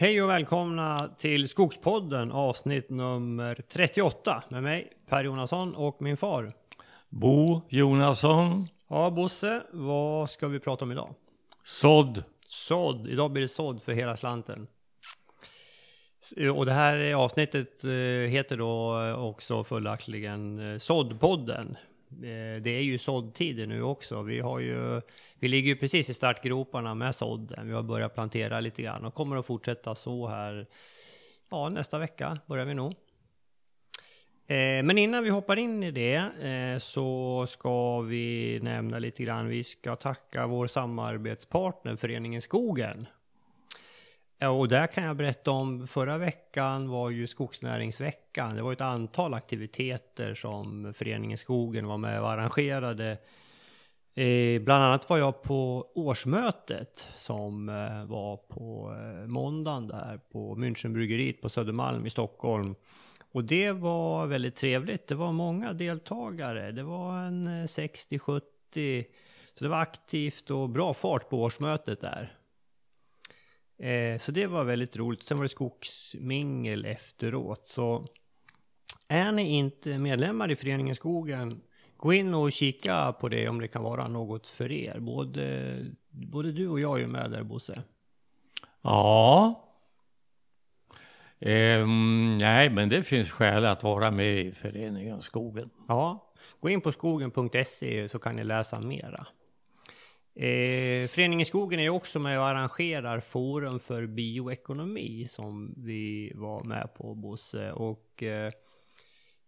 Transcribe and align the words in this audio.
Hej 0.00 0.22
och 0.22 0.30
välkomna 0.30 1.08
till 1.18 1.48
Skogspodden 1.48 2.32
avsnitt 2.32 2.90
nummer 2.90 3.62
38 3.68 4.42
med 4.48 4.62
mig 4.62 4.92
Per 5.08 5.24
Jonasson 5.24 5.74
och 5.74 6.02
min 6.02 6.16
far. 6.16 6.52
Bo 7.08 7.60
Jonasson. 7.68 8.66
Ja 8.88 9.10
Bosse, 9.10 9.62
vad 9.72 10.30
ska 10.30 10.48
vi 10.48 10.60
prata 10.60 10.84
om 10.84 10.92
idag? 10.92 11.14
Sådd. 11.64 12.24
Sådd. 12.46 13.08
Idag 13.08 13.32
blir 13.32 13.42
det 13.42 13.48
sådd 13.48 13.82
för 13.82 13.92
hela 13.92 14.16
slanten. 14.16 14.66
Och 16.54 16.66
det 16.66 16.72
här 16.72 17.14
avsnittet 17.14 17.84
eh, 17.84 17.90
heter 18.30 18.56
då 18.56 18.96
också 19.14 19.64
följaktligen 19.64 20.72
eh, 20.72 20.78
Såddpodden. 20.78 21.76
Eh, 22.12 22.62
det 22.62 22.70
är 22.70 22.82
ju 22.82 22.98
såddtider 22.98 23.66
nu 23.66 23.82
också. 23.82 24.22
Vi, 24.22 24.40
har 24.40 24.58
ju, 24.58 25.00
vi 25.38 25.48
ligger 25.48 25.68
ju 25.68 25.76
precis 25.76 26.10
i 26.10 26.14
startgroparna 26.14 26.94
med 26.94 27.14
sådden. 27.14 27.66
Vi 27.68 27.72
har 27.72 27.82
börjat 27.82 28.14
plantera 28.14 28.60
lite 28.60 28.82
grann 28.82 29.04
och 29.04 29.14
kommer 29.14 29.36
att 29.36 29.46
fortsätta 29.46 29.94
så 29.94 30.28
här. 30.28 30.66
Ja, 31.50 31.68
nästa 31.68 31.98
vecka 31.98 32.38
börjar 32.46 32.64
vi 32.64 32.74
nog. 32.74 32.94
Eh, 34.46 34.82
men 34.82 34.98
innan 34.98 35.24
vi 35.24 35.30
hoppar 35.30 35.56
in 35.56 35.82
i 35.82 35.90
det 35.90 36.14
eh, 36.48 36.78
så 36.78 37.46
ska 37.48 38.00
vi 38.00 38.58
nämna 38.62 38.98
lite 38.98 39.22
grann. 39.22 39.48
Vi 39.48 39.64
ska 39.64 39.96
tacka 39.96 40.46
vår 40.46 40.66
samarbetspartner 40.66 41.96
Föreningen 41.96 42.40
Skogen 42.40 43.06
Ja, 44.42 44.48
och 44.48 44.68
där 44.68 44.86
kan 44.86 45.04
jag 45.04 45.16
berätta 45.16 45.50
om 45.50 45.86
förra 45.86 46.18
veckan 46.18 46.88
var 46.88 47.10
ju 47.10 47.26
skogsnäringsveckan. 47.26 48.56
Det 48.56 48.62
var 48.62 48.72
ett 48.72 48.80
antal 48.80 49.34
aktiviteter 49.34 50.34
som 50.34 50.94
Föreningen 50.94 51.38
Skogen 51.38 51.86
var 51.86 51.98
med 51.98 52.20
och 52.20 52.30
arrangerade. 52.30 53.18
Eh, 54.14 54.62
bland 54.62 54.84
annat 54.84 55.10
var 55.10 55.18
jag 55.18 55.42
på 55.42 55.90
årsmötet 55.94 57.08
som 57.14 57.68
eh, 57.68 58.04
var 58.04 58.36
på 58.36 58.96
eh, 58.98 59.26
måndagen 59.26 59.88
där 59.88 60.20
på 60.32 60.56
Münchenbryggeriet 60.56 61.40
på 61.40 61.48
Södermalm 61.48 62.06
i 62.06 62.10
Stockholm. 62.10 62.74
Och 63.32 63.44
det 63.44 63.72
var 63.72 64.26
väldigt 64.26 64.56
trevligt. 64.56 65.08
Det 65.08 65.14
var 65.14 65.32
många 65.32 65.72
deltagare. 65.72 66.72
Det 66.72 66.82
var 66.82 67.18
en 67.18 67.46
eh, 67.46 67.64
60-70. 67.64 69.04
Så 69.54 69.64
det 69.64 69.68
var 69.68 69.80
aktivt 69.80 70.50
och 70.50 70.68
bra 70.68 70.94
fart 70.94 71.28
på 71.28 71.42
årsmötet 71.42 72.00
där. 72.00 72.39
Eh, 73.80 74.18
så 74.18 74.32
det 74.32 74.46
var 74.46 74.64
väldigt 74.64 74.96
roligt. 74.96 75.26
Sen 75.26 75.36
var 75.36 75.44
det 75.44 75.48
skogsmingel 75.48 76.84
efteråt. 76.84 77.66
Så 77.66 78.06
är 79.08 79.32
ni 79.32 79.48
inte 79.48 79.98
medlemmar 79.98 80.50
i 80.50 80.56
Föreningen 80.56 80.94
Skogen, 80.94 81.60
gå 81.96 82.12
in 82.12 82.34
och 82.34 82.52
kika 82.52 83.12
på 83.20 83.28
det 83.28 83.48
om 83.48 83.60
det 83.60 83.68
kan 83.68 83.82
vara 83.82 84.08
något 84.08 84.46
för 84.46 84.72
er. 84.72 85.00
Både, 85.00 85.76
både 86.10 86.52
du 86.52 86.68
och 86.68 86.80
jag 86.80 86.96
är 86.96 87.00
ju 87.00 87.06
med 87.06 87.30
där 87.30 87.42
Bosse. 87.42 87.82
Ja. 88.82 89.66
Um, 91.38 92.38
nej, 92.38 92.70
men 92.70 92.88
det 92.88 93.02
finns 93.02 93.30
skäl 93.30 93.64
att 93.64 93.82
vara 93.82 94.10
med 94.10 94.38
i 94.40 94.52
Föreningen 94.52 95.22
Skogen. 95.22 95.70
Ja, 95.88 96.32
gå 96.60 96.68
in 96.68 96.80
på 96.80 96.92
skogen.se 96.92 98.08
så 98.08 98.18
kan 98.18 98.36
ni 98.36 98.44
läsa 98.44 98.80
mera. 98.80 99.26
Eh, 100.40 101.08
Föreningen 101.08 101.46
Skogen 101.46 101.80
är 101.80 101.88
också 101.88 102.18
med 102.18 102.38
och 102.38 102.46
arrangerar 102.46 103.20
Forum 103.20 103.80
för 103.80 104.06
bioekonomi 104.06 105.26
som 105.26 105.74
vi 105.76 106.32
var 106.34 106.64
med 106.64 106.94
på 106.94 107.14
Bosse. 107.14 107.72
Och 107.72 108.22
eh, 108.22 108.52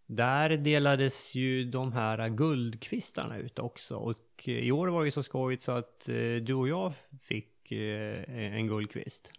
där 0.05 0.49
delades 0.49 1.35
ju 1.35 1.65
de 1.65 1.93
här 1.93 2.29
guldkvistarna 2.29 3.37
ut 3.37 3.59
också. 3.59 3.95
Och 3.95 4.43
eh, 4.45 4.53
i 4.53 4.71
år 4.71 4.87
var 4.87 5.05
det 5.05 5.11
så 5.11 5.23
skojigt 5.23 5.63
så 5.63 5.71
att 5.71 6.09
eh, 6.09 6.15
du 6.41 6.53
och 6.53 6.67
jag 6.67 6.93
fick 7.21 7.71
eh, 7.71 8.55
en 8.57 8.67
guldkvist. 8.67 9.31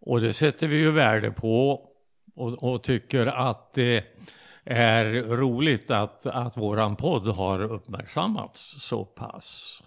Och 0.00 0.20
det 0.20 0.32
sätter 0.32 0.68
vi 0.68 0.76
ju 0.76 0.90
värde 0.90 1.30
på 1.30 1.88
och, 2.34 2.62
och 2.62 2.82
tycker 2.82 3.26
att 3.26 3.74
det 3.74 4.04
är 4.64 5.04
roligt 5.22 5.90
att, 5.90 6.26
att 6.26 6.56
våran 6.56 6.96
podd 6.96 7.26
har 7.26 7.62
uppmärksammats 7.62 8.74
så 8.82 9.04
pass. 9.04 9.82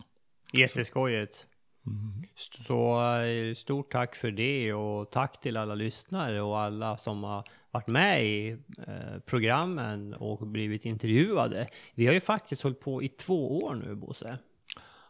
Jätteskojigt. 0.58 1.48
Mm. 1.88 2.12
Så 2.36 3.02
eh, 3.22 3.54
stort 3.54 3.92
tack 3.92 4.16
för 4.16 4.32
det 4.32 4.74
och 4.74 5.12
tack 5.12 5.42
till 5.42 5.58
alla 5.58 5.76
lyssnare 5.76 6.42
och 6.42 6.60
alla 6.60 6.98
som 6.98 7.24
har 7.24 7.44
varit 7.72 7.88
med 7.88 8.26
i 8.26 8.58
eh, 8.88 9.20
programmen 9.26 10.14
och 10.14 10.48
blivit 10.48 10.86
intervjuade. 10.86 11.68
Vi 11.96 12.08
har 12.08 12.14
ju 12.14 12.22
faktiskt 12.22 12.62
hållit 12.62 12.80
på 12.80 13.04
i 13.04 13.08
två 13.10 13.64
år 13.64 13.76
nu, 13.76 13.96
Bosse. 13.96 14.38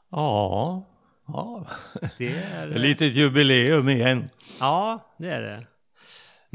Ja, 0.10 0.86
ja. 1.28 1.66
det 2.18 2.28
är... 2.28 2.68
Ett 2.72 2.80
litet 2.80 3.14
jubileum 3.14 3.90
igen. 3.90 4.30
Ja, 4.60 5.14
det 5.18 5.30
är 5.30 5.42
det. 5.42 5.66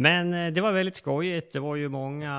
Men 0.01 0.35
eh, 0.35 0.53
det 0.53 0.61
var 0.61 0.73
väldigt 0.73 0.97
skojigt. 0.97 1.53
Det 1.53 1.61
var 1.61 1.77
ju 1.77 1.89
många 1.89 2.33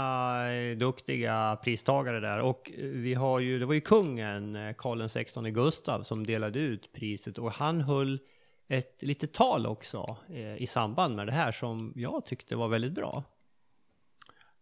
eh, 0.51 0.77
duktiga 0.77 1.57
pristagare 1.63 2.19
där 2.19 2.39
och 2.39 2.71
eh, 2.77 2.85
vi 2.85 3.13
har 3.13 3.39
ju, 3.39 3.59
det 3.59 3.65
var 3.65 3.73
ju 3.73 3.81
kungen 3.81 4.73
Karl 4.77 5.07
XVI 5.07 5.51
Gustav 5.51 6.03
som 6.03 6.23
delade 6.23 6.59
ut 6.59 6.93
priset 6.93 7.37
och 7.37 7.51
han 7.51 7.81
höll 7.81 8.19
ett 8.67 9.01
litet 9.01 9.33
tal 9.33 9.67
också 9.67 10.17
i 10.57 10.67
samband 10.67 11.15
med 11.15 11.27
det 11.27 11.31
här 11.31 11.51
som 11.51 11.93
jag 11.95 12.25
tyckte 12.25 12.55
var 12.55 12.67
väldigt 12.67 12.93
bra. 12.93 13.23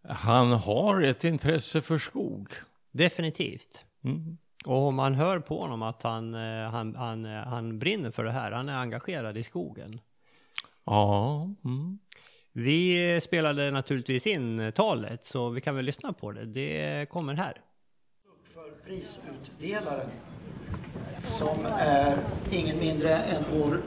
Han 0.04 0.52
har 0.52 1.02
ett 1.02 1.24
intresse 1.24 1.82
för 1.82 1.98
skog. 1.98 2.50
Definitivt. 2.92 3.86
Mm. 4.04 4.38
Och 4.66 4.94
man 4.94 5.16
hör 5.16 5.40
på 5.40 5.62
honom 5.62 5.82
att 5.82 6.04
han, 6.04 6.34
han, 6.34 6.96
han, 6.96 7.26
han 7.26 7.80
brinner 7.80 8.12
för 8.12 8.24
det 8.24 8.32
här. 8.32 8.52
Han 8.52 8.70
är 8.70 8.78
engagerad 8.78 9.38
i 9.38 9.44
skogen. 9.44 10.00
Ja. 10.84 11.50
Mm. 11.66 12.00
Vi 12.60 13.20
spelade 13.22 13.72
naturligtvis 13.72 14.28
in 14.28 14.60
eh, 14.60 14.72
talet 14.72 15.26
så 15.26 15.50
vi 15.50 15.62
kan 15.62 15.76
väl 15.76 15.86
lyssna 15.86 16.14
på 16.14 16.32
det. 16.32 16.46
Det 16.46 17.10
kommer 17.10 17.34
här. 17.34 17.62
För 18.54 18.86
prisutdelaren 18.86 20.10
som 21.24 21.66
är 21.80 22.18
ingen 22.52 22.80
mindre 22.80 23.18
än 23.18 23.44
vår 23.54 23.82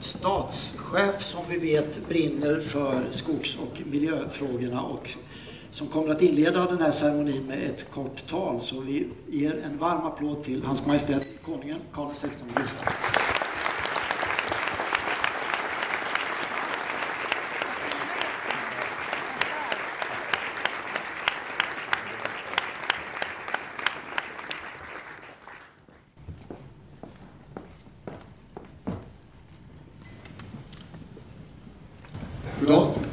statschef 0.00 1.22
som 1.22 1.44
vi 1.48 1.58
vet 1.58 2.08
brinner 2.08 2.60
för 2.60 3.06
skogs 3.10 3.56
och 3.56 3.82
miljöfrågorna 3.86 4.82
och 4.82 5.10
som 5.70 5.86
kommer 5.86 6.14
att 6.14 6.22
inleda 6.22 6.66
den 6.66 6.78
här 6.78 6.90
ceremonin 6.90 7.46
med 7.46 7.62
ett 7.62 7.90
kort 7.90 8.26
tal. 8.26 8.60
Så 8.60 8.80
vi 8.80 9.08
ger 9.28 9.62
en 9.64 9.78
varm 9.78 10.06
applåd 10.06 10.44
till 10.44 10.62
Hans 10.62 10.86
Majestät 10.86 11.42
Konungen 11.42 11.80
Karl 11.92 12.14
XVI 12.14 12.30
Gustaf. 12.56 13.25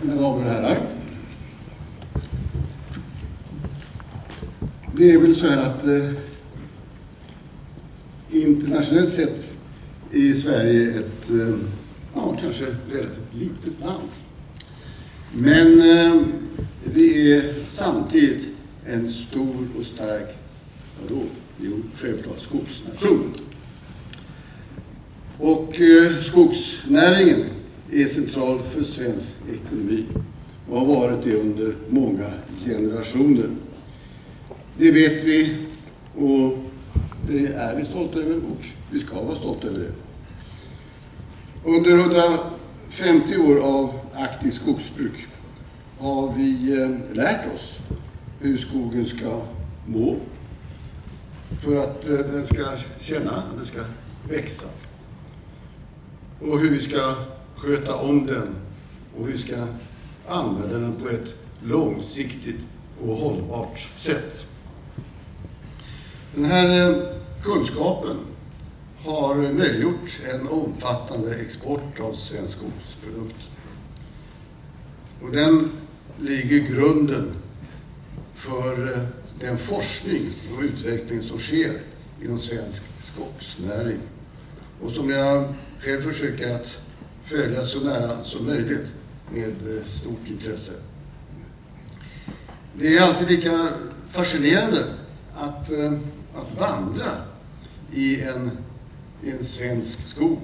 Mina 0.04 0.22
damer 0.22 0.38
och 0.38 0.52
herrar. 0.52 0.78
det 4.96 5.12
är 5.12 5.18
väl 5.18 5.36
så 5.36 5.48
här 5.48 5.58
att 5.58 5.86
eh, 5.86 6.10
internationellt 8.32 9.10
sett 9.10 9.54
är 10.12 10.34
Sverige 10.34 10.90
ett, 10.90 11.30
eh, 11.30 11.56
ja 12.16 12.38
kanske 12.42 12.66
relativt 12.92 13.34
litet 13.34 13.80
land. 13.80 14.10
Men 15.34 15.82
eh, 15.82 16.22
vi 16.94 17.34
är 17.34 17.54
samtidigt 17.68 18.48
en 18.86 19.12
stor 19.12 19.68
och 19.80 19.86
stark, 19.86 20.38
vadå? 21.02 21.22
Jo, 21.62 21.82
självklart 21.96 22.42
skogsnation. 22.42 23.34
Och 25.38 25.82
eh, 25.82 26.22
skogsnäringen 26.24 27.53
är 28.02 28.06
central 28.06 28.60
för 28.64 28.84
svensk 28.84 29.34
ekonomi 29.54 30.06
och 30.70 30.80
har 30.80 30.86
varit 30.86 31.24
det 31.24 31.36
under 31.36 31.76
många 31.90 32.30
generationer. 32.66 33.50
Det 34.78 34.92
vet 34.92 35.24
vi 35.24 35.58
och 36.16 36.58
det 37.28 37.46
är 37.48 37.76
vi 37.76 37.86
stolta 37.86 38.20
över 38.20 38.36
och 38.36 38.66
vi 38.92 39.00
ska 39.00 39.22
vara 39.22 39.36
stolta 39.36 39.68
över 39.68 39.80
det. 39.80 39.94
Under 41.70 41.92
150 41.98 43.38
år 43.38 43.60
av 43.60 44.00
aktivt 44.14 44.54
skogsbruk 44.54 45.28
har 46.00 46.34
vi 46.38 46.82
eh, 46.82 47.16
lärt 47.16 47.56
oss 47.56 47.78
hur 48.40 48.58
skogen 48.58 49.06
ska 49.06 49.42
må 49.88 50.16
för 51.62 51.76
att 51.76 52.10
eh, 52.10 52.16
den 52.16 52.46
ska 52.46 52.66
känna 53.00 53.32
att 53.32 53.58
den 53.58 53.66
ska 53.66 53.80
växa. 54.30 54.68
Och 56.42 56.60
hur 56.60 56.70
vi 56.70 56.82
ska 56.82 57.16
sköta 57.64 57.96
om 57.96 58.26
den 58.26 58.56
och 59.18 59.26
hur 59.26 59.34
vi 59.34 59.40
ska 59.40 59.68
använda 60.28 60.78
den 60.78 60.96
på 60.96 61.10
ett 61.10 61.36
långsiktigt 61.64 62.60
och 63.02 63.18
hållbart 63.18 63.90
sätt. 63.96 64.46
Den 66.36 66.46
här 66.46 66.90
eh, 66.90 66.96
kunskapen 67.44 68.18
har 69.06 69.36
möjliggjort 69.36 70.20
en 70.34 70.48
omfattande 70.48 71.36
export 71.36 72.00
av 72.00 72.14
svensk 72.14 72.58
skogsprodukt. 72.58 73.50
Och 75.22 75.32
den 75.32 75.72
ligger 76.20 76.60
grunden 76.60 77.32
för 78.36 78.94
eh, 78.94 79.04
den 79.40 79.58
forskning 79.58 80.30
och 80.58 80.64
utveckling 80.64 81.22
som 81.22 81.40
sker 81.40 81.82
inom 82.24 82.40
svensk 82.40 82.84
skogsnäring 83.14 84.00
och 84.82 84.92
som 84.92 85.10
jag 85.10 85.54
själv 85.80 86.02
försöker 86.02 86.56
att 86.56 86.83
följa 87.24 87.66
så 87.66 87.80
nära 87.80 88.24
som 88.24 88.46
möjligt 88.46 88.88
med 89.32 89.48
eh, 89.48 89.86
stort 90.02 90.30
intresse. 90.30 90.72
Det 92.80 92.98
är 92.98 93.02
alltid 93.02 93.30
lika 93.30 93.68
fascinerande 94.10 94.86
att, 95.36 95.72
eh, 95.72 95.94
att 96.36 96.60
vandra 96.60 97.12
i 97.92 98.22
en, 98.22 98.52
i 99.24 99.32
en 99.32 99.44
svensk 99.44 100.08
skog. 100.08 100.40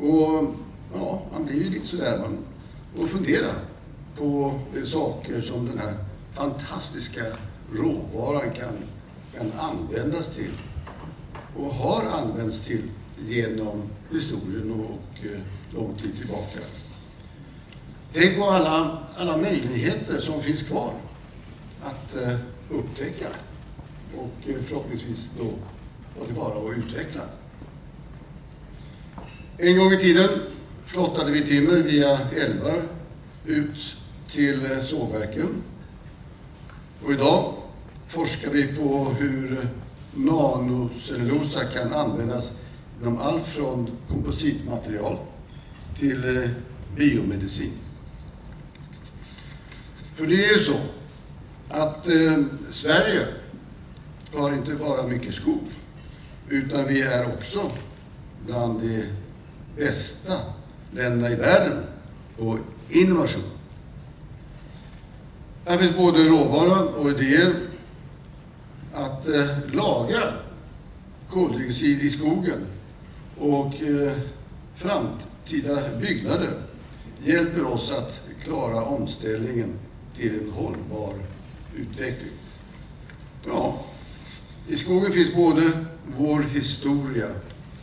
Och 0.00 0.54
ja, 0.94 1.22
man 1.32 1.44
blir 1.46 1.64
ju 1.64 1.70
lite 1.70 1.86
sådär, 1.86 2.18
man 2.18 2.38
och 3.02 3.08
fundera 3.08 3.52
på 4.16 4.60
eh, 4.76 4.84
saker 4.84 5.40
som 5.40 5.66
den 5.66 5.78
här 5.78 5.94
fantastiska 6.32 7.24
råvaran 7.72 8.50
kan, 8.50 8.74
kan 9.34 9.52
användas 9.58 10.30
till 10.30 10.52
och 11.56 11.74
har 11.74 12.04
använts 12.04 12.60
till 12.60 12.82
genom 13.28 13.82
historien 14.10 14.72
och 14.72 14.90
och 14.90 15.26
lång 15.74 15.94
tid 15.94 16.16
tillbaka. 16.18 16.58
Tänk 18.12 18.38
på 18.38 18.44
alla, 18.44 18.98
alla 19.16 19.36
möjligheter 19.36 20.20
som 20.20 20.42
finns 20.42 20.62
kvar 20.62 20.92
att 21.84 22.16
eh, 22.16 22.34
upptäcka 22.70 23.28
och 24.16 24.48
eh, 24.48 24.56
förhoppningsvis 24.66 25.26
då 25.38 25.50
ta 26.18 26.26
tillvara 26.26 26.54
och 26.54 26.72
utveckla. 26.72 27.22
En 29.58 29.78
gång 29.78 29.92
i 29.92 29.98
tiden 29.98 30.28
flottade 30.86 31.30
vi 31.32 31.46
timmer 31.46 31.76
via 31.76 32.18
älvar 32.18 32.82
ut 33.46 33.96
till 34.30 34.72
eh, 34.72 34.80
sågverken. 34.80 35.48
Och 37.04 37.12
idag 37.12 37.54
forskar 38.08 38.50
vi 38.50 38.76
på 38.76 39.04
hur 39.18 39.52
eh, 39.52 39.64
nanocellulosa 40.14 41.64
kan 41.64 41.92
användas 41.92 42.52
inom 43.00 43.18
allt 43.18 43.46
från 43.46 43.90
kompositmaterial 44.08 45.18
till 45.98 46.42
eh, 46.42 46.50
biomedicin. 46.96 47.72
För 50.14 50.26
det 50.26 50.44
är 50.44 50.52
ju 50.52 50.58
så 50.58 50.80
att 51.68 52.08
eh, 52.08 52.38
Sverige 52.70 53.26
har 54.34 54.52
inte 54.52 54.74
bara 54.74 55.06
mycket 55.06 55.34
skog, 55.34 55.62
utan 56.48 56.88
vi 56.88 57.00
är 57.02 57.26
också 57.26 57.70
bland 58.46 58.80
de 58.80 59.04
bästa 59.76 60.38
länderna 60.92 61.30
i 61.30 61.34
världen 61.34 61.84
på 62.38 62.58
innovation. 62.90 63.42
Här 65.66 65.78
finns 65.78 65.96
både 65.96 66.24
råvara 66.24 66.80
och 66.80 67.10
idéer 67.10 67.54
att 68.94 69.28
eh, 69.28 69.46
lagra 69.72 70.32
koldioxid 71.30 72.02
i 72.02 72.10
skogen 72.10 72.66
och 73.38 73.82
eh, 73.82 74.12
framtida 75.42 75.98
byggnader 76.00 76.62
hjälper 77.24 77.64
oss 77.64 77.90
att 77.90 78.22
klara 78.44 78.84
omställningen 78.84 79.72
till 80.14 80.40
en 80.40 80.50
hållbar 80.50 81.14
utveckling. 81.76 82.32
Ja, 83.46 83.84
i 84.68 84.76
skogen 84.76 85.12
finns 85.12 85.34
både 85.34 85.70
vår 86.16 86.40
historia 86.40 87.28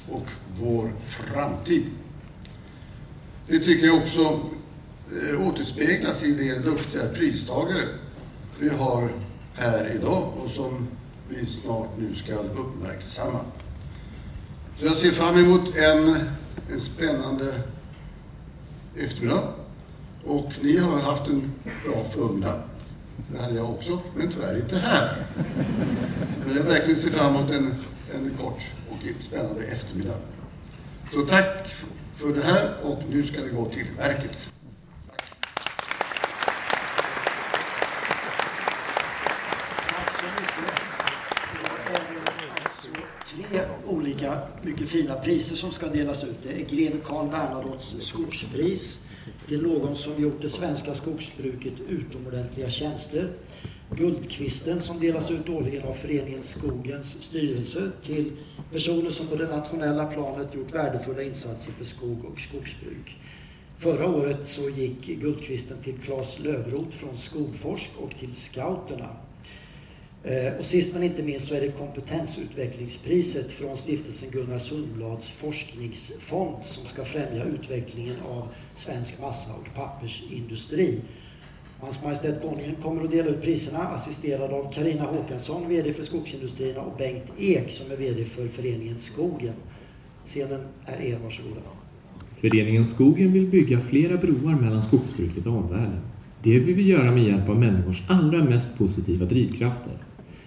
och 0.09 0.27
vår 0.59 0.93
framtid. 1.07 1.83
Det 3.47 3.59
tycker 3.59 3.87
jag 3.87 3.97
också 3.97 4.39
eh, 5.21 5.47
återspeglas 5.47 6.23
i 6.23 6.31
de 6.31 6.69
duktiga 6.69 7.07
pristagare 7.07 7.87
vi 8.59 8.69
har 8.69 9.09
här 9.53 9.95
idag 9.95 10.33
och 10.43 10.51
som 10.51 10.87
vi 11.29 11.45
snart 11.45 11.89
nu 11.99 12.15
ska 12.15 12.33
uppmärksamma. 12.33 13.39
Så 14.79 14.85
jag 14.85 14.95
ser 14.95 15.11
fram 15.11 15.37
emot 15.37 15.75
en, 15.75 16.15
en 16.73 16.81
spännande 16.81 17.53
eftermiddag. 18.97 19.43
Och 20.25 20.51
ni 20.61 20.77
har 20.77 20.99
haft 20.99 21.27
en 21.27 21.53
bra 21.85 22.03
förmiddag. 22.03 22.63
Det 23.31 23.41
hade 23.41 23.55
jag 23.55 23.69
också, 23.69 24.01
men 24.15 24.29
tyvärr 24.29 24.55
inte 24.55 24.77
här. 24.77 25.25
Men 26.45 26.55
jag 26.55 26.63
verkligen 26.63 26.99
ser 26.99 27.09
fram 27.09 27.35
emot 27.35 27.51
en, 27.51 27.75
en 28.15 28.37
kort 28.41 28.61
och 28.89 29.23
spännande 29.23 29.63
eftermiddag. 29.63 30.17
Så 31.13 31.21
tack 31.21 31.67
för 32.15 32.33
det 32.33 32.43
här 32.43 32.73
och 32.83 33.03
nu 33.09 33.23
ska 33.23 33.41
vi 33.41 33.49
gå 33.49 33.65
till 33.65 33.85
verket. 33.97 34.51
Tack 39.87 40.11
så 40.19 40.25
mycket. 40.25 40.81
Det 41.53 42.45
är 42.45 42.63
alltså 42.63 42.89
tre 43.25 43.61
olika 44.19 44.41
mycket 44.63 44.89
fina 44.89 45.15
priser 45.15 45.55
som 45.55 45.71
ska 45.71 45.87
delas 45.87 46.23
ut. 46.23 46.37
Det 46.43 46.53
är 46.53 46.65
greve 46.65 46.97
Carl 47.05 47.29
Bernadottes 47.29 48.03
skogspris 48.03 48.99
till 49.47 49.61
någon 49.61 49.95
som 49.95 50.21
gjort 50.21 50.41
det 50.41 50.49
svenska 50.49 50.93
skogsbruket 50.93 51.73
utomordentliga 51.89 52.69
tjänster. 52.69 53.31
Guldkvisten 53.91 54.79
som 54.79 54.99
delas 54.99 55.31
ut 55.31 55.49
årligen 55.49 55.83
av 55.83 55.93
föreningen 55.93 56.43
Skogens 56.43 57.23
styrelse 57.23 57.91
till 58.03 58.31
personer 58.71 59.09
som 59.09 59.27
på 59.27 59.35
det 59.35 59.47
nationella 59.47 60.05
planet 60.05 60.53
gjort 60.53 60.73
värdefulla 60.73 61.23
insatser 61.23 61.71
för 61.71 61.85
skog 61.85 62.25
och 62.25 62.39
skogsbruk. 62.39 63.17
Förra 63.77 64.07
året 64.09 64.47
så 64.47 64.69
gick 64.69 65.05
Guldkvisten 65.05 65.77
till 65.83 65.97
Claes 65.97 66.39
Lövrot 66.39 66.93
från 66.93 67.17
Skogforsk 67.17 67.89
och 67.97 68.11
till 68.19 68.35
Scouterna. 68.35 69.09
Eh, 70.23 70.53
och 70.59 70.65
sist 70.65 70.93
men 70.93 71.03
inte 71.03 71.23
minst 71.23 71.47
så 71.47 71.53
är 71.53 71.61
det 71.61 71.71
kompetensutvecklingspriset 71.71 73.51
från 73.51 73.77
stiftelsen 73.77 74.29
Gunnar 74.31 74.59
Sundblads 74.59 75.31
forskningsfond 75.31 76.55
som 76.63 76.85
ska 76.85 77.03
främja 77.03 77.43
utvecklingen 77.43 78.15
av 78.21 78.47
svensk 78.73 79.19
massa 79.21 79.49
och 79.53 79.75
pappersindustri. 79.75 81.01
Hans 81.79 82.03
Majestät 82.03 82.41
Konungen 82.41 82.75
kommer 82.83 83.03
att 83.03 83.11
dela 83.11 83.29
ut 83.29 83.41
priserna 83.41 83.79
assisterad 83.79 84.51
av 84.53 84.71
Karina 84.73 85.03
Håkansson, 85.03 85.69
VD 85.69 85.93
för 85.93 86.03
Skogsindustrierna 86.03 86.81
och 86.81 86.97
Bengt 86.97 87.31
Ek 87.37 87.69
som 87.69 87.91
är 87.91 87.95
VD 87.95 88.25
för 88.25 88.47
föreningen 88.47 88.99
Skogen. 88.99 89.53
Scenen 90.25 90.61
är 90.85 91.01
er, 91.01 91.19
varsågoda. 91.23 91.61
Föreningen 92.35 92.85
Skogen 92.85 93.33
vill 93.33 93.47
bygga 93.47 93.79
flera 93.79 94.17
broar 94.17 94.55
mellan 94.55 94.81
skogsbruket 94.81 95.45
och 95.45 95.53
omvärlden. 95.53 96.01
Det 96.43 96.59
vill 96.59 96.75
vi 96.75 96.83
göra 96.83 97.11
med 97.11 97.23
hjälp 97.23 97.49
av 97.49 97.59
människors 97.59 98.03
allra 98.07 98.43
mest 98.43 98.77
positiva 98.77 99.25
drivkrafter. 99.25 99.93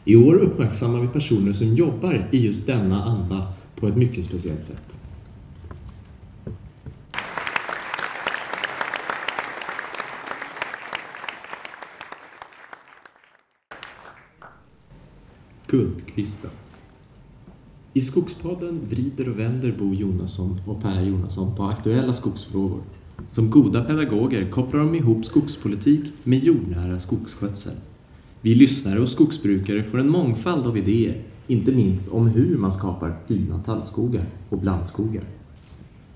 I 0.04 0.16
år 0.16 0.34
uppmärksammar 0.34 1.00
vi 1.00 1.08
personer 1.08 1.52
som 1.52 1.74
jobbar 1.74 2.28
i 2.30 2.38
just 2.38 2.66
denna 2.66 3.04
anda 3.04 3.46
på 3.76 3.88
ett 3.88 3.96
mycket 3.96 4.24
speciellt 4.24 4.64
sätt. 4.64 4.98
Guldkvisten 15.66 16.50
I 17.92 18.00
Skogspodden 18.00 18.80
vrider 18.90 19.28
och 19.28 19.38
vänder 19.38 19.74
Bo 19.78 19.94
Jonasson 19.94 20.60
och 20.66 20.82
Per 20.82 21.02
Jonasson 21.02 21.56
på 21.56 21.64
aktuella 21.64 22.12
skogsfrågor. 22.12 22.82
Som 23.28 23.50
goda 23.50 23.84
pedagoger 23.84 24.50
kopplar 24.50 24.80
de 24.80 24.94
ihop 24.94 25.24
skogspolitik 25.24 26.12
med 26.24 26.44
jordnära 26.44 27.00
skogsskötsel. 27.00 27.74
Vi 28.44 28.54
lyssnare 28.54 29.00
och 29.00 29.08
skogsbrukare 29.08 29.82
får 29.82 29.98
en 29.98 30.10
mångfald 30.10 30.66
av 30.66 30.76
idéer, 30.76 31.22
inte 31.46 31.72
minst 31.72 32.08
om 32.08 32.26
hur 32.26 32.58
man 32.58 32.72
skapar 32.72 33.14
fina 33.28 33.58
tallskogar 33.58 34.24
och 34.48 34.58
blandskogar. 34.58 35.22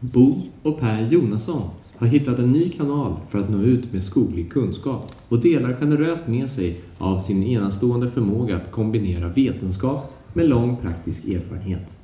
Bo 0.00 0.34
och 0.62 0.80
Per 0.80 1.08
Jonasson 1.10 1.70
har 1.96 2.06
hittat 2.06 2.38
en 2.38 2.52
ny 2.52 2.70
kanal 2.70 3.16
för 3.30 3.38
att 3.38 3.50
nå 3.50 3.62
ut 3.62 3.92
med 3.92 4.02
skoglig 4.02 4.52
kunskap 4.52 5.12
och 5.28 5.40
delar 5.40 5.74
generöst 5.74 6.26
med 6.28 6.50
sig 6.50 6.80
av 6.98 7.18
sin 7.18 7.42
enastående 7.42 8.10
förmåga 8.10 8.56
att 8.56 8.70
kombinera 8.70 9.28
vetenskap 9.28 10.12
med 10.32 10.48
lång 10.48 10.76
praktisk 10.76 11.28
erfarenhet. 11.28 11.96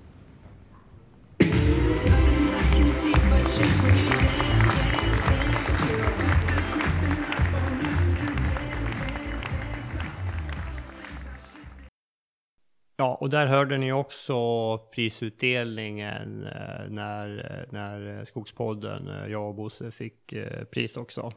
Ja, 13.02 13.14
och 13.14 13.30
där 13.30 13.46
hörde 13.46 13.78
ni 13.78 13.92
också 13.92 14.34
prisutdelningen 14.78 16.46
eh, 16.46 16.88
när, 16.88 17.66
när 17.70 18.24
Skogspodden, 18.24 19.08
eh, 19.08 19.26
jag 19.26 19.48
och 19.48 19.54
Bosse 19.54 19.90
fick 19.90 20.32
eh, 20.32 20.64
pris 20.64 20.96
också. 20.96 21.32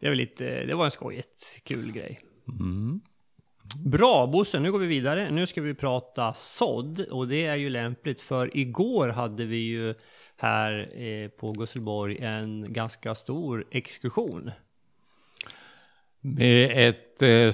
Det 0.00 0.08
var 0.08 0.14
lite, 0.14 0.64
det 0.64 0.74
var 0.74 0.84
en 0.84 0.90
skojigt 0.90 1.60
kul 1.64 1.92
grej. 1.92 2.20
Mm. 2.60 3.00
Bra 3.84 4.26
Bosse, 4.26 4.60
nu 4.60 4.72
går 4.72 4.78
vi 4.78 4.86
vidare. 4.86 5.30
Nu 5.30 5.46
ska 5.46 5.62
vi 5.62 5.74
prata 5.74 6.34
sådd 6.34 7.00
och 7.00 7.28
det 7.28 7.46
är 7.46 7.56
ju 7.56 7.70
lämpligt 7.70 8.20
för 8.20 8.56
igår 8.56 9.08
hade 9.08 9.44
vi 9.44 9.56
ju 9.56 9.94
här 10.36 11.02
eh, 11.02 11.28
på 11.28 11.52
Gusselborg 11.52 12.18
en 12.20 12.72
ganska 12.72 13.14
stor 13.14 13.66
exkursion. 13.70 14.50
Med 16.20 16.88
ett 16.88 17.22
eh, 17.22 17.52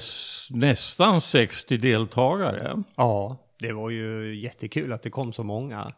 nästan 0.50 1.20
60 1.20 1.76
deltagare. 1.76 2.82
Ja, 2.96 3.36
det 3.58 3.72
var 3.72 3.90
ju 3.90 4.36
jättekul 4.40 4.92
att 4.92 5.02
det 5.02 5.10
kom 5.10 5.32
så 5.32 5.42
många. 5.42 5.92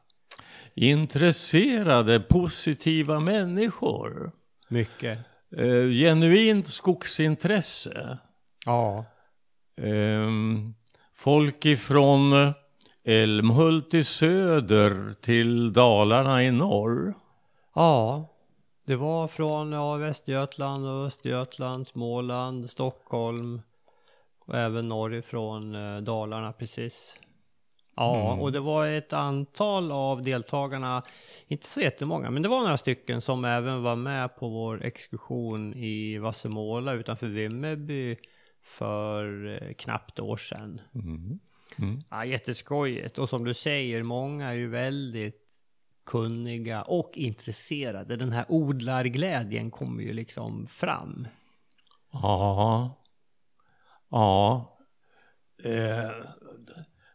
Intresserade, 0.74 2.20
positiva 2.20 3.20
människor. 3.20 4.32
Mycket. 4.68 5.18
Eh, 5.56 5.88
genuint 5.90 6.66
skogsintresse. 6.66 8.18
Ja. 8.66 9.04
Ehm, 9.82 10.74
folk 11.14 11.64
ifrån 11.64 12.52
Älmhult 13.04 13.94
i 13.94 14.04
söder 14.04 15.14
till 15.20 15.72
Dalarna 15.72 16.42
i 16.42 16.50
norr. 16.50 17.14
Ja, 17.74 18.28
det 18.86 18.96
var 18.96 19.28
från 19.28 19.72
ja, 19.72 19.96
Västergötland 19.96 20.86
och 20.86 21.06
Östergötland, 21.06 21.86
Småland, 21.86 22.70
Stockholm 22.70 23.60
och 24.38 24.54
även 24.54 24.88
norrifrån 24.88 25.74
eh, 25.74 26.00
Dalarna 26.00 26.52
precis. 26.52 27.16
Ja, 27.96 28.32
och 28.32 28.52
det 28.52 28.60
var 28.60 28.86
ett 28.86 29.12
antal 29.12 29.92
av 29.92 30.22
deltagarna, 30.22 31.02
inte 31.46 31.66
så 31.66 31.80
jättemånga, 31.80 32.30
men 32.30 32.42
det 32.42 32.48
var 32.48 32.60
några 32.60 32.76
stycken 32.76 33.20
som 33.20 33.44
även 33.44 33.82
var 33.82 33.96
med 33.96 34.36
på 34.36 34.48
vår 34.48 34.84
exkursion 34.84 35.74
i 35.74 36.18
Vassemåla 36.18 36.92
utanför 36.92 37.26
Vimmerby 37.26 38.16
för 38.62 39.46
eh, 39.62 39.74
knappt 39.74 40.20
år 40.20 40.36
sedan. 40.36 40.80
Ja, 42.10 42.24
jätteskojigt. 42.24 43.18
Och 43.18 43.28
som 43.28 43.44
du 43.44 43.54
säger, 43.54 44.02
många 44.02 44.48
är 44.48 44.54
ju 44.54 44.68
väldigt 44.68 45.45
kunniga 46.06 46.82
och 46.82 47.10
intresserade. 47.14 48.16
Den 48.16 48.32
här 48.32 48.44
odlarglädjen 48.48 49.70
kommer 49.70 50.02
ju 50.02 50.12
liksom 50.12 50.66
fram. 50.66 51.28
Ja. 52.12 53.02
Ja. 54.10 54.66
Eh, 55.64 56.10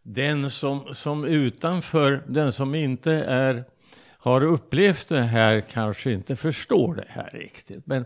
den 0.03 0.49
som, 0.49 0.93
som 0.93 1.25
utanför, 1.25 2.23
den 2.27 2.51
som 2.51 2.75
inte 2.75 3.11
är, 3.13 3.63
har 4.17 4.43
upplevt 4.43 5.09
det 5.09 5.21
här 5.21 5.61
kanske 5.61 6.11
inte 6.11 6.35
förstår 6.35 6.95
det 6.95 7.07
här 7.07 7.29
riktigt. 7.33 7.87
Men, 7.87 8.05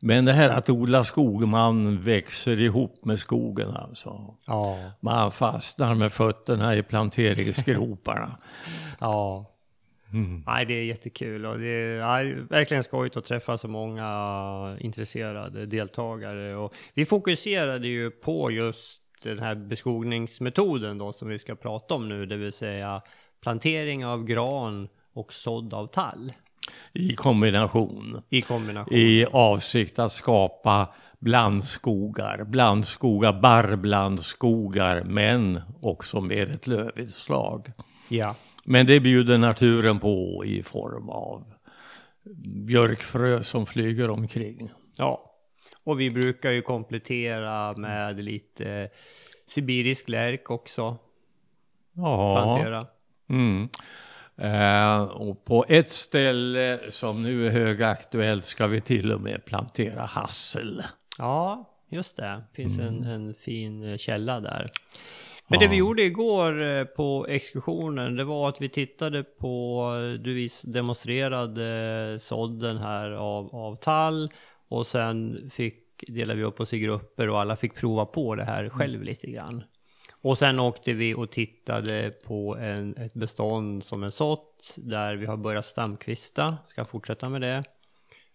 men 0.00 0.24
det 0.24 0.32
här 0.32 0.48
att 0.48 0.70
odla 0.70 1.04
skog, 1.04 1.48
man 1.48 2.02
växer 2.02 2.60
ihop 2.60 3.04
med 3.04 3.18
skogen 3.18 3.76
alltså. 3.76 4.36
Ja. 4.46 4.78
Man 5.00 5.32
fastnar 5.32 5.94
med 5.94 6.12
fötterna 6.12 6.76
i 6.76 6.82
planteringsgroparna. 6.82 8.36
Ja. 9.00 9.51
Nej, 10.46 10.66
det 10.66 10.74
är 10.74 10.84
jättekul 10.84 11.46
och 11.46 11.58
det 11.58 11.68
är 11.68 11.98
nej, 11.98 12.34
verkligen 12.34 12.84
skojigt 12.84 13.16
att 13.16 13.24
träffa 13.24 13.58
så 13.58 13.68
många 13.68 14.76
intresserade 14.80 15.66
deltagare. 15.66 16.56
Och 16.56 16.74
vi 16.94 17.06
fokuserade 17.06 17.88
ju 17.88 18.10
på 18.10 18.50
just 18.50 19.00
den 19.22 19.38
här 19.38 19.54
beskogningsmetoden 19.54 20.98
då 20.98 21.12
som 21.12 21.28
vi 21.28 21.38
ska 21.38 21.54
prata 21.54 21.94
om 21.94 22.08
nu, 22.08 22.26
det 22.26 22.36
vill 22.36 22.52
säga 22.52 23.02
plantering 23.42 24.06
av 24.06 24.24
gran 24.24 24.88
och 25.14 25.32
sådd 25.32 25.74
av 25.74 25.86
tall 25.86 26.32
I 26.92 27.14
kombination. 27.14 28.22
i 28.28 28.42
kombination. 28.42 28.94
I 28.94 29.26
avsikt 29.32 29.98
att 29.98 30.12
skapa 30.12 30.94
blandskogar, 31.18 32.44
blandskogar, 32.44 33.32
barrblandskogar, 33.32 35.02
men 35.02 35.60
också 35.80 36.20
med 36.20 36.50
ett 36.50 36.66
lövinslag. 36.66 37.72
Ja. 38.08 38.34
Men 38.64 38.86
det 38.86 39.00
bjuder 39.00 39.38
naturen 39.38 40.00
på 40.00 40.44
i 40.44 40.62
form 40.62 41.08
av 41.08 41.52
björkfrö 42.66 43.42
som 43.42 43.66
flyger 43.66 44.10
omkring. 44.10 44.70
Ja, 44.96 45.32
och 45.84 46.00
vi 46.00 46.10
brukar 46.10 46.50
ju 46.50 46.62
komplettera 46.62 47.76
med 47.76 48.24
lite 48.24 48.88
sibirisk 49.46 50.08
lärk 50.08 50.50
också. 50.50 50.96
Ja, 51.92 52.42
Plantera. 52.42 52.86
mm. 53.28 53.68
eh, 54.36 55.02
och 55.02 55.44
på 55.44 55.64
ett 55.68 55.92
ställe 55.92 56.80
som 56.88 57.22
nu 57.22 57.46
är 57.46 57.50
högaktuellt 57.50 58.44
ska 58.44 58.66
vi 58.66 58.80
till 58.80 59.12
och 59.12 59.20
med 59.20 59.44
plantera 59.44 60.04
hassel. 60.04 60.82
Ja, 61.18 61.64
just 61.88 62.16
det. 62.16 62.42
finns 62.52 62.78
en, 62.78 63.04
en 63.04 63.34
fin 63.34 63.84
eh, 63.84 63.96
källa 63.96 64.40
där. 64.40 64.70
Men 65.52 65.60
det 65.60 65.68
vi 65.68 65.76
gjorde 65.76 66.02
igår 66.02 66.62
eh, 66.62 66.84
på 66.84 67.26
exkursionen, 67.28 68.16
det 68.16 68.24
var 68.24 68.48
att 68.48 68.60
vi 68.60 68.68
tittade 68.68 69.22
på, 69.22 69.82
eh, 69.96 70.20
du 70.20 70.48
demonstrerade 70.64 72.18
sådden 72.18 72.78
här 72.78 73.10
av, 73.10 73.54
av 73.54 73.76
tall 73.76 74.32
och 74.68 74.86
sen 74.86 75.50
fick, 75.50 76.04
delade 76.08 76.38
vi 76.38 76.44
upp 76.44 76.60
oss 76.60 76.72
i 76.72 76.78
grupper 76.78 77.28
och 77.28 77.40
alla 77.40 77.56
fick 77.56 77.74
prova 77.74 78.06
på 78.06 78.34
det 78.34 78.44
här 78.44 78.68
själv 78.68 79.02
lite 79.02 79.26
grann. 79.26 79.64
Och 80.22 80.38
sen 80.38 80.60
åkte 80.60 80.92
vi 80.92 81.14
och 81.14 81.30
tittade 81.30 82.10
på 82.10 82.56
en, 82.56 82.96
ett 82.96 83.14
bestånd 83.14 83.84
som 83.84 84.02
är 84.02 84.10
sått 84.10 84.76
där 84.76 85.16
vi 85.16 85.26
har 85.26 85.36
börjat 85.36 85.66
stamkvista, 85.66 86.56
ska 86.66 86.84
fortsätta 86.84 87.28
med 87.28 87.40
det. 87.40 87.64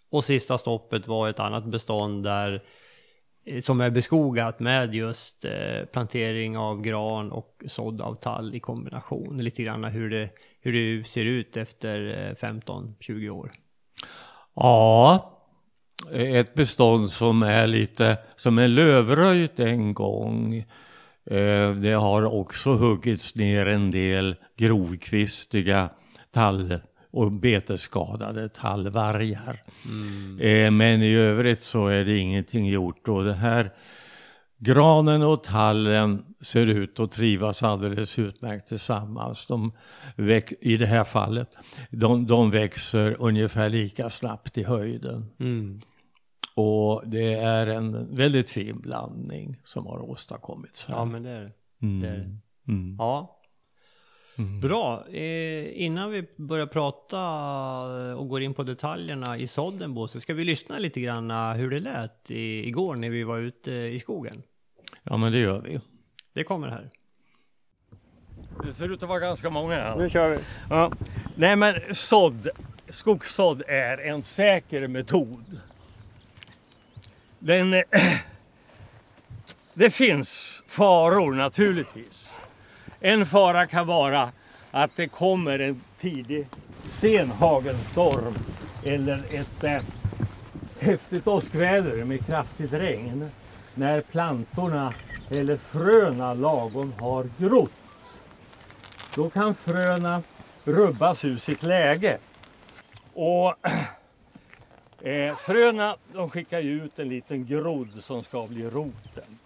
Och 0.09 0.25
sista 0.25 0.57
stoppet 0.57 1.07
var 1.07 1.29
ett 1.29 1.39
annat 1.39 1.65
bestånd 1.65 2.23
där 2.23 2.53
eh, 2.53 2.61
Eh, 3.47 3.59
som 3.59 3.81
är 3.81 3.89
beskogat 3.89 4.59
med 4.59 4.95
just 4.95 5.45
eh, 5.45 5.85
plantering 5.91 6.57
av 6.57 6.81
gran 6.81 7.31
och 7.31 7.63
sådd 7.67 8.01
av 8.01 8.15
tall 8.15 8.55
i 8.55 8.59
kombination. 8.59 9.37
Lite 9.37 9.63
grann 9.63 9.83
hur 9.83 10.09
det, 10.09 10.29
hur 10.61 10.73
det 10.73 11.07
ser 11.07 11.25
ut 11.25 11.57
efter 11.57 12.27
eh, 12.41 12.47
15-20 12.47 13.29
år. 13.29 13.51
Ja, 14.55 15.33
ett 16.13 16.53
bestånd 16.53 17.09
som 17.09 17.43
är 17.43 17.67
lite, 17.67 18.17
som 18.35 18.57
är 18.57 18.67
lövröjt 18.67 19.59
en 19.59 19.93
gång. 19.93 20.65
Det 21.81 21.95
har 21.99 22.23
också 22.23 22.73
huggits 22.73 23.35
ner 23.35 23.65
en 23.65 23.91
del 23.91 24.35
grovkvistiga 24.57 25.89
tall 26.31 26.79
och 27.11 27.31
betesskadade 27.31 28.49
tallvargar. 28.49 29.63
Eh, 30.39 30.71
Men 30.71 31.03
i 31.03 31.13
övrigt 31.13 31.63
så 31.63 31.87
är 31.87 32.05
det 32.05 32.17
ingenting 32.17 32.65
gjort 32.65 33.07
och 33.07 33.23
det 33.23 33.33
här 33.33 33.71
Granen 34.59 35.21
och 35.21 35.43
tallen 35.43 36.25
ser 36.41 36.65
ut 36.65 36.99
att 36.99 37.11
trivas 37.11 37.63
alldeles 37.63 38.19
utmärkt 38.19 38.67
tillsammans. 38.67 39.45
De 39.47 39.71
väx, 40.15 40.53
I 40.61 40.77
det 40.77 40.85
här 40.85 41.03
fallet, 41.03 41.57
de, 41.91 42.27
de 42.27 42.51
växer 42.51 43.15
ungefär 43.19 43.69
lika 43.69 44.09
snabbt 44.09 44.57
i 44.57 44.63
höjden. 44.63 45.31
Och 46.55 47.03
det 47.05 47.33
är 47.33 47.67
en 47.67 48.15
väldigt 48.15 48.49
fin 48.49 48.79
blandning 48.79 49.57
som 49.63 49.85
har 49.85 50.09
åstadkommits 50.09 50.85
här. 50.85 50.95
Ja, 50.95 51.05
men 51.05 51.23
det 51.23 51.29
är 51.29 51.41
det. 51.41 51.51
Mm. 51.81 52.01
det, 52.01 52.07
är 52.07 52.17
det. 52.17 52.37
Mm. 52.71 52.95
Ja. 52.99 53.36
Bra. 54.37 55.07
Eh, 55.07 55.81
innan 55.81 56.11
vi 56.11 56.25
börjar 56.35 56.65
prata 56.65 57.21
och 58.15 58.29
går 58.29 58.41
in 58.41 58.53
på 58.53 58.63
detaljerna 58.63 59.37
i 59.37 59.47
sådden 59.47 59.93
Bo, 59.93 60.07
så 60.07 60.19
ska 60.19 60.33
vi 60.33 60.43
lyssna 60.43 60.77
lite 60.77 61.01
grann 61.01 61.31
hur 61.55 61.69
det 61.69 61.79
lät 61.79 62.31
i, 62.31 62.67
igår 62.67 62.95
när 62.95 63.09
vi 63.09 63.23
var 63.23 63.37
ute 63.37 63.71
i 63.71 63.99
skogen. 63.99 64.43
ja, 65.03 65.17
men 65.17 65.31
det 65.31 65.39
gör 65.39 65.61
vi. 65.61 65.79
Det 66.33 66.43
kommer 66.43 66.67
här. 66.67 66.89
Det 68.65 68.73
ser 68.73 68.93
ut 68.93 69.03
att 69.03 69.09
vara 69.09 69.19
ganska 69.19 69.49
många 69.49 69.75
här. 69.75 69.95
Nu 69.95 70.09
kör 70.09 70.29
vi. 70.29 70.43
Ja. 70.69 70.91
Nej 71.35 71.55
men 71.55 71.95
sådd, 71.95 72.49
skogssådd 72.89 73.63
är 73.67 73.97
en 73.97 74.23
säker 74.23 74.87
metod. 74.87 75.59
Den, 77.39 77.73
eh, 77.73 77.81
det 79.73 79.89
finns 79.89 80.61
faror 80.67 81.33
naturligtvis. 81.33 82.36
En 82.99 83.25
fara 83.25 83.67
kan 83.67 83.87
vara 83.87 84.31
att 84.71 84.95
det 84.95 85.07
kommer 85.07 85.59
en 85.59 85.81
tidig 85.99 86.47
sen 86.89 87.31
hagelstorm 87.31 88.35
eller 88.83 89.23
ett 89.31 89.63
eh, 89.63 89.81
häftigt 90.79 91.27
åskväder 91.27 92.03
med 92.03 92.25
kraftigt 92.25 92.73
regn 92.73 93.29
när 93.75 94.01
plantorna 94.01 94.93
eller 95.29 95.57
fröna 95.57 96.33
lagom 96.33 96.93
har 96.99 97.29
grott. 97.37 97.71
Då 99.15 99.29
kan 99.29 99.55
fröna 99.55 100.23
rubbas 100.63 101.25
ur 101.25 101.37
sitt 101.37 101.63
läge. 101.63 102.17
Och 103.13 103.55
eh, 105.01 105.35
fröna 105.35 105.97
de 106.13 106.29
skickar 106.29 106.59
ju 106.59 106.83
ut 106.83 106.99
en 106.99 107.09
liten 107.09 107.45
grodd 107.45 108.03
som 108.03 108.23
ska 108.23 108.47
bli 108.47 108.69
roten. 108.69 109.39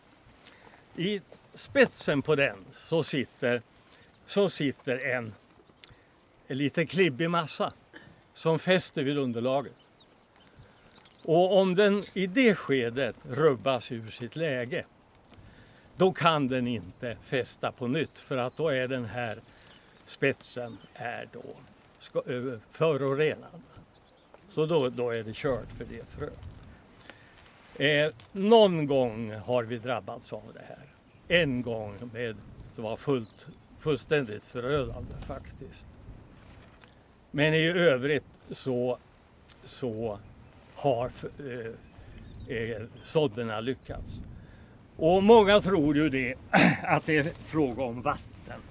I 0.96 1.22
spetsen 1.54 2.22
på 2.22 2.36
den 2.36 2.58
så 2.72 3.04
sitter, 3.04 3.62
så 4.26 4.50
sitter 4.50 4.98
en, 4.98 5.34
en 6.48 6.58
liten 6.58 6.88
klibbig 6.88 7.30
massa 7.30 7.74
som 8.34 8.60
fäster 8.60 9.04
vid 9.04 9.18
underlaget. 9.18 9.76
Och 11.24 11.58
om 11.58 11.76
den 11.76 12.04
i 12.14 12.28
det 12.28 12.56
skedet 12.56 13.16
rubbas 13.30 13.92
ur 13.92 14.08
sitt 14.08 14.36
läge 14.36 14.86
då 15.98 16.14
kan 16.14 16.48
den 16.48 16.68
inte 16.68 17.18
fästa 17.24 17.72
på 17.72 17.88
nytt 17.88 18.20
för 18.20 18.38
att 18.38 18.58
då 18.58 18.70
är 18.70 18.88
den 18.88 19.06
här 19.06 19.40
spetsen 20.06 20.78
är 20.94 21.30
då 21.32 21.44
förorenad. 22.72 23.62
Så 24.50 24.66
då, 24.66 24.90
då 24.90 25.10
är 25.10 25.24
det 25.24 25.36
kört 25.36 25.68
för 25.78 25.86
det 25.86 26.06
fröet. 26.10 26.40
Eh, 27.76 28.14
någon 28.32 28.88
gång 28.88 29.32
har 29.32 29.64
vi 29.64 29.78
drabbats 29.78 30.34
av 30.34 30.52
det 30.54 30.64
här. 30.68 30.91
En 31.32 31.62
gång 31.62 31.96
med, 32.14 32.36
som 32.76 32.84
var 32.84 32.98
fullt, 32.98 33.48
fullständigt 33.80 34.44
förödande 34.44 35.14
faktiskt. 35.28 35.86
Men 37.32 37.54
i 37.54 37.68
övrigt 37.68 38.24
så, 38.50 38.98
så 39.64 40.20
har 40.76 41.12
eh, 41.40 42.58
eh 42.58 42.82
sådderna 43.04 43.60
lyckats. 43.60 44.20
Och 44.98 45.24
många 45.24 45.62
tror 45.62 45.96
ju 45.96 46.10
det, 46.10 46.36
att 46.84 47.06
det 47.06 47.18
är 47.18 47.24
fråga 47.24 47.84
om 47.84 48.02
vatten. 48.02 48.62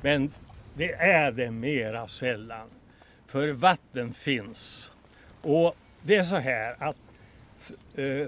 Men 0.00 0.30
det 0.74 0.92
är 0.92 1.32
det 1.32 1.50
mera 1.50 2.08
sällan. 2.08 2.68
För 3.26 3.52
vatten 3.52 4.12
finns. 4.12 4.90
Och 5.42 5.76
det 6.02 6.16
är 6.16 6.24
så 6.24 6.36
här 6.36 6.76
att 6.78 6.96
eh, 7.94 8.26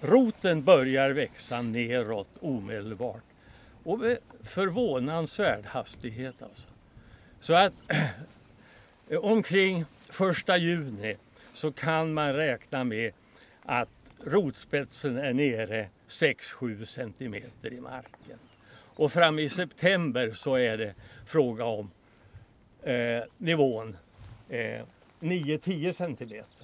roten 0.00 0.64
börjar 0.64 1.10
växa 1.10 1.62
neråt 1.62 2.38
omedelbart. 2.40 3.22
Och 3.82 3.98
med 3.98 4.18
förvånansvärd 4.42 5.64
hastighet 5.64 6.42
alltså. 6.42 6.68
Så 7.40 7.54
att 7.54 7.72
omkring 9.22 9.84
första 10.08 10.56
juni 10.56 11.16
så 11.54 11.72
kan 11.72 12.14
man 12.14 12.32
räkna 12.32 12.84
med 12.84 13.12
att 13.62 13.88
rotspetsen 14.24 15.16
är 15.16 15.32
nere 15.32 15.88
6-7 16.08 16.84
centimeter 16.84 17.72
i 17.72 17.80
marken. 17.80 18.38
Och 18.96 19.12
fram 19.12 19.38
i 19.38 19.48
september 19.48 20.30
så 20.34 20.54
är 20.54 20.76
det 20.76 20.94
fråga 21.26 21.64
om 21.64 21.90
eh, 22.82 23.22
nivån 23.38 23.96
eh, 24.48 24.82
9-10 25.20 25.92
centimeter. 25.92 26.59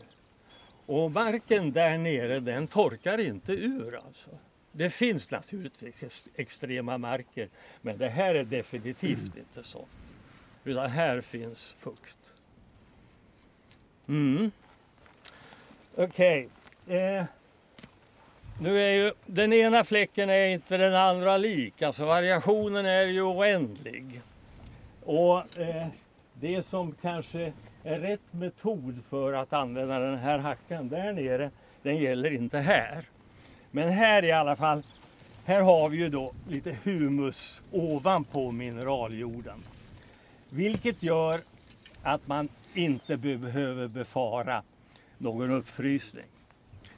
Och 0.87 1.11
marken 1.11 1.73
där 1.73 1.99
nere 1.99 2.41
den 2.41 2.67
torkar 2.67 3.19
inte 3.19 3.53
ur 3.53 4.01
alltså. 4.07 4.31
Det 4.73 4.91
finns 4.91 5.31
naturligtvis 5.31 6.29
extrema 6.35 6.99
marker 6.99 7.49
men 7.83 7.99
det 7.99 8.09
här 8.09 8.35
är 8.35 8.45
definitivt 8.45 9.37
inte 9.37 9.63
så. 9.63 9.85
Utan 10.65 10.91
här 10.91 11.21
finns 11.21 11.75
fukt. 11.79 12.33
Mm. 14.09 14.51
Okej. 15.95 16.49
Eh, 16.87 17.25
nu 18.61 18.81
är 18.81 18.91
ju 18.91 19.13
den 19.27 19.53
ena 19.53 19.85
fläcken 19.85 20.31
är 20.31 20.47
inte 20.47 20.77
den 20.77 20.95
andra 20.95 21.37
lik. 21.37 21.83
Alltså 21.83 22.05
variationen 22.05 22.87
är 22.87 23.07
ju 23.07 23.23
oändlig. 23.23 24.21
Och 25.05 25.59
eh, 25.59 25.87
det 26.35 26.63
som 26.63 26.95
kanske 27.03 27.53
rätt 27.87 28.33
metod 28.33 29.03
för 29.11 29.33
att 29.33 29.53
använda 29.53 29.99
den 29.99 30.19
här 30.19 30.39
hackan 30.39 30.89
där 30.89 31.13
nere, 31.13 31.51
den 31.83 31.97
gäller 31.97 32.31
inte 32.33 32.59
här. 32.59 33.05
Men 33.71 33.89
här 33.89 34.25
i 34.25 34.33
alla 34.33 34.57
fall, 34.57 34.83
här 35.45 35.61
har 35.61 35.89
vi 35.89 35.97
ju 35.97 36.09
då 36.09 36.33
lite 36.49 36.77
humus 36.85 37.61
ovanpå 37.73 38.51
mineraljorden. 38.51 39.59
Vilket 40.51 41.03
gör 41.03 41.41
att 42.03 42.27
man 42.27 42.49
inte 42.75 43.17
behöver 43.17 43.89
befara 43.89 44.63
någon 45.19 45.51
uppfrysning. 45.51 46.27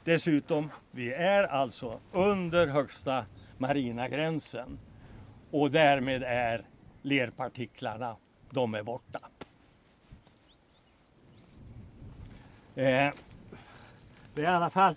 Dessutom, 0.03 0.69
vi 0.91 1.13
är 1.13 1.43
alltså 1.43 1.99
under 2.11 2.67
högsta 2.67 3.25
marina 3.57 4.09
gränsen 4.09 4.79
och 5.51 5.71
därmed 5.71 6.23
är 6.23 6.65
lerpartiklarna, 7.01 8.15
de 8.51 8.73
är 8.73 8.83
borta. 8.83 9.19
Eh, 12.75 13.13
det 14.33 14.41
är 14.41 14.43
i 14.43 14.45
alla 14.45 14.69
fall 14.69 14.95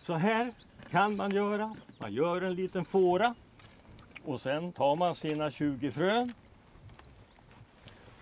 så 0.00 0.14
här 0.14 0.52
kan 0.90 1.16
man 1.16 1.30
göra. 1.30 1.76
Man 1.98 2.12
gör 2.12 2.42
en 2.42 2.54
liten 2.54 2.84
fåra 2.84 3.34
och 4.24 4.40
sen 4.40 4.72
tar 4.72 4.96
man 4.96 5.14
sina 5.14 5.50
20 5.50 5.90
frön 5.90 6.34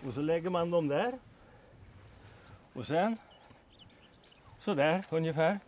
och 0.07 0.13
så 0.13 0.21
lägger 0.21 0.49
man 0.49 0.71
dem 0.71 0.87
där. 0.87 1.13
Och 2.73 2.85
sen 2.85 3.17
så 4.59 4.73
där 4.73 5.03
ungefär. 5.09 5.59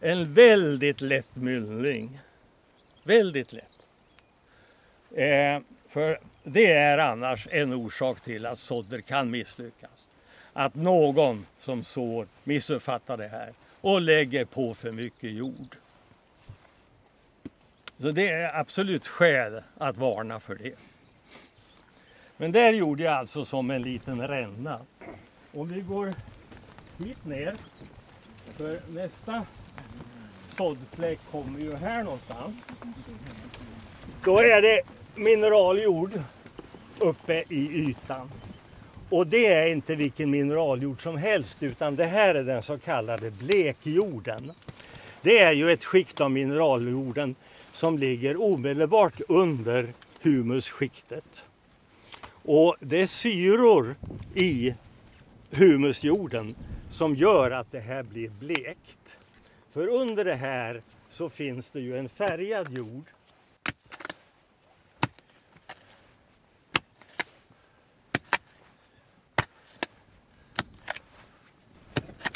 En 0.00 0.34
väldigt 0.34 1.00
lätt 1.00 1.36
myllning. 1.36 2.20
Väldigt 3.02 3.52
lätt. 3.52 3.86
Eh, 5.10 5.62
för 5.88 6.20
det 6.42 6.72
är 6.72 6.98
annars 6.98 7.48
en 7.50 7.72
orsak 7.72 8.20
till 8.20 8.46
att 8.46 8.58
sådder 8.58 9.00
kan 9.00 9.30
misslyckas. 9.30 9.99
Att 10.52 10.74
någon 10.74 11.46
som 11.60 11.84
sår 11.84 12.26
missuppfattar 12.44 13.16
det 13.16 13.28
här 13.28 13.52
och 13.80 14.00
lägger 14.00 14.44
på 14.44 14.74
för 14.74 14.90
mycket 14.90 15.32
jord. 15.32 15.76
Så 17.98 18.10
det 18.10 18.28
är 18.28 18.60
absolut 18.60 19.06
skäl 19.06 19.62
att 19.78 19.96
varna 19.96 20.40
för 20.40 20.54
det. 20.54 20.74
Men 22.36 22.52
där 22.52 22.72
gjorde 22.72 23.02
jag 23.02 23.14
alltså 23.14 23.44
som 23.44 23.70
en 23.70 23.82
liten 23.82 24.28
ränna. 24.28 24.80
Om 25.54 25.68
vi 25.68 25.80
går 25.80 26.14
hit 26.98 27.24
ner, 27.24 27.56
för 28.56 28.80
nästa 28.88 29.46
såddfläck 30.56 31.20
kommer 31.30 31.60
ju 31.60 31.74
här 31.74 32.04
någonstans. 32.04 32.56
Då 34.24 34.38
är 34.38 34.62
det 34.62 34.82
mineraljord 35.14 36.22
uppe 36.98 37.44
i 37.48 37.88
ytan. 37.88 38.30
Och 39.10 39.26
det 39.26 39.46
är 39.46 39.68
inte 39.68 39.94
vilken 39.94 40.30
mineraljord 40.30 41.02
som 41.02 41.16
helst 41.16 41.62
utan 41.62 41.96
det 41.96 42.06
här 42.06 42.34
är 42.34 42.44
den 42.44 42.62
så 42.62 42.78
kallade 42.78 43.30
blekjorden. 43.30 44.52
Det 45.22 45.38
är 45.38 45.52
ju 45.52 45.70
ett 45.70 45.84
skikt 45.84 46.20
av 46.20 46.30
mineraljorden 46.30 47.34
som 47.72 47.98
ligger 47.98 48.42
omedelbart 48.42 49.20
under 49.28 49.92
humusskiktet. 50.22 51.44
Och 52.42 52.76
det 52.80 53.02
är 53.02 53.06
syror 53.06 53.96
i 54.34 54.74
humusjorden 55.50 56.54
som 56.90 57.14
gör 57.14 57.50
att 57.50 57.72
det 57.72 57.80
här 57.80 58.02
blir 58.02 58.30
blekt. 58.30 59.16
För 59.72 59.86
under 59.86 60.24
det 60.24 60.34
här 60.34 60.82
så 61.10 61.28
finns 61.28 61.70
det 61.70 61.80
ju 61.80 61.98
en 61.98 62.08
färgad 62.08 62.72
jord. 62.72 63.04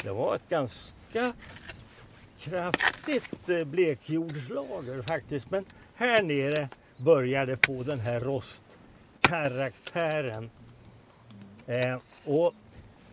Det 0.05 0.11
var 0.11 0.35
ett 0.35 0.49
ganska 0.49 1.33
kraftigt 2.39 3.49
eh, 3.49 3.63
blekjordslager 3.63 5.01
faktiskt. 5.01 5.51
Men 5.51 5.65
här 5.95 6.21
nere 6.21 6.69
börjar 6.97 7.45
det 7.45 7.65
få 7.65 7.83
den 7.83 7.99
här 7.99 8.19
rostkaraktären. 8.19 10.49
Eh, 11.67 11.97
och 12.25 12.53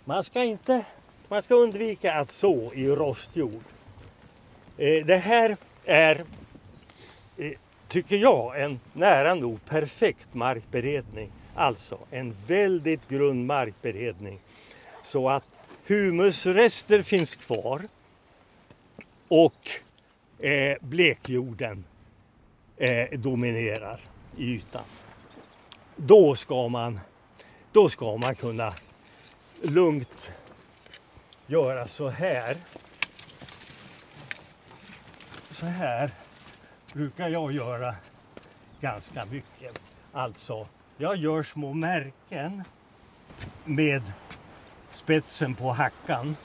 man 0.05 0.25
ska 0.25 0.45
inte, 0.45 0.85
man 1.29 1.43
ska 1.43 1.55
undvika 1.55 2.15
att 2.15 2.31
så 2.31 2.73
i 2.75 2.89
rostjord. 2.89 3.63
Eh, 4.79 5.07
det 5.07 5.17
här 5.17 5.57
är, 5.85 6.25
eh, 7.37 7.53
tycker 7.89 8.17
jag, 8.17 8.63
en 8.63 8.81
nära 8.93 9.35
nog 9.35 9.65
perfekt 9.65 10.35
markberedning. 10.35 11.33
Alltså 11.55 11.99
en 12.11 12.37
väldigt 12.47 13.09
grund 13.09 13.47
markberedning. 13.47 14.39
Så 15.05 15.29
att 15.29 15.45
humusrester 15.87 17.03
finns 17.03 17.35
kvar 17.35 17.83
och 19.29 19.71
eh, 20.38 20.77
blekjorden 20.81 21.85
eh, 22.77 23.18
dominerar 23.18 24.01
i 24.37 24.45
ytan. 24.45 24.85
Då 25.97 26.37
ska 26.37 26.68
man, 26.68 27.01
då 27.73 27.88
ska 27.88 28.16
man 28.16 28.35
kunna 28.35 28.73
lugnt 29.62 30.31
göra 31.47 31.88
så 31.88 32.09
här. 32.09 32.57
Så 35.51 35.66
här 35.66 36.11
brukar 36.92 37.29
jag 37.29 37.53
göra 37.53 37.95
ganska 38.81 39.25
mycket. 39.25 39.81
Alltså, 40.12 40.66
jag 40.97 41.16
gör 41.16 41.42
små 41.42 41.73
märken 41.73 42.62
med 43.64 44.03
spetsen 45.03 45.55
på 45.55 45.71
hackan. 45.73 46.37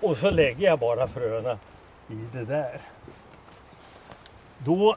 Och 0.00 0.16
så 0.16 0.30
lägger 0.30 0.66
jag 0.66 0.78
bara 0.78 1.08
fröna 1.08 1.58
i 2.10 2.14
det 2.32 2.44
där. 2.44 2.80
Då 4.58 4.96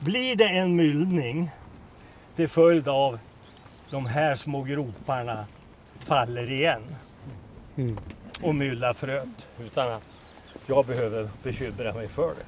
blir 0.00 0.36
det 0.36 0.48
en 0.48 0.76
myllning 0.76 1.50
till 2.36 2.48
följd 2.48 2.88
av 2.88 3.18
de 3.90 4.06
här 4.06 4.36
små 4.36 4.62
groparna 4.62 5.46
faller 6.00 6.50
igen 6.50 6.82
och 8.42 8.54
myllar 8.54 8.92
fröet 8.94 9.46
utan 9.60 9.92
att 9.92 10.18
jag 10.66 10.86
behöver 10.86 11.28
bekymra 11.42 11.92
mig 11.92 12.08
för 12.08 12.34
det. 12.34 12.44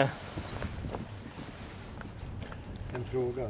Eh, 0.00 0.08
En 2.94 3.04
fråga. 3.04 3.48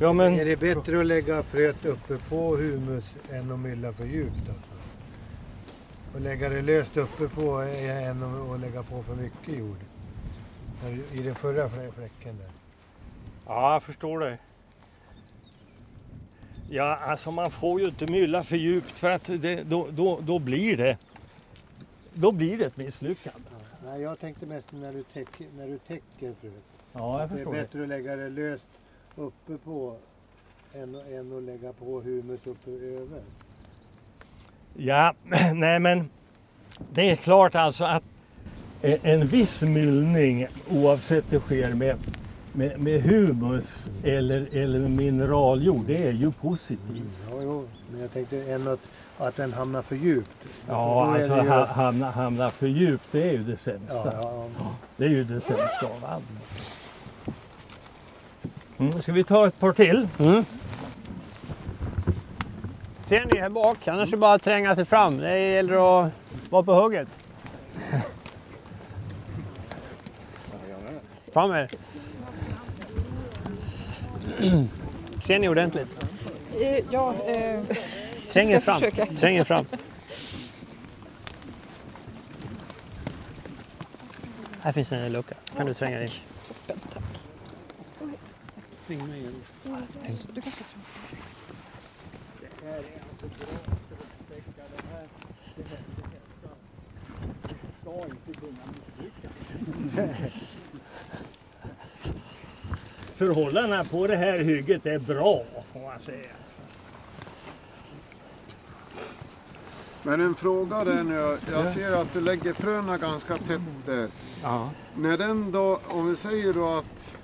Ja, 0.00 0.12
men, 0.12 0.34
Är 0.34 0.44
det 0.44 0.56
bättre 0.56 1.00
att 1.00 1.06
lägga 1.06 1.42
fröet 1.42 1.84
uppe 1.84 2.18
på 2.28 2.56
humus 2.56 3.04
än 3.32 3.50
att 3.52 3.58
mylla 3.58 3.92
för 3.92 4.04
djupt? 4.06 4.48
Alltså? 4.48 4.62
Och 6.14 6.20
lägga 6.20 6.48
det 6.48 6.62
löst 6.62 6.96
uppe 6.96 7.28
på 7.28 7.58
är 7.60 8.10
än 8.10 8.22
att 8.22 8.50
att 8.50 8.60
lägga 8.60 8.82
på 8.82 9.02
för 9.02 9.14
mycket 9.14 9.58
jord? 9.58 9.76
I 11.12 11.22
den 11.22 11.34
förra 11.34 11.68
flä- 11.68 11.90
fläcken 11.92 12.36
där. 12.38 12.50
ja, 13.46 13.72
jag 13.72 13.82
förstår 13.82 14.20
det. 14.20 14.38
Ja, 16.70 16.96
alltså 16.96 17.30
man 17.30 17.50
får 17.50 17.80
ju 17.80 17.86
inte 17.86 18.12
mylla 18.12 18.44
för 18.44 18.56
djupt 18.56 18.98
för 18.98 19.10
att 19.10 19.24
det, 19.24 19.62
då, 19.62 19.86
då, 19.90 20.20
då 20.20 20.38
blir 20.38 20.76
det 20.76 20.98
då 22.14 22.32
blir 22.32 22.58
det 22.58 22.64
ett 22.64 22.76
misslyckande. 22.76 23.48
Nej, 23.84 24.00
jag 24.02 24.20
tänkte 24.20 24.46
mest 24.46 24.72
när 24.72 24.92
du 24.92 25.02
täcker, 25.02 25.46
när 25.56 25.66
du 25.66 25.78
täcker 25.78 26.34
fröet. 26.40 26.54
Ja, 26.92 27.20
jag 27.20 27.30
Det 27.30 27.34
är 27.34 27.36
förstår 27.36 27.54
det. 27.54 27.60
bättre 27.62 27.82
att 27.82 27.88
lägga 27.88 28.16
det 28.16 28.28
löst 28.28 28.64
uppe 29.16 29.58
på 29.64 29.96
än, 30.74 30.94
än 30.94 31.36
att 31.38 31.42
lägga 31.42 31.72
på 31.72 32.00
humus 32.00 32.40
uppe 32.44 32.70
över. 32.70 33.20
Ja, 34.76 35.14
nej 35.54 35.80
men 35.80 36.10
det 36.92 37.10
är 37.10 37.16
klart 37.16 37.54
alltså 37.54 37.84
att 37.84 38.02
eh, 38.82 38.98
en 39.02 39.26
viss 39.26 39.60
myllning 39.60 40.46
oavsett 40.70 41.24
det 41.30 41.40
sker 41.40 41.74
med, 41.74 41.96
med, 42.52 42.80
med 42.80 43.02
humus 43.02 43.86
eller, 44.04 44.48
eller 44.56 44.88
mineraljord, 44.88 45.84
det 45.86 46.04
är 46.06 46.12
ju 46.12 46.32
positivt. 46.32 47.12
Ja, 47.30 47.38
jo, 47.42 47.68
men 47.90 48.00
jag 48.00 48.12
tänkte 48.12 48.52
än 48.52 48.68
att, 48.68 48.80
att 49.18 49.36
den 49.36 49.52
hamnar 49.52 49.82
för 49.82 49.96
djupt. 49.96 50.30
Ja, 50.68 51.06
alltså 51.06 51.34
det 51.36 51.42
ju- 51.42 51.48
ha, 51.48 51.64
hamna, 51.66 52.10
hamna 52.10 52.50
för 52.50 52.66
djupt, 52.66 53.04
det 53.12 53.22
är 53.28 53.32
ju 53.32 53.42
det 53.42 53.50
Ja, 53.52 53.56
sämsta. 53.58 54.10
ja, 54.22 54.48
ja. 54.58 54.66
Det 54.96 55.04
är 55.04 55.08
ju 55.08 55.24
det 55.24 55.40
sämsta 55.40 55.86
av 55.86 56.04
allt. 56.04 56.24
Mm, 58.78 59.02
ska 59.02 59.12
vi 59.12 59.24
ta 59.24 59.46
ett 59.46 59.60
par 59.60 59.72
till? 59.72 60.08
Ser 63.02 63.24
ni 63.24 63.38
här 63.40 63.48
bak? 63.48 63.88
Annars 63.88 64.08
är 64.08 64.10
det 64.10 64.16
bara 64.16 64.34
att 64.34 64.42
tränga 64.42 64.74
sig 64.74 64.84
fram. 64.84 65.18
Det 65.18 65.38
gäller 65.38 66.04
att 66.06 66.12
vara 66.50 66.62
på 66.62 66.74
hugget. 66.74 67.08
Fram 71.32 71.50
med 71.50 71.62
er. 71.62 71.70
Ser 75.22 75.38
ni 75.38 75.48
ordentligt? 75.48 76.06
Eh, 76.60 76.78
Ja, 76.90 77.14
eh, 77.26 77.60
Träng 78.28 78.50
er 78.50 78.60
fram. 78.60 78.82
Träng 79.16 79.36
er 79.36 79.44
fram. 79.44 79.66
Här 84.62 84.72
finns 84.72 84.92
en 84.92 85.12
lucka. 85.12 85.34
Kan 85.56 85.66
du 85.66 85.74
tränga 85.74 86.08
dig 88.88 88.96
in? 88.96 89.42
du 90.34 90.40
kan 90.40 90.52
stå 90.52 90.64
fram. 90.64 90.82
Förhållandena 103.16 103.84
på 103.84 104.06
det 104.06 104.16
här 104.16 104.38
hygget 104.38 104.86
är 104.86 104.98
bra, 104.98 105.44
får 105.72 105.80
man 105.80 106.00
säga. 106.00 106.30
Men 110.02 110.20
en 110.20 110.34
fråga 110.34 110.84
där 110.84 111.04
nu. 111.04 111.38
Jag 111.52 111.72
ser 111.72 111.92
att 111.92 112.12
du 112.12 112.20
lägger 112.20 112.52
fröna 112.52 112.98
ganska 112.98 113.38
tätt 113.38 113.60
där. 113.86 114.08
Ja. 114.42 114.70
När 114.94 115.18
den 115.18 115.52
då, 115.52 115.80
om 115.88 116.08
vi 116.10 116.16
säger 116.16 116.52
då 116.52 116.68
att 116.68 117.16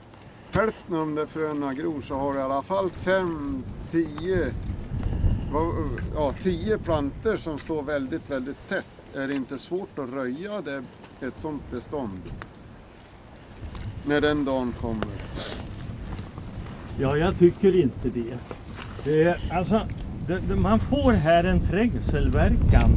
hälften 0.55 0.95
av 0.95 1.01
de 1.01 1.15
där 1.15 1.27
fröna 1.27 1.75
gror 1.75 2.01
så 2.03 2.15
har 2.15 2.33
du 2.33 2.39
i 2.39 2.43
alla 2.43 2.63
fall 2.63 2.91
fem, 2.91 3.63
tio, 3.91 4.53
vad- 5.53 5.75
ja, 6.15 6.35
tio 6.43 6.79
planter 6.79 7.37
som 7.37 7.59
står 7.59 7.83
väldigt, 7.83 8.31
väldigt 8.31 8.69
tätt. 8.69 8.87
Är 9.15 9.29
det 9.29 9.35
inte 9.35 9.59
svårt 9.59 9.99
att 9.99 10.11
röja 10.11 10.61
det, 10.61 10.85
ett 11.27 11.39
sånt 11.39 11.63
bestånd? 11.71 12.21
När 14.07 14.21
den 14.21 14.45
dagen 14.45 14.75
kommer. 14.81 15.07
Ja, 16.99 17.17
jag 17.17 17.39
tycker 17.39 17.77
inte 17.83 18.09
det. 19.05 19.23
Eh, 19.29 19.57
alltså, 19.59 19.81
det, 20.27 20.39
det, 20.49 20.57
man 20.57 20.81
får 20.81 21.13
här 21.13 21.45
en 21.45 21.61
trängselverkan 21.61 22.91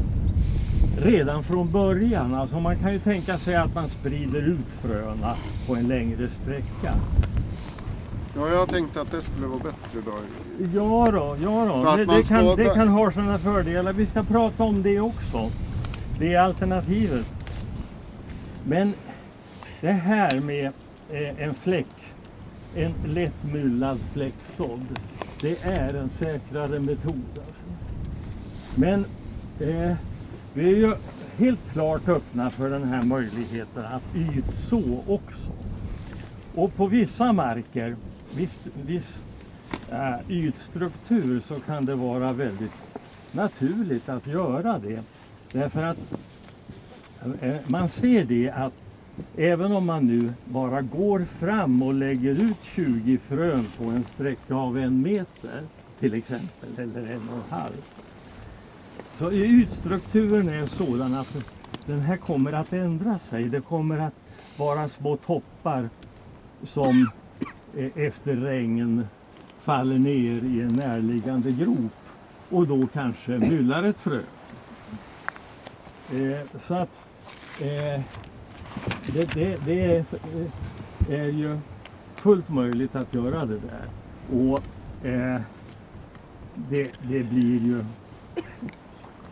redan 0.97 1.43
från 1.43 1.71
början. 1.71 2.35
Alltså, 2.35 2.59
man 2.59 2.77
kan 2.77 2.93
ju 2.93 2.99
tänka 2.99 3.37
sig 3.39 3.55
att 3.55 3.75
man 3.75 3.89
sprider 3.89 4.41
ut 4.41 4.67
fröna 4.81 5.35
på 5.67 5.75
en 5.75 5.87
längre 5.87 6.27
sträcka. 6.43 6.93
Ja, 8.37 8.49
jag 8.49 8.69
tänkte 8.69 9.01
att 9.01 9.11
det 9.11 9.21
skulle 9.21 9.47
vara 9.47 9.59
bättre 9.59 10.01
då. 10.05 10.11
Ja 10.73 11.11
då, 11.11 11.37
ja 11.41 11.65
då. 11.65 11.95
Det, 11.95 12.05
det, 12.05 12.23
kan, 12.27 12.55
det 12.55 12.73
kan 12.73 12.87
ha 12.87 13.11
sina 13.11 13.39
fördelar. 13.39 13.93
Vi 13.93 14.05
ska 14.05 14.23
prata 14.23 14.63
om 14.63 14.83
det 14.83 14.99
också. 14.99 15.51
Det 16.19 16.33
är 16.33 16.39
alternativet. 16.39 17.25
Men 18.63 18.93
det 19.81 19.91
här 19.91 20.39
med 20.39 20.71
eh, 21.09 21.43
en 21.43 21.53
fläck, 21.53 21.87
en 22.75 22.93
lätt 23.05 23.43
myllad 23.53 23.99
fläcksådd, 24.13 24.99
det 25.41 25.63
är 25.63 25.93
en 25.93 26.09
säkrare 26.09 26.79
metod. 26.79 27.23
Alltså. 27.29 27.91
Men 28.75 29.05
eh, 29.59 29.95
vi 30.53 30.73
är 30.73 30.77
ju 30.77 30.95
helt 31.37 31.71
klart 31.73 32.09
öppna 32.09 32.49
för 32.49 32.69
den 32.69 32.83
här 32.83 33.03
möjligheten 33.03 33.85
att 33.85 34.15
ytså 34.15 34.81
också. 35.07 35.51
Och 36.55 36.75
på 36.75 36.87
vissa 36.87 37.33
marker, 37.33 37.95
viss, 38.35 38.57
viss 38.85 39.13
äh, 39.89 40.13
eh, 40.13 40.19
ytstruktur 40.29 41.41
så 41.47 41.55
kan 41.55 41.85
det 41.85 41.95
vara 41.95 42.33
väldigt 42.33 42.71
naturligt 43.31 44.09
att 44.09 44.27
göra 44.27 44.79
det. 44.79 45.03
Därför 45.51 45.83
att 45.83 45.97
äh, 47.41 47.55
man 47.67 47.89
ser 47.89 48.25
det 48.25 48.49
att 48.49 48.73
även 49.37 49.71
om 49.71 49.85
man 49.85 50.07
nu 50.07 50.33
bara 50.45 50.81
går 50.81 51.25
fram 51.39 51.83
och 51.83 51.93
lägger 51.93 52.31
ut 52.31 52.57
20 52.63 53.17
frön 53.17 53.67
på 53.77 53.83
en 53.83 54.05
sträcka 54.13 54.55
av 54.55 54.77
en 54.77 55.01
meter 55.01 55.61
till 55.99 56.13
exempel, 56.13 56.69
eller 56.77 57.01
en 57.01 57.29
och 57.29 57.35
en 57.35 57.59
halv. 57.59 57.83
Så 59.17 59.31
ytstrukturen 59.31 60.49
är 60.49 60.65
sådan 60.65 61.13
att 61.13 61.37
den 61.85 61.99
här 61.99 62.17
kommer 62.17 62.53
att 62.53 62.73
ändra 62.73 63.19
sig. 63.19 63.43
Det 63.43 63.61
kommer 63.61 63.99
att 63.99 64.13
vara 64.57 64.89
små 64.89 65.17
toppar 65.17 65.89
som 66.63 67.11
Eh, 67.77 67.89
efter 67.95 68.35
regn 68.35 69.07
faller 69.63 69.99
ner 69.99 70.43
i 70.43 70.61
en 70.61 70.75
närliggande 70.75 71.51
grop 71.51 71.91
och 72.49 72.67
då 72.67 72.87
kanske 72.93 73.31
myllar 73.31 73.83
ett 73.83 73.99
frö. 73.99 74.19
Eh, 76.11 76.39
så 76.67 76.73
att 76.73 77.07
eh, 77.61 78.01
det, 79.13 79.33
det, 79.33 79.65
det 79.65 79.85
är, 79.85 80.05
är 81.09 81.29
ju 81.29 81.57
fullt 82.15 82.49
möjligt 82.49 82.95
att 82.95 83.15
göra 83.15 83.45
det 83.45 83.59
där. 83.59 83.87
Och 84.31 84.61
eh, 85.07 85.41
det, 86.55 86.91
det 87.01 87.23
blir 87.23 87.59
ju 87.61 87.85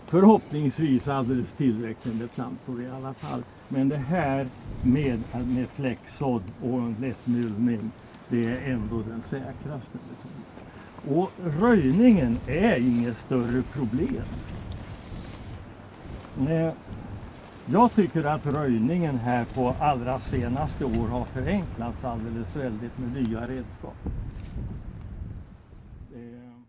förhoppningsvis 0.08 1.08
alldeles 1.08 1.51
tillräckligt 1.51 2.15
med 2.15 2.32
plantor 2.32 2.82
i 2.82 2.89
alla 2.89 3.13
fall. 3.13 3.43
Men 3.67 3.89
det 3.89 3.97
här 3.97 4.47
med, 4.82 5.23
med 5.32 5.67
fläcksådd 5.67 6.43
och 6.62 6.79
en 6.79 6.95
lätt 7.01 7.27
myllning, 7.27 7.91
det 8.34 8.50
är 8.50 8.72
ändå 8.72 9.02
den 9.02 9.22
säkraste 9.22 9.98
metoden. 10.10 11.19
Och 11.19 11.32
röjningen 11.62 12.38
är 12.48 12.78
inget 12.78 13.17
större 13.17 13.62
problem. 13.62 14.24
Eh, 16.50 16.74
jag 17.65 17.96
tycker 17.96 18.24
att 18.24 18.46
röjningen 18.46 19.17
här 19.17 19.46
på 19.46 19.76
allra 19.80 20.19
senaste 20.19 20.86
år 20.86 21.08
har 21.08 21.26
förenklats 21.26 22.04
alldeles 22.04 22.56
väldigt 22.56 22.98
med 22.98 23.24
nya 23.24 23.48
redskap. 23.48 23.96
Eh. 26.15 26.62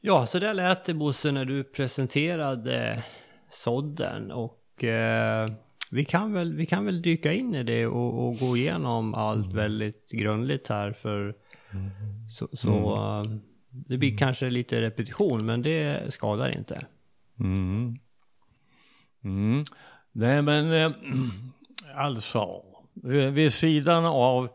Ja, 0.00 0.26
så 0.26 0.38
där 0.38 0.54
lät 0.54 0.84
det 0.84 0.94
Bosse 0.94 1.32
när 1.32 1.44
du 1.44 1.64
presenterade 1.64 2.90
eh, 2.90 2.98
sådden 3.50 4.30
och 4.30 4.84
eh, 4.84 5.50
vi, 5.90 6.04
kan 6.04 6.32
väl, 6.32 6.54
vi 6.54 6.66
kan 6.66 6.84
väl 6.84 7.02
dyka 7.02 7.32
in 7.32 7.54
i 7.54 7.62
det 7.62 7.86
och, 7.86 8.26
och 8.26 8.38
gå 8.38 8.56
igenom 8.56 9.14
allt 9.14 9.52
väldigt 9.52 10.10
grundligt 10.10 10.68
här 10.68 10.92
för 10.92 11.34
så, 12.30 12.48
så 12.52 12.94
eh, 12.94 13.36
det 13.70 13.98
blir 13.98 14.16
kanske 14.16 14.50
lite 14.50 14.80
repetition 14.80 15.46
men 15.46 15.62
det 15.62 16.12
skadar 16.12 16.58
inte. 16.58 16.86
Mm. 17.40 17.98
Mm. 19.24 19.64
Nej 20.12 20.42
men 20.42 20.72
eh, 20.72 20.92
alltså, 21.96 22.62
vid 22.94 23.32
vid 23.32 23.52
sidan 23.52 24.04
av 24.04 24.48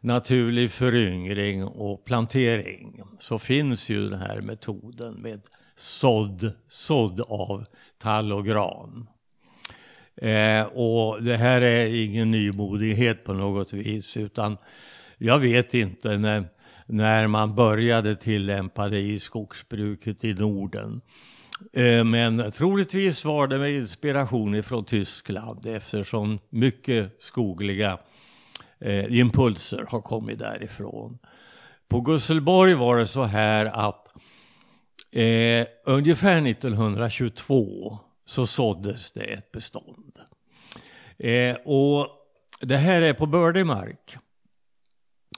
naturlig 0.00 0.70
föryngring 0.70 1.64
och 1.64 2.04
plantering 2.04 3.02
så 3.18 3.38
finns 3.38 3.88
ju 3.88 4.10
den 4.10 4.20
här 4.20 4.40
metoden 4.40 5.14
med 5.14 5.40
sådd, 5.76 6.52
sådd 6.68 7.20
av 7.20 7.64
tall 7.98 8.32
och 8.32 8.46
gran. 8.46 9.08
Eh, 10.22 10.62
och 10.62 11.22
det 11.22 11.36
här 11.36 11.60
är 11.60 12.04
ingen 12.04 12.30
nymodighet 12.30 13.24
på 13.24 13.32
något 13.32 13.72
vis 13.72 14.16
utan 14.16 14.56
jag 15.18 15.38
vet 15.38 15.74
inte 15.74 16.18
när, 16.18 16.44
när 16.86 17.26
man 17.26 17.54
började 17.54 18.16
tillämpa 18.16 18.88
det 18.88 19.00
i 19.00 19.18
skogsbruket 19.18 20.24
i 20.24 20.34
Norden. 20.34 21.00
Eh, 21.72 22.04
Men 22.04 22.50
troligtvis 22.52 23.24
var 23.24 23.46
det 23.46 23.58
med 23.58 23.70
inspiration 23.70 24.54
ifrån 24.54 24.84
Tyskland 24.84 25.66
eftersom 25.66 26.38
mycket 26.50 27.16
skogliga 27.18 27.98
eh, 28.78 29.18
impulser 29.18 29.86
har 29.88 30.00
kommit 30.00 30.38
därifrån. 30.38 31.18
På 31.88 32.00
Gusselborg 32.00 32.74
var 32.74 32.96
det 32.96 33.06
så 33.06 33.24
här 33.24 33.66
att 33.66 34.14
eh, 35.12 35.66
ungefär 35.84 36.46
1922 36.46 37.98
så 38.24 38.46
såddes 38.46 39.10
det 39.10 39.24
ett 39.24 39.52
bestånd. 39.52 40.07
Eh, 41.18 41.56
och 41.56 42.08
det 42.60 42.76
här 42.76 43.02
är 43.02 43.14
på 43.14 43.26
bördig 43.26 43.66
mark. 43.66 44.16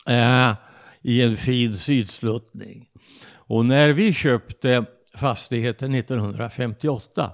Eh, 0.06 0.54
I 1.02 1.22
en 1.22 1.36
fin 1.36 1.76
sydsluttning. 1.76 2.88
Och 3.32 3.66
när 3.66 3.88
vi 3.88 4.12
köpte 4.12 4.84
fastigheten 5.14 5.94
1958 5.94 7.32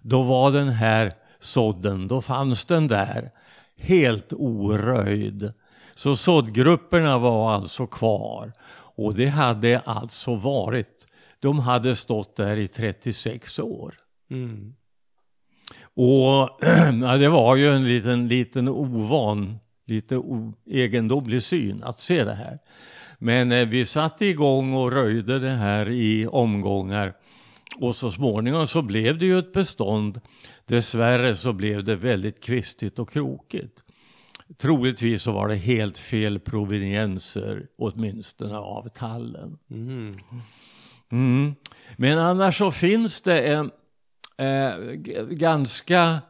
då 0.00 0.22
var 0.22 0.52
den 0.52 0.68
här 0.68 1.14
sådden, 1.40 2.08
då 2.08 2.22
fanns 2.22 2.64
den 2.64 2.88
där 2.88 3.30
helt 3.76 4.32
oröjd. 4.32 5.52
Så 5.94 6.16
såddgrupperna 6.16 7.18
var 7.18 7.52
alltså 7.52 7.86
kvar. 7.86 8.52
Och 8.96 9.14
det 9.14 9.26
hade 9.26 9.80
alltså 9.80 10.34
varit, 10.34 11.06
de 11.40 11.58
hade 11.58 11.96
stått 11.96 12.36
där 12.36 12.56
i 12.56 12.68
36 12.68 13.58
år. 13.58 13.94
Mm. 14.30 14.74
Och 16.00 16.58
ja, 17.02 17.16
det 17.16 17.28
var 17.28 17.56
ju 17.56 17.68
en 17.68 17.88
liten, 17.88 18.28
liten 18.28 18.68
ovan, 18.68 19.58
lite 19.86 20.16
o, 20.16 20.54
egendomlig 20.66 21.42
syn 21.42 21.82
att 21.82 22.00
se 22.00 22.24
det 22.24 22.34
här. 22.34 22.58
Men 23.18 23.52
eh, 23.52 23.68
vi 23.68 23.84
satte 23.84 24.26
igång 24.26 24.74
och 24.74 24.92
röjde 24.92 25.38
det 25.38 25.50
här 25.50 25.88
i 25.90 26.26
omgångar. 26.26 27.14
Och 27.78 27.96
så 27.96 28.10
småningom 28.10 28.66
så 28.66 28.82
blev 28.82 29.18
det 29.18 29.26
ju 29.26 29.38
ett 29.38 29.52
bestånd. 29.52 30.20
Dessvärre 30.66 31.36
så 31.36 31.52
blev 31.52 31.84
det 31.84 31.96
väldigt 31.96 32.44
kvistigt 32.44 32.98
och 32.98 33.10
krokigt. 33.10 33.84
Troligtvis 34.56 35.22
så 35.22 35.32
var 35.32 35.48
det 35.48 35.54
helt 35.54 35.98
fel 35.98 36.38
provenienser, 36.38 37.66
åtminstone 37.78 38.58
av 38.58 38.88
tallen. 38.88 39.58
Mm. 39.70 40.14
Mm. 41.12 41.54
Men 41.96 42.18
annars 42.18 42.58
så 42.58 42.70
finns 42.70 43.20
det 43.20 43.40
en 43.40 43.70
eh, 44.38 44.76
ganska 45.30 46.20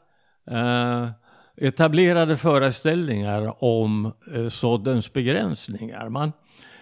eh, 0.50 1.08
etablerade 1.56 2.36
föreställningar 2.36 3.64
om 3.64 4.12
eh, 4.34 4.48
såddens 4.48 5.12
begränsningar. 5.12 6.08
Man, 6.08 6.32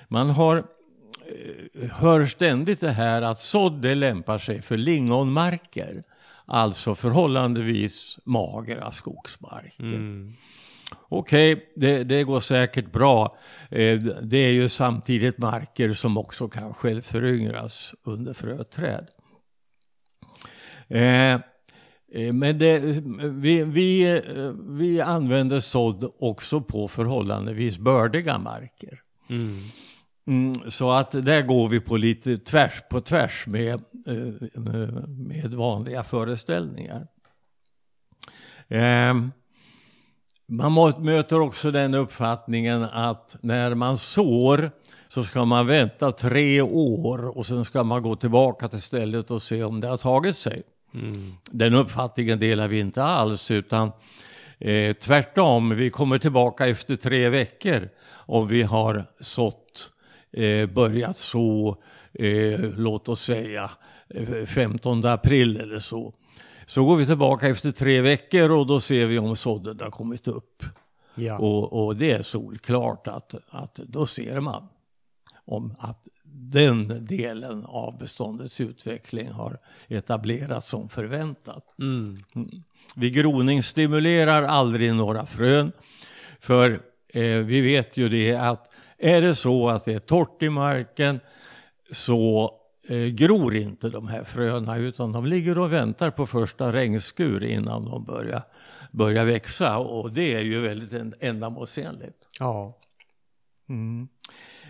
man 0.09 0.31
har, 0.31 0.57
eh, 0.57 1.91
hör 1.91 2.27
ständigt 2.27 2.81
det 2.81 2.91
här 2.91 3.23
att 3.23 3.39
sådd 3.39 3.85
lämpar 3.85 4.39
sig 4.39 4.63
för 4.63 4.77
lingonmarker. 4.77 6.03
Alltså 6.47 6.95
förhållandevis 6.95 8.19
magra 8.25 8.93
skogsmarker. 8.93 9.85
Mm. 9.85 10.35
Okej, 11.09 11.73
det, 11.77 12.05
det 12.05 12.25
går 12.25 12.41
säkert 12.41 12.93
bra. 12.93 13.37
Eh, 13.71 13.99
det 14.23 14.39
är 14.39 14.53
ju 14.53 14.69
samtidigt 14.69 15.39
marker 15.39 15.93
som 15.93 16.19
också 16.19 16.49
kan 16.49 16.75
självföryngras 16.75 17.95
under 18.03 18.35
fröträd. 18.35 19.07
Eh, 20.89 21.33
eh, 21.33 22.33
men 22.33 22.59
det, 22.59 22.79
vi, 23.31 23.65
vi, 23.65 24.17
eh, 24.17 24.53
vi 24.69 25.01
använder 25.01 25.61
sådd 25.61 26.13
också 26.19 26.61
på 26.61 26.89
förhållandevis 26.89 27.79
bördiga 27.79 28.39
marker. 28.39 29.01
Mm. 29.29 29.59
Mm, 30.27 30.71
så 30.71 30.91
att 30.91 31.11
där 31.11 31.43
går 31.43 31.69
vi 31.69 31.81
på 31.81 31.97
lite 31.97 32.39
tvärs 32.39 32.83
på 32.91 33.01
tvärs 33.01 33.47
med, 33.47 33.75
eh, 34.07 34.49
med 35.07 35.55
vanliga 35.55 36.05
föreställningar. 36.05 37.07
Ehm, 38.69 39.33
man 40.47 40.95
möter 40.99 41.41
också 41.41 41.71
den 41.71 41.95
uppfattningen 41.95 42.83
att 42.83 43.37
när 43.41 43.75
man 43.75 43.99
sår 43.99 44.71
så 45.09 45.25
ska 45.25 45.45
man 45.45 45.67
vänta 45.67 46.13
tre 46.13 46.63
år 46.63 47.39
och 47.39 47.47
sen 47.47 47.65
ska 47.65 47.85
man 47.85 48.03
gå 48.03 48.17
tillbaka 48.17 48.69
till 48.69 48.83
stället 48.83 49.31
och 49.31 49.43
se 49.43 49.65
om 49.65 49.81
det 49.81 49.89
har 49.89 49.97
tagit 49.97 50.37
sig. 50.37 50.63
Mm. 50.97 51.33
Den 51.51 51.75
uppfattningen 51.75 52.39
delar 52.39 52.69
vi 52.69 52.79
inte 52.79 53.03
alls 53.03 53.51
utan 53.51 53.93
eh, 54.59 54.93
tvärtom, 54.97 55.77
vi 55.77 55.91
kommer 55.91 56.19
tillbaka 56.19 56.67
efter 56.67 56.97
tre 56.97 57.29
veckor 57.29 57.89
och 58.09 58.53
vi 58.53 58.63
har 58.63 59.05
sått, 59.21 59.91
eh, 60.33 60.67
börjat 60.67 61.17
så, 61.17 61.77
eh, 62.13 62.61
låt 62.61 63.09
oss 63.09 63.23
säga 63.23 63.71
eh, 64.09 64.47
15 64.47 65.07
april 65.07 65.61
eller 65.61 65.79
så. 65.79 66.15
Så 66.67 66.85
går 66.85 66.97
vi 66.97 67.07
tillbaka 67.07 67.49
efter 67.49 67.73
tre 67.73 68.01
veckor 68.01 68.51
och 68.51 68.67
då 68.67 68.81
ser 68.81 69.07
vi 69.07 69.19
om 69.19 69.37
sådden 69.37 69.81
har 69.81 69.91
kommit 69.91 70.29
upp. 70.29 70.65
Ja. 71.15 71.39
Och, 71.39 71.87
och 71.87 71.97
det 71.97 72.13
är 72.13 72.23
solklart 72.23 73.09
att, 73.09 73.35
att 73.49 73.75
då 73.75 74.07
ser 74.07 74.41
man 74.41 74.69
om 75.47 75.75
att 75.79 76.09
den 76.25 77.07
delen 77.07 77.65
av 77.65 77.99
beståndets 77.99 78.61
utveckling 78.61 79.29
har 79.29 79.59
etablerats 79.89 80.69
som 80.69 80.89
förväntat. 80.89 81.75
Mm. 81.79 82.17
Vi 82.97 83.11
groning 83.11 83.63
stimulerar 83.63 84.43
aldrig 84.43 84.95
några 84.95 85.27
frön. 85.27 85.73
För 86.41 86.71
eh, 87.09 87.23
vi 87.39 87.61
vet 87.61 87.97
ju 87.97 88.09
det 88.09 88.35
att 88.35 88.73
är 88.99 89.23
det 89.23 89.35
så 89.35 89.69
att 89.69 89.85
det 89.85 89.93
är 89.95 89.99
torrt 89.99 90.43
i 90.43 90.51
marken 90.51 91.21
så 91.91 92.55
eh, 92.89 92.97
gror 93.07 93.55
inte 93.57 93.89
de 93.89 94.09
här 94.09 94.25
fröna 94.25 94.77
utan 94.77 95.13
de 95.13 95.27
ligger 95.27 95.59
och 95.59 95.73
väntar 95.73 96.11
på 96.11 96.27
första 96.27 96.73
regnskur 96.73 97.45
innan 97.45 97.85
de 97.85 98.05
börjar, 98.05 98.43
börjar 98.93 99.25
växa 99.25 99.79
och 99.79 100.13
det 100.13 100.35
är 100.35 100.41
ju 100.41 100.61
väldigt 100.61 100.93
en- 100.93 101.15
ändamålsenligt. 101.21 102.29
Ja. 102.39 102.79
Eh, 103.69 104.07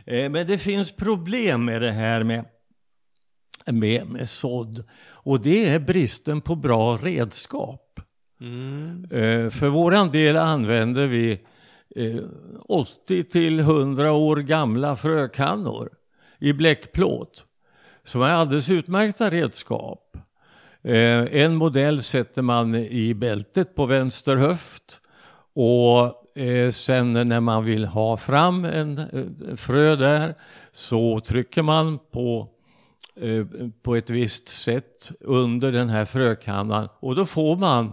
Men 0.07 0.47
det 0.47 0.59
finns 0.59 0.93
problem 0.93 1.65
med 1.65 1.83
det 1.83 1.91
här 1.91 2.25
med, 2.25 2.45
med, 3.67 4.07
med 4.07 4.29
sådd. 4.29 4.85
Och 5.09 5.41
det 5.41 5.69
är 5.69 5.79
bristen 5.79 6.41
på 6.41 6.55
bra 6.55 6.97
redskap. 6.97 8.01
Mm. 8.41 9.05
Eh, 9.11 9.51
För 9.51 9.69
våran 9.69 10.11
del 10.11 10.37
använder 10.37 11.07
vi 11.07 11.41
eh, 11.97 12.17
80 12.69 13.25
till 13.25 13.61
100 13.61 14.13
år 14.13 14.37
gamla 14.37 14.97
frökannor 14.97 15.91
i 16.39 16.53
bläckplåt. 16.53 17.45
Som 18.05 18.23
är 18.23 18.31
alldeles 18.31 18.71
utmärkta 18.71 19.31
redskap. 19.31 20.17
Eh, 20.83 21.43
En 21.43 21.55
modell 21.55 22.03
sätter 22.03 22.43
man 22.43 22.75
i 22.75 23.15
bältet 23.15 23.75
på 23.75 23.87
vänster 23.87 24.37
höft. 24.37 25.01
Och 25.55 26.26
eh, 26.37 26.71
sen 26.71 27.13
när 27.13 27.41
man 27.41 27.65
vill 27.65 27.85
ha 27.85 28.17
fram 28.17 28.65
en 28.65 28.99
eh, 28.99 29.57
frö 29.57 29.97
där 29.97 30.35
så 30.73 31.21
trycker 31.21 31.63
man 31.63 31.99
på, 31.99 32.49
eh, 33.21 33.47
på 33.83 33.97
ett 33.97 34.11
visst 34.11 34.49
sätt 34.49 35.13
under 35.21 35.73
den 35.73 35.89
här 35.89 36.05
frökannan 36.05 36.89
och 37.01 37.15
då 37.15 37.27
får 37.27 37.57
man 37.57 37.93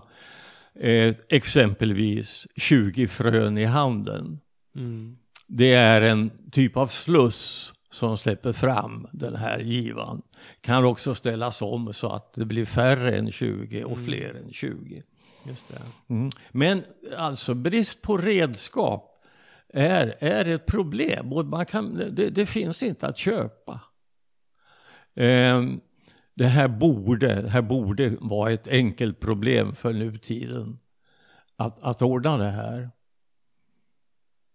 eh, 0.80 1.16
exempelvis 1.30 2.48
20 2.56 3.08
frön 3.08 3.58
i 3.58 3.66
handen. 3.66 4.40
Mm. 4.76 5.18
Det 5.48 5.74
är 5.74 6.02
en 6.02 6.32
typ 6.52 6.78
av 6.78 6.88
sluss 6.88 7.74
som 7.90 8.18
släpper 8.18 8.54
fram 8.54 9.08
den 9.12 9.36
här 9.36 9.60
givan. 9.60 10.22
Kan 10.62 10.86
också 10.86 11.16
ställas 11.16 11.62
om 11.62 11.94
så 11.94 12.10
att 12.10 12.34
det 12.34 12.46
blir 12.46 12.66
färre 12.66 13.18
än 13.18 13.32
20 13.32 13.84
och 13.84 14.00
fler 14.00 14.34
än 14.34 14.54
20. 14.54 15.04
Just 15.46 15.68
det. 15.68 15.82
Mm. 16.14 16.32
Men 16.52 16.84
alltså 17.18 17.54
brist 17.54 18.02
på 18.02 18.18
redskap 18.18 19.24
är, 19.74 20.16
är 20.20 20.46
ett 20.46 20.66
problem 20.66 21.34
och 21.34 21.46
man 21.46 21.66
kan, 21.66 21.98
det, 22.12 22.30
det 22.30 22.46
finns 22.46 22.84
inte 22.84 23.08
att 23.08 23.18
köpa. 23.18 23.80
Um, 25.16 25.82
det 26.36 26.46
här 26.46 26.68
borde, 26.68 27.50
här 27.50 27.62
borde 27.62 28.18
vara 28.20 28.52
ett 28.52 28.68
enkelt 28.68 29.20
problem 29.20 29.76
för 29.76 29.94
nutiden 29.94 30.80
att, 31.56 31.84
att 31.84 32.02
ordna 32.02 32.38
det 32.38 32.52
här. 32.52 32.90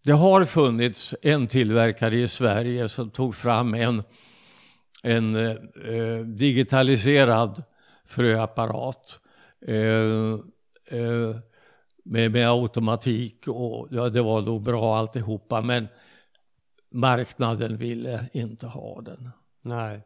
Det 0.05 0.13
har 0.13 0.45
funnits 0.45 1.15
en 1.23 1.47
tillverkare 1.47 2.19
i 2.19 2.29
Sverige 2.29 2.89
som 2.89 3.11
tog 3.11 3.35
fram 3.35 3.75
en, 3.75 4.03
en 5.03 5.35
eh, 5.35 5.57
eh 5.95 6.19
digitaliserad 6.19 7.63
fröapparat. 8.05 9.21
Eh, 9.67 10.39
eh, 10.91 11.37
med, 12.05 12.31
med 12.33 12.49
automatik 12.51 13.49
och 13.49 13.89
ja, 13.91 14.09
det 14.09 14.23
var 14.23 14.43
nog 14.43 14.63
bra 14.63 14.97
alltihopa 14.97 15.61
men 15.63 15.87
marknaden 16.91 17.77
ville 17.77 18.29
inte 18.33 18.67
ha 18.67 19.01
den. 19.01 19.31
Nej. 19.63 20.01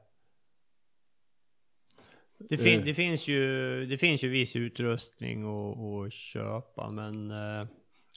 Det, 2.39 2.57
fin- 2.59 2.79
Eh. 2.81 2.85
det, 2.85 2.95
finns 2.95 3.29
ju, 3.29 3.87
det 3.87 3.99
finns 3.99 4.25
ju 4.25 4.29
viss 4.29 4.57
utrustning 4.57 5.43
att, 5.45 6.13
köpa 6.13 6.91
men 6.91 7.31
eh, 7.31 7.67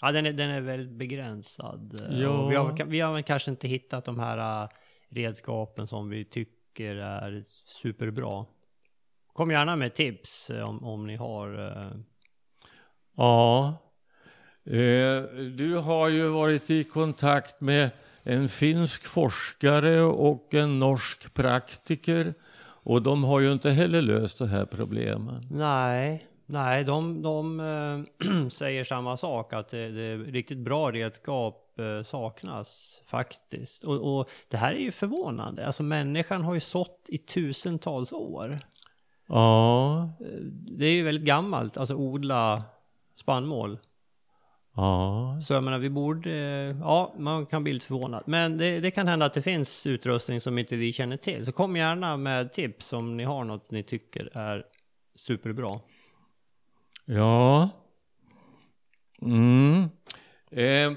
Ja, 0.02 0.12
den 0.12 0.26
är, 0.26 0.34
den 0.34 0.50
är 0.50 0.62
väldigt 0.62 0.98
begränsad. 0.98 2.00
Eh, 2.10 2.20
Ja. 2.20 2.48
Vi, 2.48 2.56
har, 2.56 2.86
vi 2.86 3.00
har 3.00 3.22
kanske 3.22 3.52
inte 3.52 3.68
hittat 3.68 4.06
de 4.06 4.20
här 4.20 4.64
eh, 4.64 4.70
redskapen 5.10 5.88
som 5.88 6.10
vi 6.10 6.26
tycker 6.26 6.96
är 6.96 7.44
superbra. 7.82 8.46
Kom 9.34 9.52
gärna 9.52 9.76
med 9.76 9.96
tips 9.96 10.50
om, 10.50 10.84
om 10.84 11.08
ni 11.08 11.16
har. 11.16 11.50
Ja, 13.16 13.68
eh, 14.66 15.24
du 15.58 15.78
har 15.78 16.10
ju 16.10 16.28
varit 16.28 16.70
i 16.70 16.84
kontakt 16.84 17.62
med 17.62 17.90
en 18.24 18.50
finsk 18.50 19.06
forskare 19.06 20.02
och 20.02 20.54
en 20.54 20.80
norsk 20.80 21.34
praktiker 21.34 22.34
och 22.86 23.02
de 23.02 23.24
har 23.24 23.40
ju 23.40 23.52
inte 23.52 23.72
heller 23.72 24.02
löst 24.02 24.38
det 24.38 24.48
här 24.48 24.66
problemet. 24.66 25.44
Nej, 25.52 26.28
nej, 26.46 26.84
de, 26.84 27.22
de 27.22 27.60
eh, 27.60 28.50
säger 28.50 28.84
samma 28.84 29.18
sak 29.18 29.54
att 29.54 29.70
det, 29.70 29.90
det 29.90 30.18
riktigt 30.18 30.58
bra 30.58 30.92
redskap 30.92 31.80
eh, 31.80 32.04
saknas 32.04 33.02
faktiskt. 33.06 33.84
Och, 33.84 34.18
och 34.18 34.30
det 34.50 34.58
här 34.58 34.74
är 34.74 34.80
ju 34.80 34.92
förvånande. 34.92 35.66
Alltså 35.66 35.84
människan 35.84 36.44
har 36.44 36.54
ju 36.54 36.60
sått 36.60 37.06
i 37.08 37.18
tusentals 37.18 38.14
år. 38.14 38.60
Ja, 39.28 40.10
Det 40.78 40.86
är 40.86 40.92
ju 40.92 41.04
väldigt 41.04 41.26
gammalt, 41.26 41.78
alltså 41.78 41.96
odla 41.96 42.64
spannmål. 43.16 43.80
ja, 44.76 45.40
Så 45.42 45.54
jag 45.54 45.64
menar, 45.64 45.80
vi 45.80 45.90
borde, 45.90 46.32
eh, 46.32 46.78
ja, 46.80 47.14
man 47.18 47.46
kan 47.46 47.64
bli 47.64 47.74
lite 47.74 47.86
förvånad. 47.86 48.24
Men 48.26 48.58
det, 48.58 48.80
det 48.80 48.92
kan 48.92 49.08
hända 49.08 49.26
att 49.26 49.34
det 49.34 49.42
finns 49.42 49.88
utrustning 49.88 50.42
som 50.42 50.58
inte 50.58 50.76
vi 50.76 50.94
känner 50.94 51.18
till. 51.18 51.46
Så 51.46 51.52
kom 51.52 51.76
gärna 51.76 52.18
med 52.18 52.54
tips 52.54 52.94
om 52.94 53.18
ni 53.18 53.24
har 53.24 53.44
något 53.44 53.72
ni 53.72 53.84
tycker 53.84 54.30
är 54.38 54.66
superbra. 55.16 55.80
ja. 57.06 57.70
Mm. 59.22 59.90
Eh, 60.52 60.94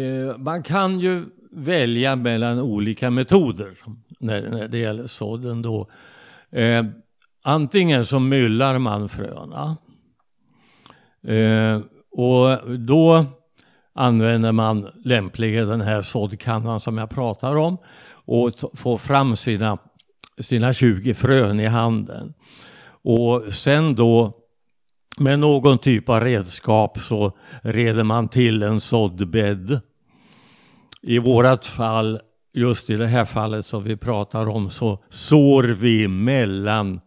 eh, 0.00 0.36
man 0.38 0.62
kan 0.62 1.00
ju 1.00 1.24
välja 1.50 2.16
mellan 2.16 2.60
olika 2.60 3.10
metoder 3.10 3.74
när, 4.20 4.48
när 4.48 4.68
det 4.68 4.78
gäller 4.78 5.06
sådden 5.06 5.62
då. 5.62 5.90
Eh, 6.50 6.84
antingen 7.46 8.06
så 8.06 8.18
myllar 8.18 8.78
man 8.78 9.08
fröna. 9.08 9.76
Eh, 11.26 11.80
och 12.10 12.78
då 12.78 13.24
använder 13.94 14.52
man 14.52 14.90
lämpligen 15.04 15.68
den 15.68 15.80
här 15.80 16.02
såddkannan 16.02 16.80
som 16.80 16.98
jag 16.98 17.10
pratar 17.10 17.56
om 17.56 17.78
och 18.24 18.50
får 18.74 18.98
fram 18.98 19.36
sina, 19.36 19.78
sina 20.40 20.72
20 20.72 21.14
frön 21.14 21.60
i 21.60 21.66
handen. 21.66 22.34
Och 23.02 23.52
sen 23.52 23.94
då 23.94 24.32
med 25.18 25.38
någon 25.38 25.78
typ 25.78 26.08
av 26.08 26.20
redskap 26.20 26.98
så 26.98 27.36
reder 27.62 28.04
man 28.04 28.28
till 28.28 28.62
en 28.62 28.80
såddbädd. 28.80 29.80
I 31.02 31.18
vårat 31.18 31.66
fall, 31.66 32.20
just 32.54 32.90
i 32.90 32.96
det 32.96 33.06
här 33.06 33.24
fallet 33.24 33.66
som 33.66 33.84
vi 33.84 33.96
pratar 33.96 34.48
om, 34.48 34.70
så 34.70 35.04
sår 35.10 35.62
vi 35.62 36.08
mellan 36.08 37.00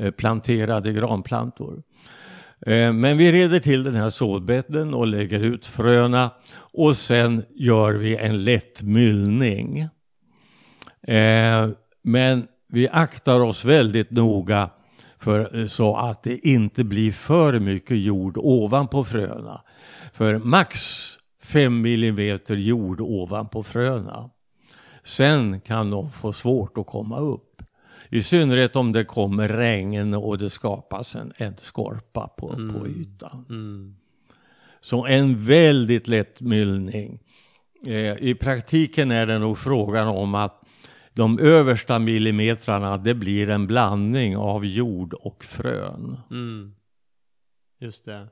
Eh, 0.00 0.10
planterade 0.10 0.92
granplantor. 0.92 1.82
Eh, 2.66 2.92
men 2.92 3.16
vi 3.16 3.32
reder 3.32 3.60
till 3.60 3.82
den 3.82 3.94
här 3.94 4.10
sådbädden 4.10 4.94
och 4.94 5.06
lägger 5.06 5.40
ut 5.40 5.66
fröna 5.66 6.30
och 6.54 6.96
sen 6.96 7.44
gör 7.54 7.92
vi 7.92 8.16
en 8.16 8.44
lätt 8.44 8.82
myllning. 8.82 9.80
Eh, 11.02 11.68
men 12.02 12.46
vi 12.68 12.88
aktar 12.88 13.40
oss 13.40 13.64
väldigt 13.64 14.10
noga 14.10 14.70
för, 15.18 15.66
så 15.66 15.96
att 15.96 16.22
det 16.22 16.46
inte 16.46 16.84
blir 16.84 17.12
för 17.12 17.58
mycket 17.58 17.96
jord 17.98 18.38
ovanpå 18.38 19.04
fröna. 19.04 19.60
För 20.12 20.38
max 20.38 20.78
5 21.42 21.80
millimeter 21.80 22.56
jord 22.56 23.00
ovanpå 23.00 23.62
fröna. 23.62 24.30
Sen 25.04 25.60
kan 25.60 25.90
de 25.90 26.10
få 26.10 26.32
svårt 26.32 26.78
att 26.78 26.86
komma 26.86 27.18
upp. 27.18 27.51
I 28.12 28.22
synnerhet 28.22 28.76
om 28.76 28.92
det 28.92 29.04
kommer 29.04 29.48
regn 29.48 30.14
och 30.14 30.38
det 30.38 30.50
skapas 30.50 31.14
en, 31.14 31.32
en 31.36 31.56
skorpa 31.56 32.28
på, 32.28 32.48
på 32.48 32.88
ytan. 32.88 33.46
Mm. 33.48 33.96
Så 34.80 35.06
en 35.06 35.44
väldigt 35.46 36.08
lätt 36.08 36.40
myllning. 36.40 37.18
Eh, 37.86 38.16
I 38.18 38.34
praktiken 38.34 39.10
är 39.10 39.26
det 39.26 39.38
nog 39.38 39.58
frågan 39.58 40.08
om 40.08 40.34
att 40.34 40.62
de 41.12 41.38
översta 41.38 41.98
millimetrarna 41.98 42.96
det 42.96 43.14
blir 43.14 43.50
en 43.50 43.66
blandning 43.66 44.36
av 44.36 44.66
jord 44.66 45.14
och 45.14 45.44
frön. 45.44 46.20
Mm. 46.30 46.74
Just 47.80 48.04
det. 48.04 48.28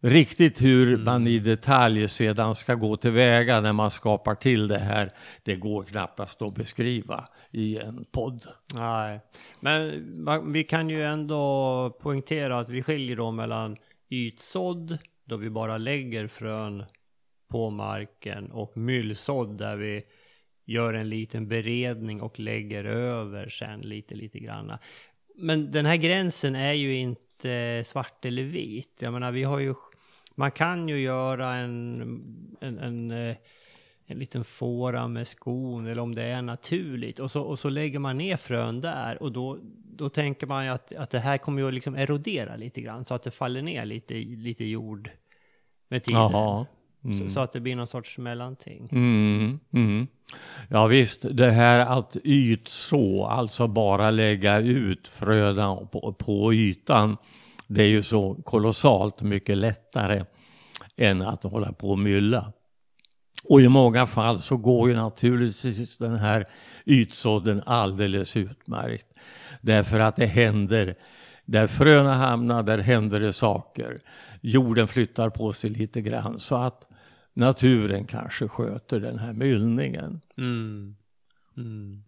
Riktigt 0.00 0.62
hur 0.62 0.96
man 0.96 1.26
i 1.26 1.38
detalj 1.38 2.08
sedan 2.08 2.54
ska 2.54 2.74
gå 2.74 2.96
tillväga 2.96 3.60
när 3.60 3.72
man 3.72 3.90
skapar 3.90 4.34
till 4.34 4.68
det 4.68 4.78
här, 4.78 5.10
det 5.42 5.56
går 5.56 5.84
knappast 5.84 6.42
att 6.42 6.54
beskriva 6.54 7.28
i 7.56 7.78
en 7.78 8.04
podd. 8.04 8.46
Nej, 8.74 9.20
men 9.60 10.04
man- 10.24 10.52
vi 10.52 10.64
kan 10.64 10.90
ju 10.90 11.02
ändå 11.02 11.90
poängtera 12.00 12.58
att 12.58 12.68
vi 12.68 12.82
skiljer 12.82 13.16
då 13.16 13.30
mellan 13.32 13.76
ytsådd, 14.10 14.98
då 15.24 15.36
vi 15.36 15.50
bara 15.50 15.78
lägger 15.78 16.26
frön 16.28 16.84
på 17.48 17.70
marken, 17.70 18.50
och 18.50 18.76
myllsådd 18.76 19.58
där 19.58 19.76
vi 19.76 20.04
gör 20.64 20.94
en 20.94 21.08
liten 21.08 21.48
beredning 21.48 22.20
och 22.22 22.38
lägger 22.40 22.84
över 22.84 23.48
sen 23.48 23.80
lite, 23.80 24.14
lite 24.14 24.38
granna. 24.38 24.78
Men 25.34 25.70
den 25.70 25.86
här 25.86 25.96
gränsen 25.96 26.54
är 26.54 26.72
ju 26.72 26.96
inte 26.96 27.82
svart 27.84 28.24
eller 28.24 28.42
vit. 28.42 28.98
Jag 29.00 29.12
menar, 29.12 29.32
vi 29.32 29.42
har 29.42 29.58
ju, 29.58 29.74
man 30.34 30.50
kan 30.50 30.88
ju 30.88 31.00
göra 31.00 31.54
en, 31.54 32.00
en, 32.60 32.78
en 32.78 33.10
eh, 33.10 33.36
en 34.06 34.18
liten 34.18 34.44
fåra 34.44 35.08
med 35.08 35.26
skon 35.26 35.86
eller 35.86 36.02
om 36.02 36.14
det 36.14 36.22
är 36.22 36.42
naturligt 36.42 37.18
och 37.18 37.30
så, 37.30 37.42
och 37.42 37.58
så 37.58 37.68
lägger 37.68 37.98
man 37.98 38.18
ner 38.18 38.36
frön 38.36 38.80
där 38.80 39.22
och 39.22 39.32
då, 39.32 39.58
då 39.96 40.08
tänker 40.08 40.46
man 40.46 40.64
ju 40.64 40.70
att, 40.70 40.92
att 40.92 41.10
det 41.10 41.18
här 41.18 41.38
kommer 41.38 41.62
ju 41.62 41.68
att 41.68 41.74
liksom 41.74 41.94
erodera 41.94 42.56
lite 42.56 42.80
grann 42.80 43.04
så 43.04 43.14
att 43.14 43.22
det 43.22 43.30
faller 43.30 43.62
ner 43.62 43.84
lite, 43.84 44.14
lite 44.14 44.64
jord 44.64 45.10
med 45.88 46.04
tiden. 46.04 46.20
Jaha. 46.20 46.66
Så, 47.18 47.28
så 47.28 47.40
att 47.40 47.52
det 47.52 47.60
blir 47.60 47.76
någon 47.76 47.86
sorts 47.86 48.18
mellanting. 48.18 48.88
Mm, 48.92 49.60
mm. 49.72 50.06
Ja 50.68 50.86
visst, 50.86 51.26
det 51.36 51.50
här 51.50 51.98
att 51.98 52.16
ytså, 52.24 53.24
alltså 53.24 53.66
bara 53.66 54.10
lägga 54.10 54.58
ut 54.58 55.08
fröna 55.08 55.76
på, 55.76 56.12
på 56.18 56.54
ytan, 56.54 57.16
det 57.66 57.82
är 57.82 57.88
ju 57.88 58.02
så 58.02 58.34
kolossalt 58.34 59.22
mycket 59.22 59.56
lättare 59.56 60.24
än 60.96 61.22
att 61.22 61.42
hålla 61.42 61.72
på 61.72 61.90
och 61.90 61.98
mylla. 61.98 62.52
Och 63.48 63.60
i 63.60 63.68
många 63.68 64.06
fall 64.06 64.42
så 64.42 64.56
går 64.56 64.88
ju 64.88 64.94
naturligtvis 64.94 65.98
den 65.98 66.16
här 66.16 66.46
ytsådden 66.84 67.62
alldeles 67.66 68.36
utmärkt. 68.36 69.06
Därför 69.60 70.00
att 70.00 70.16
det 70.16 70.26
händer, 70.26 70.94
där 71.44 71.66
fröna 71.66 72.14
hamnar, 72.14 72.62
där 72.62 72.78
händer 72.78 73.20
det 73.20 73.32
saker. 73.32 73.96
Jorden 74.40 74.88
flyttar 74.88 75.30
på 75.30 75.52
sig 75.52 75.70
lite 75.70 76.00
grann 76.00 76.38
så 76.38 76.56
att 76.56 76.88
naturen 77.34 78.04
kanske 78.04 78.48
sköter 78.48 79.00
den 79.00 79.18
här 79.18 79.32
myllningen. 79.32 80.20
Mm. 80.38 80.96
Mm. 81.56 82.02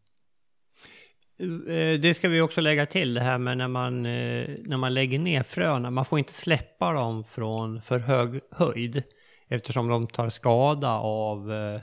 Eh, 1.68 2.00
det 2.00 2.14
ska 2.14 2.28
vi 2.28 2.40
också 2.40 2.60
lägga 2.60 2.86
till 2.86 3.14
det 3.14 3.20
här 3.20 3.38
med 3.38 3.58
när 3.58 3.68
man, 3.68 4.06
eh, 4.06 4.48
när 4.64 4.76
man 4.76 4.94
lägger 4.94 5.18
ner 5.18 5.42
fröna. 5.42 5.90
Man 5.90 6.04
får 6.04 6.18
inte 6.18 6.32
släppa 6.32 6.92
dem 6.92 7.24
från 7.24 7.82
för 7.82 7.98
hög 7.98 8.40
höjd 8.50 9.02
eftersom 9.48 9.88
de 9.88 10.06
tar 10.06 10.28
skada 10.28 10.98
av 10.98 11.52
eh, 11.52 11.80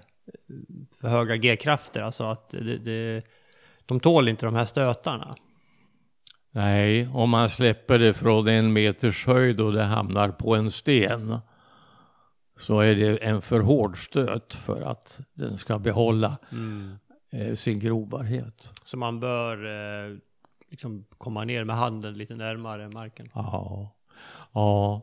för 1.01 1.07
höga 1.07 1.36
G-krafter. 1.36 2.01
Alltså 2.01 2.24
att 2.24 2.49
det, 2.49 2.78
det, 2.78 3.24
de 3.86 3.99
tål 3.99 4.28
inte 4.28 4.45
de 4.45 4.55
här 4.55 4.66
stötarna. 4.66 5.36
Nej, 6.51 7.07
om 7.13 7.30
man 7.30 7.49
släpper 7.49 7.99
det 7.99 8.13
från 8.13 8.47
en 8.47 8.74
meters 8.74 9.26
höjd 9.26 9.59
och 9.59 9.74
det 9.74 9.84
hamnar 9.84 10.30
på 10.30 10.55
en 10.55 10.72
sten 10.72 11.39
så 12.59 12.80
är 12.80 12.95
det 12.95 13.18
en 13.18 13.41
för 13.41 13.59
hård 13.59 14.05
stöt 14.05 14.53
för 14.53 14.82
att 14.82 15.20
den 15.34 15.57
ska 15.57 15.80
behålla 15.80 16.38
eh, 17.32 17.55
sin 17.55 17.80
grobarhet. 17.80 18.72
Så 18.86 18.97
man 18.97 19.20
bör 19.20 19.66
eh, 19.66 20.18
liksom 20.70 21.05
komma 21.18 21.43
ner 21.43 21.63
med 21.63 21.76
handen 21.76 22.13
lite 22.13 22.36
närmare 22.36 22.89
marken. 22.89 23.30
Ja, 23.34 23.95
ja. 24.53 25.01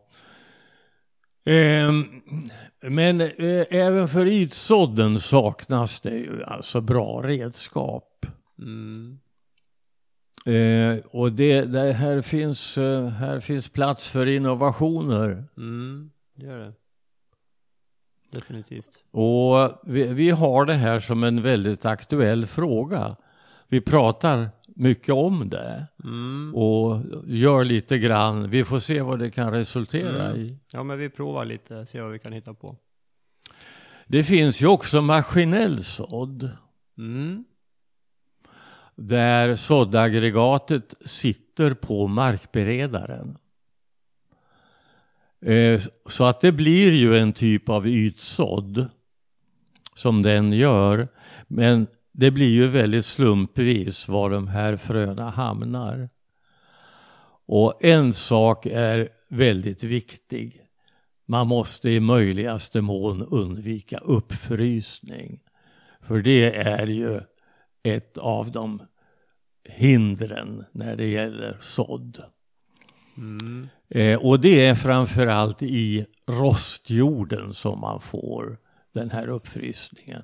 Ehm, 1.45 2.23
men 2.81 3.21
eh, 3.21 3.65
även 3.71 4.09
för 4.09 4.27
ytsådden 4.27 5.19
saknas 5.19 6.01
det 6.01 6.17
ju 6.17 6.45
alltså 6.45 6.81
bra 6.81 7.23
redskap. 7.23 8.27
Mm. 8.59 9.19
Eh, 10.47 11.05
och 11.07 11.33
det, 11.33 11.63
det 11.63 11.93
här, 11.93 12.23
finns, 12.23 12.79
eh, 12.79 13.09
här 13.09 13.41
finns 13.41 13.69
plats 13.69 14.09
för 14.09 14.27
innovationer. 14.27 15.45
Mm, 15.57 16.11
gör 16.37 16.59
det. 16.59 16.73
Definitivt. 18.31 19.05
Och 19.11 19.81
vi, 19.83 20.07
vi 20.07 20.31
har 20.31 20.65
det 20.65 20.75
här 20.75 21.01
som 21.01 21.25
en 21.25 21.43
väldigt 21.43 21.85
aktuell 21.85 22.47
fråga. 22.47 23.17
Vi 23.69 23.81
pratar 23.81 24.51
mycket 24.77 25.15
om 25.15 25.49
det. 25.51 25.87
Mm. 26.05 26.55
Och 26.55 27.03
gör 27.27 27.65
lite 27.65 27.99
grann. 27.99 28.51
Vi 28.51 28.65
får 28.65 28.79
se 28.79 29.01
vad 29.03 29.19
det 29.19 29.31
kan 29.31 29.53
resultera 29.53 30.27
Mm. 30.29 30.41
i. 30.41 30.59
Ja, 30.73 30.83
men 30.83 30.99
vi 30.99 31.09
provar 31.09 31.45
lite, 31.45 31.87
se 31.87 32.01
vad 32.01 32.13
vi 32.13 32.19
kan 32.19 32.33
hitta 32.33 32.55
på. 32.55 32.77
Det 34.07 34.25
finns 34.25 34.61
ju 34.63 34.67
också 34.67 35.03
maskinell 35.03 35.85
sådd. 35.85 36.51
Mm. 36.99 37.45
Där 38.97 39.55
såddaggregatet 39.57 40.95
sitter 41.05 41.75
på 41.75 42.07
markberedaren. 42.07 43.37
Eh, 45.45 45.81
Så 46.07 46.25
att 46.25 46.41
det 46.41 46.53
blir 46.53 46.93
ju 46.93 47.17
en 47.19 47.33
typ 47.33 47.69
av 47.69 47.87
ytsådd 47.87 48.87
som 49.97 50.23
den 50.23 50.53
gör. 50.53 51.09
Men 51.49 51.87
det 52.13 52.31
blir 52.31 52.51
ju 52.51 52.67
väldigt 52.67 53.07
slumpvis 53.07 54.09
var 54.09 54.31
de 54.31 54.49
här 54.49 54.77
fröna 54.77 55.31
hamnar. 55.31 56.09
Och 57.47 57.85
en 57.85 58.13
sak 58.13 58.67
är 58.67 59.09
väldigt 59.29 59.83
viktig. 59.83 60.61
Man 61.27 61.47
måste 61.47 61.91
i 61.91 62.01
möjligaste 62.01 62.81
mån 62.81 63.23
undvika 63.23 63.99
uppfrysning. 63.99 65.41
För 66.01 66.23
det 66.23 66.57
är 66.57 66.87
ju 66.87 67.21
ett 67.83 68.19
av 68.19 68.53
de 68.53 68.83
hindren 69.69 70.65
när 70.73 70.97
det 70.97 71.09
gäller 71.09 71.59
sådd. 71.61 72.23
Mm. 73.17 73.69
Eh, 73.89 74.19
och 74.19 74.41
det 74.41 74.67
är 74.67 74.75
framförallt 74.75 75.63
i 75.63 76.07
rostjorden 76.27 77.55
som 77.55 77.81
man 77.81 78.01
får 78.01 78.59
den 78.93 79.11
här 79.11 79.29
uppfrysningen. 79.29 80.23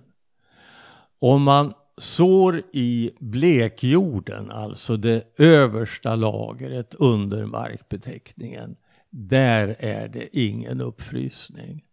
Om 1.19 1.43
man 1.43 1.75
sår 1.97 2.63
i 2.73 3.11
blekjorden, 3.19 4.51
alltså 4.51 4.97
det 4.97 5.25
översta 5.39 6.15
lagret 6.15 6.95
under 6.95 7.47
markbetäckningen, 7.47 8.77
där 9.11 9.77
är 9.79 10.09
det 10.09 10.39
ingen 10.39 10.81
uppfrysning. 10.81 11.85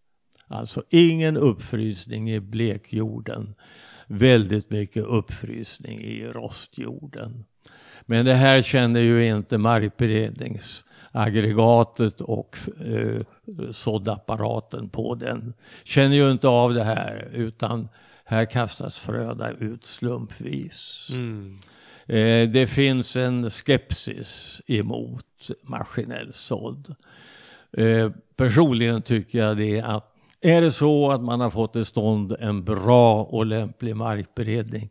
Alltså 0.48 0.84
ingen 0.90 1.38
uppfrysning 1.38 2.32
i 2.32 2.40
blekjorden, 2.40 3.54
väldigt 4.08 4.70
mycket 4.70 5.04
uppfrysning 5.04 6.02
i 6.02 6.28
rostjorden. 6.28 7.46
Men 8.02 8.26
det 8.26 8.34
här 8.34 8.62
känner 8.62 9.00
ju 9.00 9.28
inte 9.28 9.58
markberedningsaggregatet 9.58 12.22
och 12.22 12.58
eh, 12.86 13.22
såddapparaten 13.72 14.90
på 14.90 15.16
den. 15.16 15.54
Känner 15.84 16.16
ju 16.16 16.32
inte 16.32 16.48
av 16.48 16.74
det 16.74 16.84
här 16.84 17.30
utan 17.34 17.88
här 18.26 18.46
kastas 18.46 18.98
fröna 18.98 19.52
ut 19.52 19.86
slumpvis. 19.86 21.08
Mm. 21.12 21.58
Eh, 22.06 22.50
det 22.50 22.68
finns 22.68 23.16
en 23.16 23.50
skepsis 23.50 24.62
emot 24.68 25.50
maskinell 25.62 26.34
sådd. 26.34 26.96
Eh, 27.78 28.12
personligen 28.36 29.02
tycker 29.02 29.40
jag 29.40 29.58
det 29.58 29.82
att 29.82 30.12
är 30.42 30.62
det 30.62 30.72
så 30.72 31.12
att 31.12 31.22
man 31.22 31.40
har 31.40 31.50
fått 31.50 31.74
till 31.74 31.86
stånd 31.86 32.36
en 32.40 32.64
bra 32.64 33.24
och 33.24 33.46
lämplig 33.46 33.96
markberedning 33.96 34.90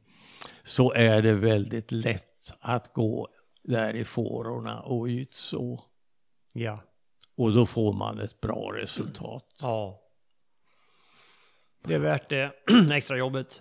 så 0.64 0.92
är 0.92 1.22
det 1.22 1.34
väldigt 1.34 1.92
lätt 1.92 2.54
att 2.60 2.92
gå 2.92 3.28
där 3.62 3.96
i 3.96 4.04
fårorna 4.04 4.80
och 4.80 5.06
ytså. 5.08 5.80
Ja. 6.52 6.78
Och 7.36 7.52
då 7.52 7.66
får 7.66 7.92
man 7.92 8.20
ett 8.20 8.40
bra 8.40 8.72
resultat. 8.74 9.44
Ja. 9.60 10.00
Det 11.84 11.94
är 11.94 11.98
värt 11.98 12.28
det 12.28 12.50
extra 12.92 13.16
jobbet. 13.16 13.60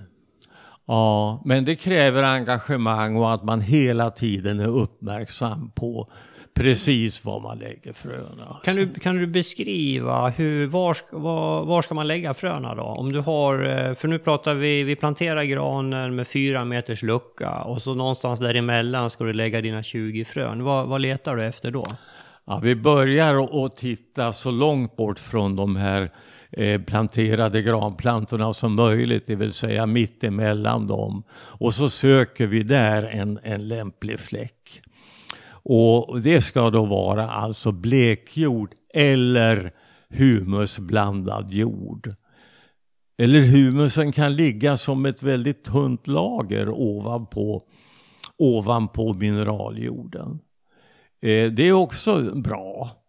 Ja, 0.86 1.42
men 1.46 1.66
det 1.66 1.76
kräver 1.76 2.24
engagemang 2.24 3.16
och 3.16 3.34
att 3.34 3.44
man 3.44 3.62
hela 3.62 4.12
tiden 4.12 4.60
är 4.60 4.68
uppmärksam 4.68 5.72
på 5.72 6.08
precis 6.54 7.26
var 7.26 7.40
man 7.40 7.58
lägger 7.60 7.94
fröna. 7.94 8.58
Kan 8.64 8.76
du, 8.76 8.94
kan 8.94 9.16
du 9.16 9.28
beskriva 9.28 10.30
hur, 10.30 10.68
var, 10.68 10.98
var, 11.12 11.66
var 11.66 11.82
ska 11.82 11.96
man 11.96 12.08
lägga 12.08 12.34
fröna 12.34 12.76
då? 12.76 12.84
Om 12.84 13.12
du 13.12 13.20
har, 13.20 13.64
eh, 13.64 13.94
för 13.94 14.08
nu 14.08 14.20
pratar 14.20 14.56
vi, 14.56 14.84
vi 14.84 14.96
planterar 14.96 15.44
granen 15.44 16.16
med 16.16 16.28
fyra 16.28 16.66
meters 16.66 17.04
lucka 17.04 17.52
och 17.52 17.82
så 17.82 17.94
någonstans 17.94 18.40
däremellan 18.40 19.10
ska 19.10 19.24
du 19.24 19.34
lägga 19.34 19.62
dina 19.62 19.84
20 19.84 20.26
frön. 20.26 20.64
Vad, 20.64 20.88
vad 20.88 21.02
letar 21.02 21.36
du 21.36 21.46
efter 21.46 21.72
då? 21.72 21.86
Ja, 22.46 22.60
vi 22.64 22.76
börjar 22.76 23.66
att 23.66 23.78
titta 23.78 24.34
så 24.34 24.52
långt 24.52 24.96
bort 24.96 25.20
från 25.20 25.56
de 25.56 25.76
här 25.76 26.10
Eh, 26.58 26.82
planterade 26.82 27.62
granplantorna 27.62 28.54
som 28.54 28.76
möjligt, 28.76 29.28
det 29.28 29.36
vill 29.36 29.54
säga 29.54 29.86
mitt 29.86 30.24
emellan 30.24 30.88
dem. 30.88 31.24
Och 31.34 31.74
så 31.74 31.90
söker 31.90 32.48
vi 32.48 32.64
där 32.64 33.04
en, 33.04 33.40
en 33.44 33.68
lämplig 33.68 34.20
fläck. 34.20 34.82
Och 35.66 36.22
det 36.22 36.42
ska 36.42 36.70
då 36.70 36.86
vara 36.86 37.30
alltså 37.30 37.72
blekjord 37.72 38.74
eller 38.94 39.72
humusblandad 40.10 41.52
jord. 41.52 42.14
Eller 43.18 43.40
humusen 43.40 44.12
kan 44.12 44.36
ligga 44.36 44.78
som 44.78 45.06
ett 45.06 45.24
väldigt 45.24 45.64
tunt 45.64 46.08
lager 46.08 46.70
ovanpå, 46.70 47.64
ovanpå 48.38 49.14
mineraljorden. 49.14 50.40
Eh, 51.22 51.52
det 51.52 51.68
är 51.68 51.72
också 51.72 52.36
bra. 52.36 53.03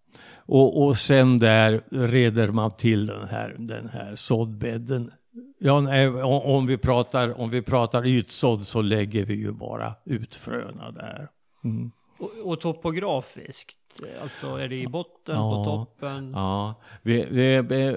Och, 0.47 0.82
och 0.86 0.97
sen 0.97 1.38
där 1.38 1.82
reder 1.90 2.49
man 2.49 2.70
till 2.70 3.07
den 3.07 3.28
här, 3.28 3.57
den 3.59 3.88
här 3.88 4.16
såddbädden. 4.16 5.12
Ja, 5.59 5.80
nej, 5.80 6.09
om, 6.22 6.66
vi 6.66 6.78
pratar, 6.78 7.40
om 7.40 7.51
vi 7.51 7.62
pratar 7.62 8.07
ytsådd 8.07 8.66
så 8.66 8.82
lägger 8.82 9.24
vi 9.24 9.34
ju 9.34 9.53
bara 9.53 9.95
ut 10.05 10.34
fröna 10.34 10.90
där. 10.90 11.28
Mm. 11.64 11.90
Och, 12.18 12.30
och 12.45 12.61
topografiskt, 12.61 14.03
alltså 14.22 14.47
är 14.57 14.68
det 14.68 14.76
i 14.76 14.86
botten, 14.86 15.34
Ja. 15.36 15.51
på 15.51 15.64
toppen? 15.64 16.32
Ja, 16.34 16.74
vi, 17.03 17.26
vi, 17.30 17.62
vi, 17.62 17.97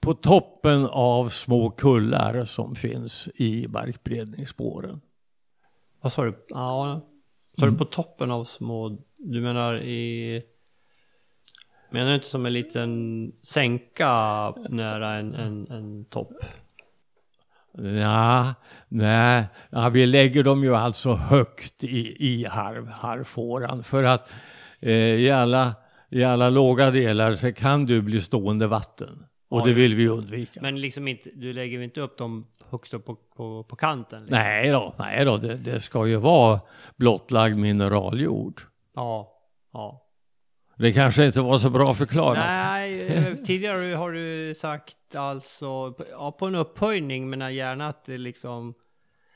på 0.00 0.14
toppen 0.14 0.86
av 0.86 1.28
små 1.28 1.70
kullar 1.70 2.44
som 2.44 2.74
finns 2.74 3.28
i 3.34 3.66
markberedningsspåren. 3.68 5.00
Vad 6.00 6.12
sa 6.12 6.24
du? 6.24 6.32
Ja, 6.48 7.00
sa 7.58 7.66
du 7.66 7.78
på 7.78 7.84
toppen 7.84 8.30
av 8.30 8.44
små, 8.44 8.98
du 9.16 9.40
menar 9.40 9.82
i... 9.82 10.42
Menar 11.90 12.08
du 12.08 12.14
inte 12.14 12.26
som 12.26 12.46
en 12.46 12.52
liten 12.52 13.32
sänka 13.42 14.50
nära 14.68 15.14
en, 15.14 15.34
en, 15.34 15.66
en 15.70 16.04
topp? 16.04 16.32
Ja, 18.00 18.54
nej, 18.88 19.44
ja, 19.70 19.88
vi 19.88 20.06
lägger 20.06 20.42
dem 20.42 20.64
ju 20.64 20.76
alltså 20.76 21.12
högt 21.12 21.84
i, 21.84 22.16
i 22.18 22.44
harv, 22.44 22.88
harvfåran 22.88 23.84
för 23.84 24.02
att 24.02 24.30
eh, 24.80 24.92
i, 24.92 25.30
alla, 25.30 25.74
i 26.10 26.24
alla 26.24 26.50
låga 26.50 26.90
delar 26.90 27.34
så 27.34 27.52
kan 27.52 27.86
det 27.86 28.00
bli 28.00 28.20
stående 28.20 28.66
vatten. 28.66 29.24
Och 29.48 29.60
Ja, 29.60 29.64
det 29.64 29.74
vill 29.74 29.94
vi 29.94 30.08
undvika. 30.08 30.60
Men 30.62 30.80
liksom 30.80 31.08
inte, 31.08 31.30
du 31.34 31.52
lägger 31.52 31.80
inte 31.80 32.00
upp 32.00 32.18
dem 32.18 32.46
högst 32.70 32.94
upp 32.94 33.04
på, 33.04 33.16
på, 33.36 33.64
på 33.64 33.76
kanten? 33.76 34.20
Liksom. 34.20 34.38
Nej 34.38 34.70
då, 34.70 34.94
nej 34.98 35.24
då 35.24 35.36
det, 35.36 35.56
det 35.56 35.80
ska 35.80 36.06
ju 36.06 36.16
vara 36.16 36.60
blottlagd 36.96 37.56
mineraljord. 37.56 38.60
Ja, 38.94 39.32
ja. 39.72 40.03
Det 40.76 40.92
kanske 40.92 41.26
inte 41.26 41.40
var 41.40 41.58
så 41.58 41.70
bra 41.70 41.94
förklarat. 41.94 42.38
Nej, 42.38 43.06
eh, 43.06 43.34
tidigare 43.34 43.94
har 43.94 44.12
du 44.12 44.54
sagt 44.54 45.14
alltså, 45.14 45.94
ja, 46.10 46.32
på 46.32 46.46
en 46.46 46.54
upphöjning, 46.54 47.30
men 47.30 47.54
gärna 47.54 47.88
att 47.88 48.04
det 48.04 48.18
liksom, 48.18 48.74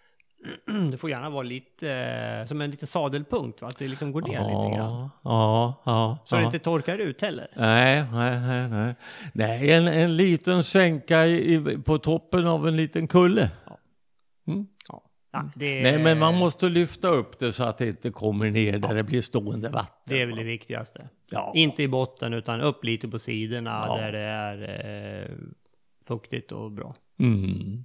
det 0.90 0.98
får 0.98 1.10
gärna 1.10 1.30
vara 1.30 1.42
lite, 1.42 1.92
eh, 2.40 2.46
som 2.46 2.60
en 2.60 2.70
liten 2.70 2.88
sadelpunkt, 2.88 3.62
va? 3.62 3.68
att 3.68 3.78
det 3.78 3.88
liksom 3.88 4.12
går 4.12 4.22
ner 4.22 4.40
lite 4.40 4.76
grann. 4.76 4.92
Ja, 4.92 5.10
ja, 5.22 5.82
ja. 5.84 6.18
Så 6.24 6.34
det 6.34 6.40
ja. 6.40 6.46
inte 6.46 6.58
torkar 6.58 6.98
ut 6.98 7.22
heller. 7.22 7.48
Nej, 7.56 8.04
nej, 8.12 8.40
nej, 8.40 8.68
nej. 8.68 8.94
Nej, 9.32 9.72
en, 9.72 9.88
en 9.88 10.16
liten 10.16 10.64
sänka 10.64 11.26
i, 11.26 11.78
på 11.84 11.98
toppen 11.98 12.46
av 12.46 12.68
en 12.68 12.76
liten 12.76 13.08
kulle. 13.08 13.50
Ja, 15.44 15.50
det, 15.54 15.82
Nej, 15.82 15.98
men 15.98 16.18
man 16.18 16.34
måste 16.34 16.68
lyfta 16.68 17.08
upp 17.08 17.38
det 17.38 17.52
så 17.52 17.64
att 17.64 17.78
det 17.78 17.88
inte 17.88 18.10
kommer 18.10 18.50
ner 18.50 18.78
där 18.78 18.94
det 18.94 19.02
blir 19.02 19.22
stående 19.22 19.68
vatten. 19.68 20.02
Det 20.06 20.22
är 20.22 20.26
väl 20.26 20.36
det 20.36 20.44
viktigaste. 20.44 21.08
Ja. 21.30 21.52
Inte 21.54 21.82
i 21.82 21.88
botten, 21.88 22.34
utan 22.34 22.60
upp 22.60 22.84
lite 22.84 23.08
på 23.08 23.18
sidorna 23.18 23.84
Ja. 23.88 23.96
där 23.96 24.12
det 24.12 24.18
är 24.18 25.22
eh, 25.22 25.36
fuktigt 26.06 26.52
och 26.52 26.72
bra. 26.72 26.94
Mm. 27.18 27.84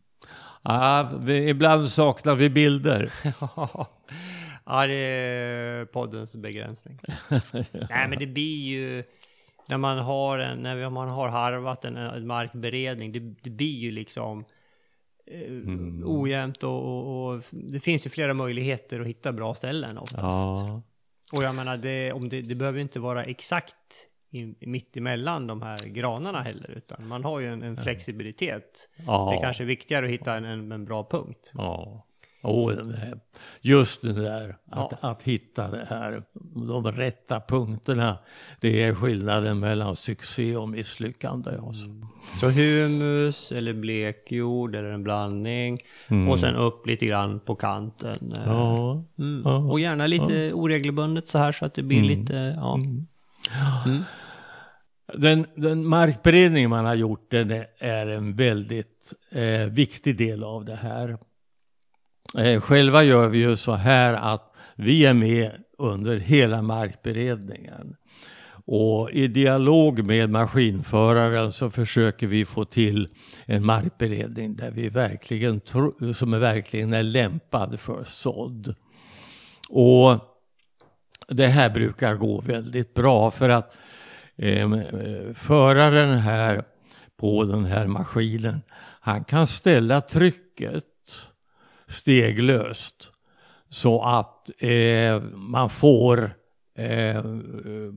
Ja, 0.64 1.12
vi, 1.20 1.49
ibland 1.49 1.89
saknar 1.89 2.36
vi 2.36 2.49
bilder. 2.49 3.14
ja, 4.66 4.88
det 4.88 4.93
är 4.93 5.86
poddens 5.86 6.36
begränsning. 6.36 6.99
Nej, 7.89 8.08
men 8.10 8.20
det 8.20 8.28
blir 8.28 8.68
ju 8.68 9.04
när 9.68 9.78
man 9.78 9.97
har 9.97 10.39
en, 10.39 10.64
när 10.64 10.89
man 10.89 11.10
har 11.10 11.30
harvat 11.30 11.86
en, 11.86 11.97
en 11.97 12.28
markberedning, 12.28 13.12
det, 13.12 13.20
det 13.20 13.49
blir 13.49 13.78
ju 13.78 13.91
liksom 13.91 14.45
eh, 15.26 15.42
ojämnt 16.04 16.64
och, 16.64 16.84
och, 16.84 17.28
och 17.28 17.44
det 17.52 17.80
finns 17.80 18.06
ju 18.06 18.10
flera 18.10 18.34
möjligheter 18.34 19.00
att 19.00 19.08
hitta 19.08 19.34
bra 19.34 19.54
ställen 19.54 19.98
oftast. 19.98 20.24
Ja. 20.24 20.82
Och 21.32 21.44
jag 21.44 21.56
menar, 21.56 21.78
det, 21.78 22.12
om 22.14 22.30
det, 22.30 22.42
det 22.42 22.56
behöver 22.56 22.80
inte 22.80 23.00
vara 23.00 23.24
exakt 23.24 23.76
i, 24.32 24.56
mitt 24.68 24.98
emellan 24.98 25.48
de 25.48 25.62
här 25.62 25.78
granarna 25.78 26.42
heller, 26.42 26.72
utan 26.72 27.08
man 27.08 27.24
har 27.24 27.40
ju 27.40 27.48
en, 27.48 27.64
en 27.64 27.78
flexibilitet. 27.78 28.90
Ja. 29.06 29.30
Det 29.32 29.38
är 29.38 29.42
kanske 29.42 29.64
är 29.64 29.68
viktigare 29.68 30.06
att 30.06 30.12
hitta 30.12 30.36
en, 30.36 30.46
en, 30.46 30.72
en 30.72 30.86
bra 30.86 31.08
punkt. 31.12 31.52
Ja. 31.54 32.06
Oh, 32.44 32.74
just 33.62 34.02
det 34.02 34.14
där 34.14 34.50
att, 34.50 34.91
Ja. 34.91 34.98
att 35.10 35.24
hitta 35.24 35.68
det 35.72 35.86
här, 35.89 36.24
de 36.68 36.91
rätta 36.91 37.39
punkterna. 37.39 38.18
Det 38.60 38.84
är 38.84 38.96
skillnaden 38.96 39.60
mellan 39.60 39.96
succé 39.96 40.56
och 40.58 40.70
misslyckande. 40.70 41.52
Alltså. 41.52 41.86
Så 42.39 42.50
humus 42.50 43.52
eller 43.52 43.74
blekjord 43.74 44.76
eller 44.76 44.89
en 44.89 45.04
blandning. 45.04 45.80
Och 46.30 46.39
sen 46.39 46.56
upp 46.56 46.88
lite 46.88 47.06
grann 47.06 47.39
på 47.39 47.56
kanten. 47.56 48.32
eh. 48.34 48.41
Ja. 48.46 49.04
Mm. 49.20 49.41
Ja. 49.46 49.58
Och 49.58 49.80
gärna 49.80 50.08
lite 50.08 50.54
oregelbundet 50.54 51.28
så 51.28 51.38
här 51.38 51.52
så 51.52 51.66
att 51.66 51.74
det 51.74 51.84
blir 51.84 51.98
Mm. 52.04 52.10
lite, 52.20 52.54
ja. 52.58 52.80
Den, 55.18 55.46
den 55.56 55.86
markberedning 55.88 56.70
man 56.70 56.86
har 56.86 56.96
gjort 56.96 57.32
den 57.32 57.52
är- 57.52 57.68
är 57.80 58.08
en 58.08 58.36
väldigt 58.36 59.14
eh, 59.32 59.68
viktig 59.72 60.18
del 60.18 60.44
av 60.44 60.66
det 60.66 60.76
här. 60.76 61.18
Eh, 62.38 62.62
själva 62.62 63.04
gör 63.04 63.28
vi 63.28 63.38
ju 63.38 63.56
så 63.56 63.74
här 63.74 64.14
att 64.14 64.54
vi 64.76 65.06
är 65.06 65.14
med 65.14 65.52
under 65.78 66.18
hela 66.18 66.62
markberedningen. 66.62 67.96
Och 68.66 69.12
i 69.12 69.28
dialog 69.28 70.04
med 70.04 70.30
maskinföraren 70.30 71.52
så 71.52 71.70
försöker 71.70 72.28
vi 72.28 72.46
få 72.46 72.66
till 72.66 73.08
en 73.46 73.66
markberedning 73.66 74.56
där 74.56 74.72
vi 74.72 74.90
verkligen 74.90 75.62
som 76.16 76.34
är 76.34 76.40
verkligen 76.40 76.94
är 76.94 77.04
lämpad 77.04 77.80
för 77.80 78.04
sådd. 78.04 78.76
Och 79.70 80.20
det 81.28 81.48
här 81.48 81.70
brukar 81.70 82.16
gå 82.16 82.42
väldigt 82.42 82.94
bra 82.94 83.32
för 83.32 83.50
att 83.50 83.76
eh, 84.36 84.70
föraren 85.34 86.20
här 86.20 86.64
på 87.18 87.44
den 87.44 87.66
här 87.66 87.88
maskinen, 87.88 88.62
han 89.00 89.24
kan 89.24 89.48
ställa 89.48 90.02
trycket 90.02 90.86
steglöst 91.94 93.10
så 93.70 94.02
att 94.02 94.50
eh, 94.62 95.22
man 95.34 95.70
får 95.70 96.32
eh, 96.76 97.24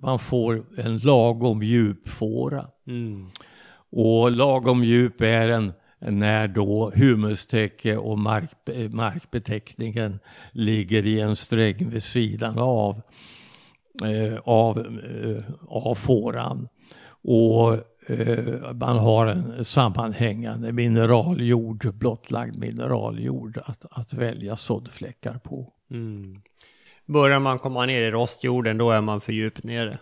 man 0.03 0.18
får 0.18 0.64
en 0.76 0.99
lagom 0.99 1.62
djup 1.62 2.09
fåra. 2.09 2.66
Mm. 2.86 3.30
Och 3.90 4.30
lagom 4.30 4.84
djup 4.84 5.20
är 5.20 5.49
den 5.49 5.72
när 5.99 6.49
då 6.49 6.92
humustäcke 6.94 7.97
och 7.97 8.18
mark, 8.18 8.51
markbeteckningen 8.90 10.18
ligger 10.53 11.07
i 11.07 11.20
en 11.20 11.36
sträng 11.36 11.90
vid 11.90 12.03
sidan 12.03 12.59
av, 12.59 13.01
eh, 14.05 14.38
av, 14.44 14.78
eh, 14.78 15.44
av 15.68 15.94
fåran. 15.94 16.68
Och 17.22 17.78
man 18.74 18.98
har 18.98 19.26
en 19.26 19.64
sammanhängande 19.64 20.72
mineraljord, 20.72 21.94
blottlagd 21.94 22.59
mineraljord 22.59 23.59
att, 23.64 23.84
att 23.90 24.14
välja 24.14 24.57
såddfläckar 24.57 25.38
på. 25.38 25.72
Mm. 25.90 26.40
Börjar 27.07 27.40
man 27.40 27.59
komma 27.59 27.86
ner 27.86 28.02
i 28.02 28.11
rostjorden 28.11 28.78
då 28.78 28.90
är 28.90 29.00
man 29.00 29.20
för 29.20 29.32
djupt 29.32 29.64
nere. 29.64 29.98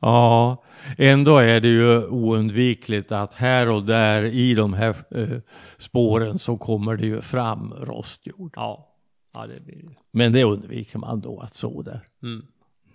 Ja, 0.00 0.64
ändå 0.98 1.38
är 1.38 1.60
det 1.60 1.68
ju 1.68 2.06
oundvikligt 2.06 3.12
att 3.12 3.34
här 3.34 3.70
och 3.70 3.84
där 3.84 4.22
i 4.22 4.54
de 4.54 4.72
här 4.72 4.96
eh, 5.10 5.38
spåren 5.78 6.38
så 6.38 6.56
kommer 6.56 6.96
det 6.96 7.06
ju 7.06 7.20
fram 7.20 7.74
rostjord. 7.74 8.52
Ja, 8.56 8.88
ja 9.34 9.46
det 9.46 9.60
blir 9.60 9.82
det. 9.82 9.94
Men 10.10 10.32
det 10.32 10.44
undviker 10.44 10.98
man 10.98 11.20
då 11.20 11.40
att 11.40 11.56
så 11.56 11.82
där. 11.82 12.04
Mm. 12.22 12.46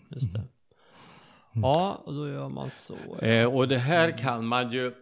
Just 0.09 0.33
det. 0.33 0.41
Ja, 1.61 2.01
och 2.05 2.13
då 2.13 2.29
gör 2.29 2.49
man 2.49 2.69
så. 2.69 3.17
Eh, 3.21 3.45
och 3.55 3.67
det 3.67 3.77
här 3.77 4.17
kan 4.17 4.45
man 4.45 4.71
ju, 4.71 4.93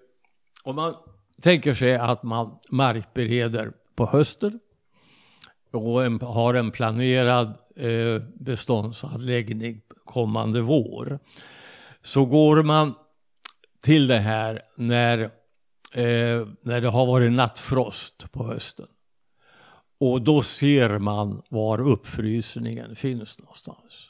om 0.63 0.75
man 0.75 0.95
tänker 1.41 1.73
sig 1.73 1.95
att 1.95 2.23
man 2.23 2.59
markbereder 2.69 3.71
på 3.95 4.05
hösten 4.05 4.59
och 5.71 6.05
en, 6.05 6.21
har 6.21 6.53
en 6.53 6.71
planerad 6.71 7.57
eh, 7.75 8.21
beståndsanläggning 8.33 9.81
kommande 10.05 10.61
vår. 10.61 11.19
Så 12.01 12.25
går 12.25 12.63
man 12.63 12.93
till 13.81 14.07
det 14.07 14.19
här 14.19 14.61
när, 14.75 15.19
eh, 15.93 16.47
när 16.61 16.81
det 16.81 16.89
har 16.89 17.05
varit 17.05 17.31
nattfrost 17.31 18.31
på 18.31 18.43
hösten. 18.43 18.87
Och 19.97 20.21
då 20.21 20.41
ser 20.41 20.97
man 20.97 21.41
var 21.49 21.81
uppfrysningen 21.81 22.95
finns 22.95 23.39
någonstans. 23.39 24.09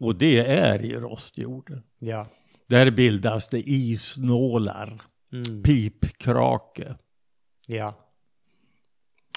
Och 0.00 0.16
det 0.16 0.38
är 0.38 0.84
i 0.84 0.94
rostjorden. 0.96 1.82
Ja. 1.98 2.26
Där 2.66 2.90
bildas 2.90 3.48
det 3.48 3.60
isnålar, 3.70 5.00
Mm. 5.32 5.62
pipkrake. 5.62 6.94
Ja. 7.68 8.10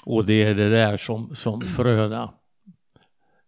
Och 0.04 0.24
det 0.26 0.42
är 0.42 0.54
det 0.54 0.68
där 0.70 0.96
som, 0.96 1.36
som 1.36 1.60
fröna 1.60 2.34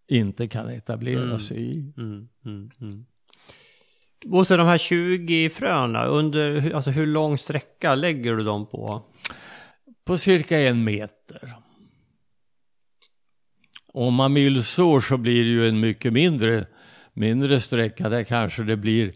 inte 0.08 0.48
kan 0.48 0.68
etablera 0.68 1.22
Mm. 1.22 1.38
sig 1.38 1.70
i. 1.70 1.92
Mm, 1.96 2.28
mm, 2.44 2.70
mm. 2.80 3.06
Och 4.30 4.46
så 4.46 4.56
de 4.56 4.66
här 4.66 4.78
20 4.78 5.50
fröna, 5.50 6.04
under 6.04 6.70
alltså 6.74 6.90
hur 6.90 7.06
lång 7.06 7.38
sträcka 7.38 7.94
lägger 7.94 8.34
du 8.36 8.44
dem 8.44 8.66
på? 8.66 9.02
På 10.04 10.18
cirka 10.18 10.60
en 10.60 10.84
meter. 10.84 11.54
Om 13.92 14.14
man 14.14 14.32
mylsår 14.32 15.00
så 15.00 15.16
blir 15.16 15.44
det 15.44 15.50
ju 15.50 15.68
en 15.68 15.80
mycket 15.80 16.12
mindre, 16.12 16.66
mindre 17.12 17.60
sträcka. 17.60 18.08
Där 18.08 18.24
kanske 18.24 18.62
det 18.62 18.76
blir, 18.76 19.12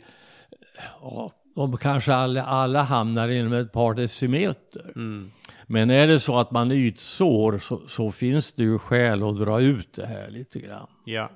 ja, 1.00 1.30
de 1.54 1.76
kanske 1.76 2.14
alla, 2.14 2.44
alla 2.44 2.82
hamnar 2.82 3.28
inom 3.28 3.52
ett 3.52 3.72
par 3.72 3.94
decimeter. 3.94 4.92
Mm. 4.96 5.30
Men 5.66 5.90
är 5.90 6.06
det 6.06 6.20
så 6.20 6.38
att 6.38 6.50
man 6.50 6.72
ytsår 6.72 7.58
så, 7.58 7.88
så 7.88 8.12
finns 8.12 8.52
det 8.52 8.62
ju 8.62 8.78
skäl 8.78 9.22
att 9.22 9.38
dra 9.38 9.60
ut 9.60 9.92
det 9.92 10.06
här 10.06 10.30
lite 10.30 10.60
grann. 10.60 10.86
Ja. 11.04 11.30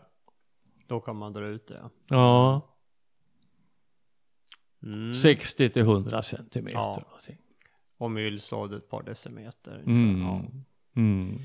Då 0.87 1.01
kan 1.01 1.17
man 1.17 1.33
dra 1.33 1.47
ut 1.47 1.67
det. 1.67 1.81
Ja, 2.09 2.63
Mm. 4.83 5.15
60 5.15 5.69
till 5.71 5.83
100 5.83 6.23
centimeter. 6.23 6.79
Ja. 6.79 7.03
någonting. 7.07 7.39
Och 7.99 8.11
myllsådd 8.11 8.73
ett 8.75 8.89
par 8.89 9.03
decimeter. 9.03 9.83
Mm. 9.87 10.23
Ja. 10.23 10.43
Mm. 10.97 11.39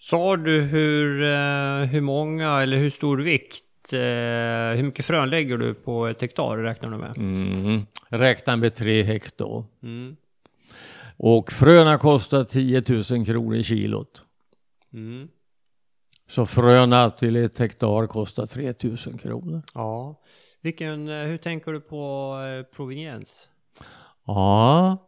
Sa 0.00 0.36
du 0.36 0.60
hur, 0.60 1.22
eh, 1.22 1.84
hur 1.88 2.00
många 2.00 2.60
eller 2.62 2.76
hur 2.76 2.90
stor 2.90 3.18
vikt, 3.18 3.92
eh, 3.92 4.76
hur 4.76 4.82
mycket 4.82 5.04
frön 5.04 5.30
lägger 5.30 5.58
du 5.58 5.74
på 5.74 6.06
ett 6.06 6.20
hektar 6.20 6.56
räknar 6.56 6.90
du 6.90 6.96
med? 6.96 7.16
Mm. 7.16 7.86
Räkna 8.08 8.56
med 8.56 8.74
3 8.74 9.02
hektar. 9.02 9.64
Mm. 9.82 10.16
Och 11.16 11.52
fröna 11.52 11.98
kostar 11.98 12.44
10 12.44 12.82
000 13.10 13.26
kronor 13.26 13.62
kilot. 13.62 14.24
Mm. 14.92 15.28
Så 16.28 16.46
fröna 16.46 17.10
till 17.10 17.36
ett 17.36 17.58
hektar 17.58 18.06
kostar 18.06 18.46
3 18.46 18.74
000 18.82 19.18
kronor. 19.18 19.62
Ja. 19.74 20.20
Vilken, 20.60 21.08
eh, 21.08 21.14
hur 21.14 21.38
tänker 21.38 21.72
du 21.72 21.80
på 21.80 22.36
proveniens? 22.76 23.48
Ja. 24.26 24.98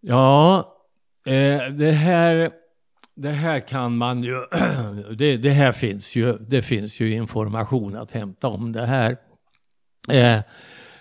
Ja, 0.00 0.68
det 1.70 1.92
här 1.92 2.61
det 3.14 3.30
här 3.30 3.60
kan 3.60 3.96
man 3.96 4.22
ju, 4.22 4.46
det, 5.16 5.36
det 5.36 5.50
här 5.50 5.72
finns 5.72 6.16
ju, 6.16 6.38
det 6.38 6.62
finns 6.62 7.00
ju 7.00 7.14
information 7.14 7.96
att 7.96 8.12
hämta 8.12 8.48
om 8.48 8.72
det 8.72 8.86
här. 8.86 9.16
Eh, 10.08 10.36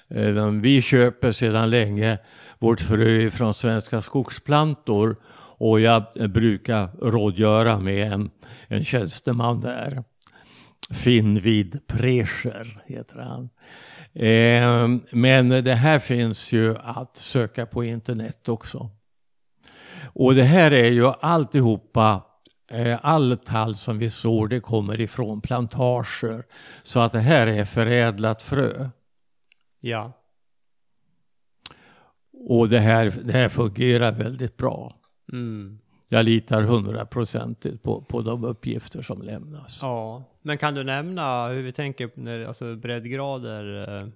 eh, 0.09 0.45
vi 0.62 0.82
köper 0.82 1.32
sedan 1.32 1.70
länge 1.70 2.18
vårt 2.59 2.82
frö 2.82 3.32
från 3.32 3.53
Svenska 3.53 4.01
Skogsplantor 4.01 5.16
och 5.57 5.80
jag 5.80 6.03
brukar 6.30 6.89
rådgöra 7.01 7.80
med 7.80 8.14
en, 8.14 8.30
en 8.68 8.86
tjänsteman 8.86 9.62
där. 9.62 10.03
Finnvid 10.93 11.88
Prescher 11.88 12.82
heter 12.86 13.18
han. 13.20 13.49
Eh, 14.14 15.01
men 15.12 15.49
det 15.49 15.76
här 15.76 15.99
finns 15.99 16.51
ju 16.51 16.78
att 16.78 17.18
söka 17.18 17.66
på 17.66 17.84
internet 17.84 18.49
också. 18.49 18.89
Och 20.06 20.36
det 20.36 20.43
här 20.43 20.72
är 20.72 20.89
ju 20.91 21.08
alltihopa, 21.08 22.22
eh, 22.72 22.99
all 23.02 23.38
tall 23.38 23.76
som 23.76 23.99
vi 23.99 24.10
sår 24.10 24.47
det 24.47 24.60
kommer 24.60 25.02
ifrån 25.02 25.41
plantager. 25.41 26.43
Så 26.84 26.99
att 26.99 27.12
det 27.12 27.20
här 27.20 27.47
är 27.47 27.66
förädlat 27.66 28.41
frö. 28.41 28.89
Ja. 29.80 30.12
Och 32.47 32.70
det 32.70 32.80
här, 32.80 33.14
det 33.24 33.34
här 33.34 33.49
fungerar 33.49 34.12
väldigt 34.12 34.58
bra. 34.58 34.93
Mm. 35.32 35.80
Jag 36.08 36.26
litar 36.26 36.62
hundraprocentigt 36.62 37.84
på, 37.84 38.02
på 38.02 38.22
de 38.22 38.43
uppgifter 38.43 39.02
som 39.02 39.22
lämnas. 39.22 39.80
Ja. 39.82 40.24
Men 40.41 40.58
kan 40.58 40.74
du 40.74 40.84
nämna 40.84 41.47
hur 41.47 41.62
vi 41.62 41.72
tänker 41.72 42.10
när, 42.16 42.45
alltså 42.45 42.76
breddgrader? 42.76 43.97
eh, 43.97 44.08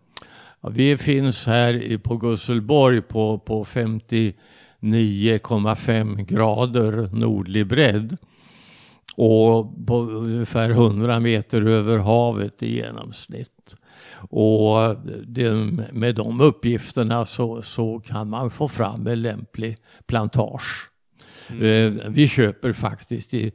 Ja, 0.62 0.70
vi 0.70 0.98
finns 0.98 1.46
här 1.46 1.98
på 1.98 2.18
Gusselborg 2.18 3.02
på, 3.02 3.40
på 3.40 3.66
59,5 4.82 6.26
grader 6.26 7.10
nordlig 7.12 7.68
bredd. 7.68 8.18
Och 9.18 9.88
på 9.88 10.02
ungefär 10.02 10.70
100 10.70 11.20
meter 11.20 11.62
över 11.62 11.98
havet 11.98 12.64
i 12.64 12.76
genomsnitt. 12.76 13.76
Och 14.30 14.96
det, 15.28 15.54
med 15.92 16.16
de 16.16 16.42
uppgifterna 16.42 17.26
så, 17.26 17.62
så 17.62 18.00
kan 18.00 18.30
man 18.30 18.52
få 18.52 18.68
fram 18.68 19.08
en 19.08 19.22
lämplig 19.22 19.78
plantage. 20.06 20.90
Eh, 21.50 21.94
vi 22.10 22.28
köper 22.28 22.74
faktiskt 22.74 23.34
i, 23.34 23.52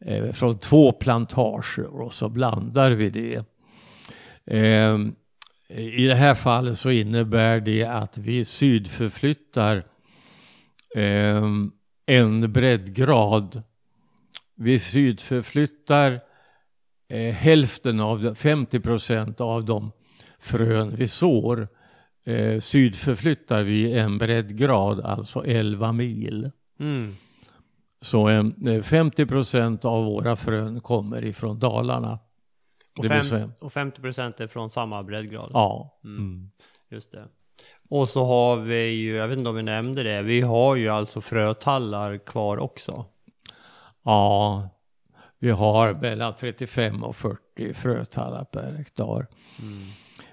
eh, 0.00 0.32
från 0.32 0.58
två 0.58 0.92
plantager 0.92 2.00
och 2.00 2.14
så 2.14 2.28
blandar 2.28 2.90
vi 2.90 3.10
det. 3.10 3.44
Eh, 4.44 4.98
I 5.78 6.06
det 6.06 6.14
här 6.14 6.34
fallet 6.34 6.78
så 6.78 6.90
innebär 6.90 7.60
det 7.60 7.84
att 7.84 8.18
vi 8.18 8.44
sydförflyttar 8.44 9.84
eh, 10.96 11.42
en 12.06 12.52
breddgrad. 12.52 13.62
Vi 14.54 14.78
sydförflyttar 14.78 16.20
eh, 17.08 17.34
hälften 17.34 18.00
av, 18.00 18.22
de- 18.22 18.34
50 18.34 18.80
procent 18.80 19.40
av 19.40 19.64
de 19.64 19.92
frön 20.38 20.94
vi 20.94 21.08
sår. 21.08 21.68
Eh, 22.24 22.60
sydförflyttar 22.60 23.62
vi 23.62 23.92
en 23.98 24.18
breddgrad, 24.18 25.00
alltså 25.00 25.44
11 25.44 25.92
mil. 25.92 26.50
Mm. 26.80 27.14
Så 28.00 28.28
eh, 28.28 28.82
50 28.82 29.26
procent 29.26 29.84
av 29.84 30.04
våra 30.04 30.36
frön 30.36 30.80
kommer 30.80 31.24
ifrån 31.24 31.58
Dalarna. 31.58 32.18
Och, 32.98 33.04
fem, 33.06 33.52
och 33.60 33.72
50 33.72 34.00
procent 34.00 34.40
är 34.40 34.46
från 34.46 34.70
samma 34.70 35.02
breddgrad. 35.02 35.50
Ja. 35.54 36.00
Mm. 36.04 36.50
Just 36.90 37.12
det. 37.12 37.28
Och 37.90 38.08
så 38.08 38.24
har 38.24 38.56
vi 38.56 38.88
ju, 38.88 39.16
jag 39.16 39.28
vet 39.28 39.38
inte 39.38 39.50
om 39.50 39.56
vi 39.56 39.62
nämnde 39.62 40.02
det, 40.02 40.22
vi 40.22 40.40
har 40.40 40.76
ju 40.76 40.88
alltså 40.88 41.20
frötallar 41.20 42.18
kvar 42.18 42.58
också. 42.58 43.04
Ja, 44.02 44.68
vi 45.38 45.50
har 45.50 45.94
mellan 45.94 46.34
35 46.34 47.04
och 47.04 47.16
40 47.16 47.74
frötallar 47.74 48.44
per 48.44 48.72
hektar. 48.72 49.26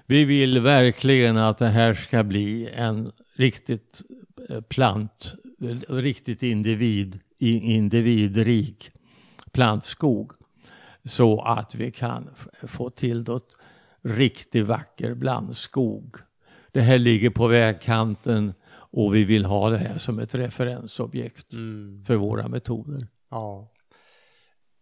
Vi 0.06 0.24
vill 0.24 0.60
verkligen 0.60 1.36
att 1.36 1.58
det 1.58 1.68
här 1.68 1.94
ska 1.94 2.24
bli 2.24 2.68
en 2.74 3.12
riktigt 3.34 4.02
eh, 4.50 4.60
plant, 4.60 5.34
eh, 5.60 5.94
riktigt 5.94 6.42
individ, 6.42 7.20
individrik 7.38 8.90
plantskog. 9.52 10.32
Så 11.04 11.42
att 11.42 11.74
vi 11.74 11.92
kan 11.92 12.30
få 12.62 12.90
till 12.90 13.20
ett 13.20 13.42
riktigt 14.02 14.66
vacker 14.66 15.14
blandskog. 15.14 16.27
Det 16.78 16.82
här 16.82 16.98
ligger 16.98 17.30
på 17.30 17.46
vägkanten 17.46 18.54
och 18.70 19.14
vi 19.14 19.24
vill 19.24 19.44
ha 19.44 19.70
det 19.70 19.78
här 19.78 19.98
som 19.98 20.18
ett 20.18 20.34
referensobjekt 20.34 21.52
för 22.06 22.14
våra 22.14 22.48
metoder. 22.48 23.06
Ja. 23.30 23.72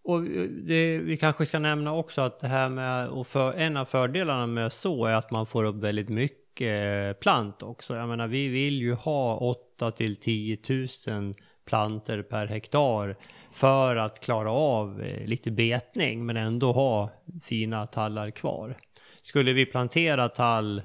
Och 0.05 0.22
det, 0.66 0.99
vi 0.99 1.16
kanske 1.16 1.47
ska 1.47 1.59
nämna 1.59 1.94
också 1.94 2.20
att 2.20 2.40
det 2.40 2.47
här 2.47 2.68
med, 2.68 3.09
och 3.09 3.26
för, 3.26 3.53
en 3.53 3.76
av 3.76 3.84
fördelarna 3.84 4.47
med 4.47 4.72
så 4.72 5.07
är 5.07 5.14
att 5.14 5.30
man 5.30 5.47
får 5.47 5.64
upp 5.64 5.76
väldigt 5.76 6.09
mycket 6.09 7.20
plant 7.20 7.62
också. 7.62 7.97
Jag 7.97 8.09
menar 8.09 8.26
vi 8.26 8.49
vill 8.49 8.82
ju 8.82 8.94
ha 8.94 9.36
8 9.36 9.90
till 9.90 10.16
10 10.16 10.59
000 11.09 11.32
planter 11.66 12.22
per 12.22 12.47
hektar 12.47 13.16
för 13.53 13.97
att 13.97 14.20
klara 14.20 14.51
av 14.51 15.03
eh, 15.03 15.26
lite 15.26 15.51
betning 15.51 16.26
men 16.26 16.36
ändå 16.36 16.72
ha 16.72 17.11
fina 17.42 17.86
tallar 17.86 18.30
kvar. 18.30 18.76
Skulle 19.22 19.53
vi 19.53 19.66
plantera 19.66 20.28
tall, 20.28 20.82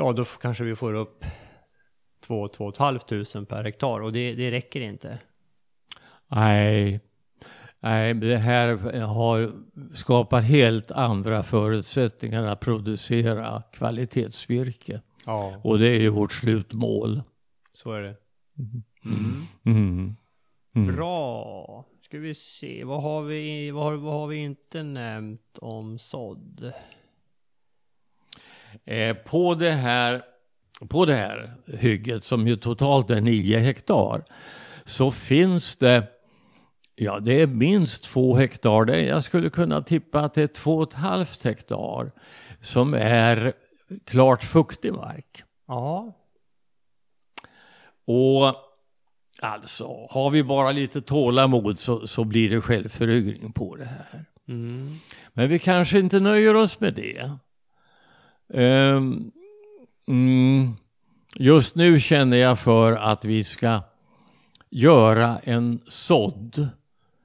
ja 0.00 0.12
då 0.12 0.24
kanske 0.24 0.64
vi 0.64 0.76
får 0.76 0.94
upp 0.94 1.24
2 2.26 2.48
500 2.78 3.46
per 3.48 3.64
hektar 3.64 4.00
och 4.00 4.12
det, 4.12 4.34
det 4.34 4.50
räcker 4.50 4.80
inte. 4.80 5.18
Nej, 6.28 7.00
nej, 7.80 8.14
det 8.14 8.36
här 8.36 9.00
har, 9.00 9.52
skapar 9.94 10.40
helt 10.40 10.90
andra 10.90 11.42
förutsättningar 11.42 12.42
att 12.42 12.60
producera 12.60 13.62
kvalitetsvirke. 13.72 15.00
Ja, 15.26 15.60
Och 15.64 15.78
det 15.78 15.88
är 15.88 16.00
ju 16.00 16.08
vårt 16.08 16.32
slutmål. 16.32 17.22
så 17.72 17.92
är 17.92 18.02
det. 18.02 18.16
Mm. 19.64 20.16
Mm. 20.74 20.96
Bra. 20.96 21.84
Ska 22.02 22.18
vi 22.18 22.34
se, 22.34 22.84
vad 22.84 23.02
har 23.02 23.22
vi, 23.22 23.70
vad 23.70 23.84
har, 23.84 23.94
vad 23.96 24.14
har 24.14 24.26
vi 24.26 24.36
inte 24.36 24.82
nämnt 24.82 25.58
om 25.58 25.98
sådd? 25.98 26.72
Eh, 28.84 29.16
på, 29.16 29.54
det 29.54 29.72
här, 29.72 30.22
på 30.88 31.04
det 31.04 31.14
här 31.14 31.54
hygget 31.66 32.24
som 32.24 32.48
ju 32.48 32.56
totalt 32.56 33.10
är 33.10 33.20
9 33.20 33.58
hektar 33.58 34.24
så 34.84 35.10
finns 35.10 35.76
det 35.76 36.06
Ja, 37.02 37.20
det 37.20 37.40
är 37.40 37.46
minst 37.46 38.04
två 38.04 38.34
hektar. 38.34 38.84
Det, 38.84 39.02
jag 39.02 39.24
skulle 39.24 39.50
kunna 39.50 39.82
tippa 39.82 40.20
att 40.20 40.34
det 40.34 40.42
är 40.42 40.46
två 40.46 40.76
och 40.76 40.88
ett 40.88 40.94
halvt 40.94 41.44
hektar 41.44 42.12
som 42.60 42.94
är 42.94 43.52
klart 44.04 44.44
fuktig 44.44 44.92
mark. 44.92 45.42
Ja. 45.66 46.12
Och 48.04 48.54
alltså, 49.40 50.06
har 50.10 50.30
vi 50.30 50.44
bara 50.44 50.70
lite 50.70 51.02
tålamod 51.02 51.78
så, 51.78 52.06
så 52.06 52.24
blir 52.24 52.50
det 52.50 52.60
självföryngring 52.60 53.52
på 53.52 53.76
det 53.76 53.84
här. 53.84 54.24
Mm. 54.48 54.96
Men 55.32 55.48
vi 55.48 55.58
kanske 55.58 55.98
inte 55.98 56.20
nöjer 56.20 56.56
oss 56.56 56.80
med 56.80 56.94
det. 56.94 57.30
Ehm, 58.54 59.30
mm, 60.08 60.74
just 61.36 61.74
nu 61.74 62.00
känner 62.00 62.36
jag 62.36 62.58
för 62.58 62.92
att 62.92 63.24
vi 63.24 63.44
ska 63.44 63.82
göra 64.70 65.38
en 65.38 65.80
sådd, 65.86 66.68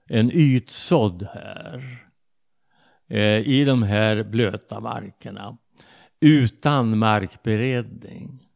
en 0.09 0.31
ytsådd 0.33 1.27
här. 1.33 1.83
Eh, 3.09 3.47
I 3.47 3.65
de 3.65 3.83
här 3.83 4.23
blöta 4.23 4.79
markerna. 4.79 5.57
Utan 6.19 6.97
markberedning. 6.97 8.47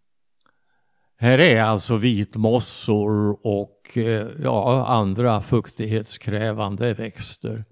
Här 1.17 1.39
är 1.39 1.61
alltså 1.61 1.95
vitmossor 1.95 3.39
och 3.47 3.97
eh, 3.97 4.27
ja, 4.43 4.85
andra 4.87 5.41
fuktighetskrävande 5.41 6.93
växter. 6.93 7.63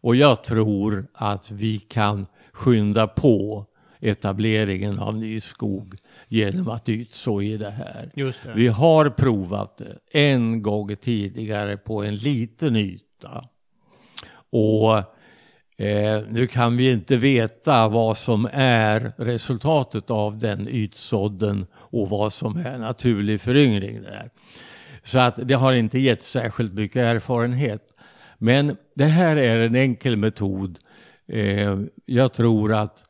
Och 0.00 0.16
jag 0.16 0.44
tror 0.44 1.06
att 1.12 1.50
vi 1.50 1.78
kan 1.78 2.26
skynda 2.52 3.06
på 3.06 3.66
etableringen 4.06 4.98
av 4.98 5.16
ny 5.16 5.40
skog 5.40 5.94
genom 6.28 6.68
att 6.68 6.88
ytså 6.88 7.42
i 7.42 7.56
det 7.56 7.70
här. 7.70 8.10
Det. 8.14 8.34
Vi 8.54 8.68
har 8.68 9.10
provat 9.10 9.78
det 9.78 10.18
en 10.18 10.62
gång 10.62 10.96
tidigare 10.96 11.76
på 11.76 12.02
en 12.02 12.16
liten 12.16 12.76
yta. 12.76 13.44
Och 14.50 14.96
eh, 15.84 16.22
nu 16.28 16.46
kan 16.46 16.76
vi 16.76 16.92
inte 16.92 17.16
veta 17.16 17.88
vad 17.88 18.18
som 18.18 18.48
är 18.52 19.12
resultatet 19.16 20.10
av 20.10 20.38
den 20.38 20.68
ytsådden 20.68 21.66
och 21.74 22.08
vad 22.08 22.32
som 22.32 22.56
är 22.56 22.78
naturlig 22.78 23.40
föryngring 23.40 24.02
där. 24.02 24.30
Så 25.04 25.18
att 25.18 25.38
det 25.42 25.54
har 25.54 25.72
inte 25.72 25.98
gett 25.98 26.22
särskilt 26.22 26.74
mycket 26.74 27.02
erfarenhet. 27.02 27.82
Men 28.38 28.76
det 28.94 29.04
här 29.04 29.36
är 29.36 29.60
en 29.60 29.74
enkel 29.74 30.16
metod. 30.16 30.78
Eh, 31.28 31.78
jag 32.06 32.32
tror 32.32 32.74
att 32.74 33.04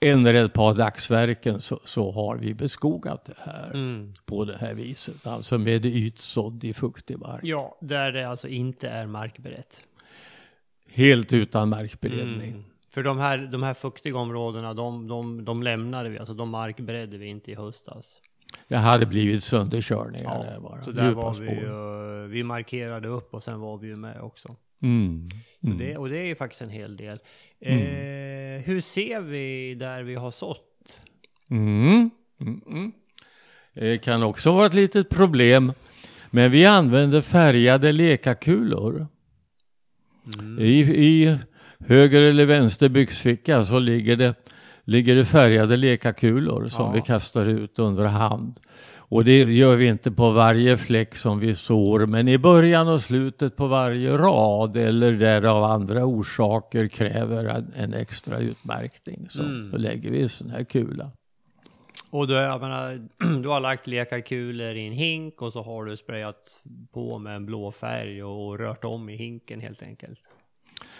eller 0.00 0.34
ett 0.34 0.52
par 0.52 0.74
dagsverken 0.74 1.60
så, 1.60 1.80
så 1.84 2.10
har 2.10 2.36
vi 2.36 2.54
beskogat 2.54 3.24
det 3.24 3.34
här 3.38 3.70
Mm. 3.74 4.14
på 4.26 4.44
det 4.44 4.56
här 4.56 4.74
viset. 4.74 5.26
Alltså 5.26 5.58
med 5.58 5.86
ytsådd 5.86 6.64
i 6.64 6.72
fuktig 6.74 7.18
mark. 7.18 7.40
Ja, 7.42 7.78
där 7.80 8.12
det 8.12 8.28
alltså 8.28 8.48
inte 8.48 8.88
är 8.88 9.06
markberett. 9.06 9.82
Helt 10.88 11.32
utan 11.32 11.68
markberedning. 11.68 12.50
Mm. 12.50 12.64
För 12.90 13.02
de 13.02 13.18
här, 13.18 13.38
de 13.38 13.62
här 13.62 13.74
fuktiga 13.74 14.18
områdena, 14.18 14.74
de, 14.74 15.08
de, 15.08 15.44
de 15.44 15.62
lämnade 15.62 16.08
vi, 16.08 16.18
alltså 16.18 16.34
de 16.34 16.50
markberedde 16.50 17.18
vi 17.18 17.26
inte 17.26 17.50
i 17.50 17.54
höstas. 17.54 18.20
Det 18.68 18.76
hade 18.76 19.06
blivit 19.06 19.44
sönderkörningar 19.44 20.44
där 20.44 20.60
bara. 20.60 20.82
så 20.82 20.90
där 20.90 21.08
Djupa 21.08 21.20
var 21.20 21.34
vi 21.34 21.50
ju, 21.50 22.26
vi 22.28 22.42
markerade 22.42 23.08
upp 23.08 23.34
och 23.34 23.42
sen 23.42 23.60
var 23.60 23.78
vi 23.78 23.86
ju 23.86 23.96
med 23.96 24.20
också. 24.20 24.56
Mm. 24.82 25.28
Så 25.60 25.66
Mm. 25.70 25.78
det, 25.78 25.96
och 25.96 26.08
det 26.08 26.18
är 26.18 26.24
ju 26.24 26.34
faktiskt 26.34 26.62
en 26.62 26.70
hel 26.70 26.96
del. 26.96 27.18
Eh, 27.60 27.76
hur 28.64 28.80
ser 28.80 29.20
vi 29.20 29.74
där 29.74 30.02
vi 30.02 30.14
har 30.14 30.30
sått? 30.30 31.00
Mm. 31.50 32.10
Mm. 32.40 32.60
Mm. 32.66 32.92
Det 33.74 33.98
kan 33.98 34.22
också 34.22 34.52
vara 34.52 34.66
ett 34.66 34.74
litet 34.74 35.08
problem. 35.08 35.72
Men 36.30 36.50
vi 36.50 36.66
använder 36.66 37.20
färgade 37.20 37.92
lekakulor. 37.92 39.06
Mm. 40.38 40.58
I, 40.58 40.78
I 40.80 41.38
höger 41.78 42.22
eller 42.22 42.46
vänster 42.46 42.88
byxficka 42.88 43.64
så 43.64 43.78
ligger 43.78 44.16
det, 44.16 44.34
ligger 44.84 45.14
det 45.14 45.24
färgade 45.24 45.76
lekakulor 45.76 46.66
som 46.68 46.84
Ja. 46.86 46.92
vi 46.92 47.00
kastar 47.00 47.46
ut 47.46 47.78
under 47.78 48.04
hand. 48.04 48.60
Och 49.14 49.24
det 49.24 49.38
gör 49.38 49.76
vi 49.76 49.86
inte 49.86 50.10
på 50.12 50.30
varje 50.30 50.76
fläck 50.76 51.14
som 51.14 51.38
vi 51.38 51.54
sår, 51.54 52.06
men 52.06 52.28
i 52.28 52.38
början 52.38 52.88
och 52.88 53.02
slutet 53.02 53.56
på 53.56 53.66
varje 53.66 54.16
rad 54.16 54.76
eller 54.76 55.12
där 55.12 55.42
av 55.42 55.64
andra 55.64 56.04
orsaker 56.04 56.88
kräver 56.88 57.44
en, 57.44 57.72
en 57.76 57.94
extra 57.94 58.38
utmärkning. 58.38 59.26
Så 59.30 59.42
Mm. 59.42 59.70
då 59.70 59.76
lägger 59.78 60.10
vi 60.10 60.22
en 60.22 60.28
sån 60.28 60.50
här 60.50 60.64
kula. 60.64 61.10
Och 62.10 62.26
du, 62.28 62.34
jag 62.34 62.60
menar, 62.60 63.08
du 63.42 63.48
har 63.48 63.60
lagt 63.60 63.86
lekarkulor 63.86 64.74
i 64.74 64.86
en 64.86 64.92
hink 64.92 65.42
och 65.42 65.52
så 65.52 65.62
har 65.62 65.84
du 65.84 65.96
sprayat 65.96 66.62
på 66.92 67.18
med 67.18 67.36
en 67.36 67.46
blå 67.46 67.72
färg 67.72 68.22
och 68.22 68.58
rört 68.58 68.84
om 68.84 69.08
i 69.08 69.16
hinken 69.16 69.60
helt 69.60 69.82
enkelt. 69.82 70.20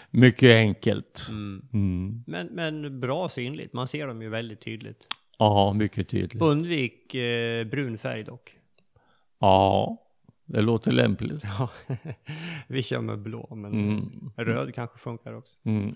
Mycket 0.09 0.55
enkelt. 0.55 1.27
Mm. 1.29 1.61
Mm. 1.73 2.23
Men, 2.27 2.47
men 2.47 2.99
bra 2.99 3.29
synligt, 3.29 3.73
man 3.73 3.87
ser 3.87 4.07
dem 4.07 4.21
ju 4.21 4.29
väldigt 4.29 4.61
tydligt. 4.61 5.07
Ja, 5.37 5.73
mycket 5.73 6.09
tydligt. 6.09 6.41
Undvik 6.43 7.15
eh, 7.15 7.67
brun 7.67 7.97
färg 7.97 8.23
dock. 8.23 8.57
Ja, 9.39 9.97
Det 10.45 10.61
låter 10.61 10.91
lämpligt. 10.91 11.43
Ja, 11.43 11.69
vi 12.67 12.83
kör 12.83 13.01
med 13.01 13.19
blå, 13.19 13.55
men 13.55 13.73
Mm. 13.73 14.31
röd 14.37 14.75
kanske 14.75 14.97
funkar 14.99 15.33
också. 15.33 15.57
Mm. 15.63 15.95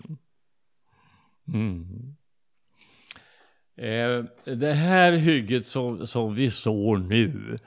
Mm. 1.48 2.16
Eh, 3.76 4.24
det 4.56 4.72
här 4.72 5.12
hygget 5.12 5.66
som, 5.66 6.06
som 6.06 6.34
vi 6.34 6.50
sår 6.50 6.98
nu, 6.98 7.58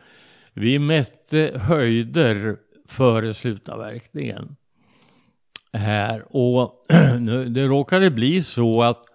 vi 0.54 0.80
mätte 0.80 1.60
höjder 1.64 2.58
före 2.88 3.34
slutavverkningen 3.34 4.56
här 5.74 6.36
och 6.36 6.86
nu, 7.20 7.46
det 7.50 7.68
råkade 7.68 8.12
bli 8.12 8.44
så 8.44 8.82
att 8.84 9.06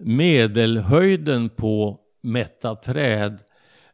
medelhöjden 0.00 1.48
på 1.48 2.00
mätta 2.22 2.74
träd 2.76 3.38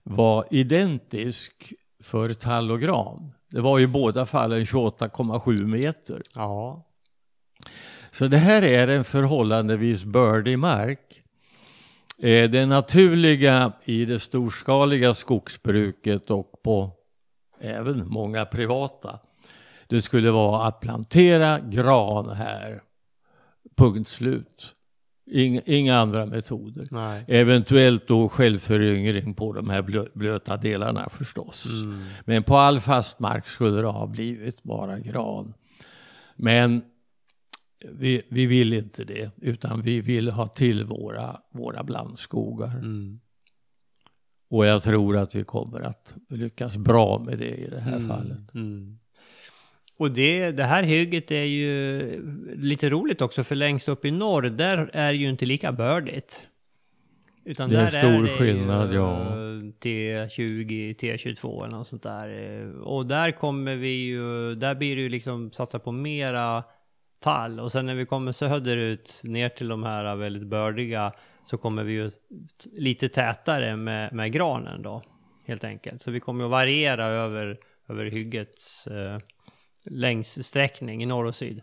var 0.03 0.47
identisk 0.51 1.73
för 2.03 2.35
tall 2.35 2.71
och 2.71 2.81
gran. 2.81 3.33
Det 3.51 3.61
var 3.61 3.81
i 3.81 3.87
båda 3.87 4.27
fallen 4.27 4.65
28,7 4.65 5.67
meter. 5.67 6.23
Ja, 6.35 6.87
Så 8.11 8.27
det 8.27 8.37
här 8.37 8.63
är 8.63 8.89
en 8.89 9.05
förhållandevis 9.05 10.05
bördig 10.05 10.59
mark. 10.59 11.23
Eh, 12.19 12.51
Det 12.51 12.67
naturliga 12.67 13.73
i 13.85 14.05
det 14.05 14.21
storskaliga 14.21 15.15
skogsbruket 15.15 16.31
och 16.31 16.63
på 16.63 16.91
även 17.61 18.09
många 18.09 18.45
privata, 18.45 19.19
det 19.89 20.03
skulle 20.03 20.31
vara 20.31 20.67
att 20.67 20.81
plantera 20.81 21.61
gran 21.61 22.31
här. 22.31 22.83
Punkt 23.77 24.09
slut. 24.09 24.76
Inga, 25.31 25.61
inga 25.67 25.97
andra 25.97 26.27
metoder. 26.27 26.87
nej. 26.91 27.25
Eventuellt 27.29 28.09
då 28.09 28.29
självföryngring 28.29 29.35
på 29.35 29.53
de 29.53 29.71
här 29.71 29.83
blö, 29.83 30.05
blöta 30.15 30.57
delarna 30.57 31.09
förstås. 31.11 31.67
Mm. 31.85 32.01
Men 32.25 32.43
på 32.43 32.57
all 32.57 32.81
fast 32.81 33.19
mark 33.21 33.47
skulle 33.47 33.81
det 33.81 33.87
ha 33.89 34.07
blivit 34.07 34.63
bara 34.63 34.99
gran. 34.99 35.55
Men 36.37 36.83
vi, 37.93 38.23
vi 38.31 38.47
vill 38.47 38.73
inte 38.73 39.05
det, 39.05 39.31
utan 39.37 39.83
vi 39.83 40.01
vill 40.01 40.31
ha 40.31 40.49
till 40.49 40.85
våra, 40.85 41.41
våra 41.53 41.83
blandskogar. 41.85 42.77
Mm. 42.79 43.21
Och 44.51 44.67
jag 44.67 44.83
tror 44.83 45.17
att 45.17 45.35
vi 45.35 45.45
kommer 45.45 45.81
att 45.81 46.15
lyckas 46.31 46.77
bra 46.77 47.19
med 47.19 47.39
det 47.39 47.51
i 47.57 47.71
det 47.71 47.81
här 47.81 47.97
Mm, 47.97 48.09
fallet. 48.09 48.55
Och 49.97 50.11
det, 50.11 50.51
det 50.51 50.65
här 50.65 50.83
hygget 50.83 51.31
är 51.31 51.45
ju 51.45 52.03
lite 52.57 52.91
roligt 52.91 53.21
också, 53.21 53.45
för 53.45 53.55
längst 53.55 53.89
upp 53.89 54.05
i 54.05 54.11
norr, 54.11 54.43
där 54.43 54.91
är 54.93 55.13
ju 55.13 55.29
inte 55.29 55.47
lika 55.47 55.73
bördigt. 55.73 56.43
Utan 57.45 57.71
Det 57.71 57.77
är 57.77 57.91
där 57.91 58.01
stor 58.01 58.23
det 58.23 58.29
skillnad, 58.29 58.93
ju, 58.93 58.99
ja. 58.99 59.33
T20, 59.81 60.97
T22 60.97 61.65
eller 61.65 61.77
något 61.77 61.87
sånt 61.87 62.03
där. 62.03 62.29
Och 62.81 63.07
där 63.07 63.31
kommer 63.31 63.77
vi 63.77 64.05
ju, 64.07 64.55
där 64.55 64.75
blir 64.75 64.97
det 64.97 65.03
ju 65.03 65.09
liksom 65.09 65.53
satsa 65.53 65.79
på 65.79 65.93
mera 65.93 66.65
tall. 67.21 67.61
Och 67.61 67.73
sen 67.73 67.87
när 67.87 67.95
vi 67.95 68.07
kommer 68.07 68.33
söderut 68.33 69.21
ner 69.25 69.49
till 69.49 69.69
de 69.69 69.83
här 69.83 70.17
väldigt 70.17 70.47
bördiga 70.47 71.13
så 71.45 71.59
kommer 71.59 71.85
vi 71.85 71.93
ju 71.93 72.11
lite 72.73 73.09
tätare 73.09 73.77
med, 73.77 74.13
med 74.13 74.33
granen 74.33 74.83
då. 74.83 75.03
Helt 75.47 75.65
enkelt. 75.65 76.03
Så 76.03 76.11
vi 76.11 76.21
kommer 76.21 76.45
att 76.45 76.51
variera 76.51 77.07
över, 77.07 77.59
över 77.89 78.05
hyggets 78.05 78.87
eh, 78.87 79.19
längssträckning 79.91 81.03
i 81.03 81.07
norr 81.07 81.25
och 81.25 81.35
syd. 81.35 81.63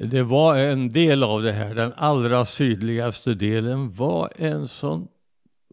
Det 0.00 0.22
var 0.22 0.56
en 0.56 0.88
del 0.88 1.22
av 1.22 1.42
det 1.42 1.52
här, 1.52 1.74
den 1.74 1.92
allra 1.96 2.44
sydligaste 2.44 3.34
delen 3.34 3.92
var 3.92 4.32
en 4.36 4.68
sån 4.68 5.08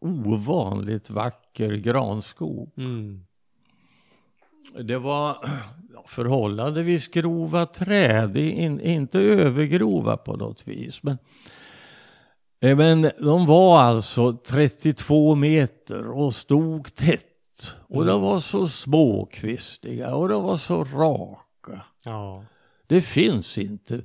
ovanligt 0.01 1.09
vacker 1.09 1.73
granskog. 1.73 2.71
Mm. 2.77 3.25
Det 4.84 4.97
var 4.97 5.49
förhållandevis 6.07 7.07
grova 7.07 7.65
träd, 7.65 8.38
in, 8.38 8.80
inte 8.82 9.19
övergrova 9.19 10.17
på 10.17 10.36
något 10.36 10.67
vis. 10.67 11.03
Men, 11.03 11.17
eh, 12.61 12.77
men 12.77 13.11
de 13.19 13.45
var 13.45 13.82
alltså 13.82 14.34
32 14.34 15.36
meter 15.36 16.11
och 16.11 16.36
stod 16.36 16.95
tätt. 16.95 17.38
Och 17.78 18.05
de 18.05 18.22
var 18.22 18.39
så 18.39 18.68
småkvistiga 18.68 20.16
och 20.16 20.30
de 20.30 20.43
var 20.43 20.57
så 20.57 20.84
raka. 20.84 21.86
Ja. 22.05 22.43
Det 22.88 23.01
finns 23.01 23.57
inte 23.57 24.01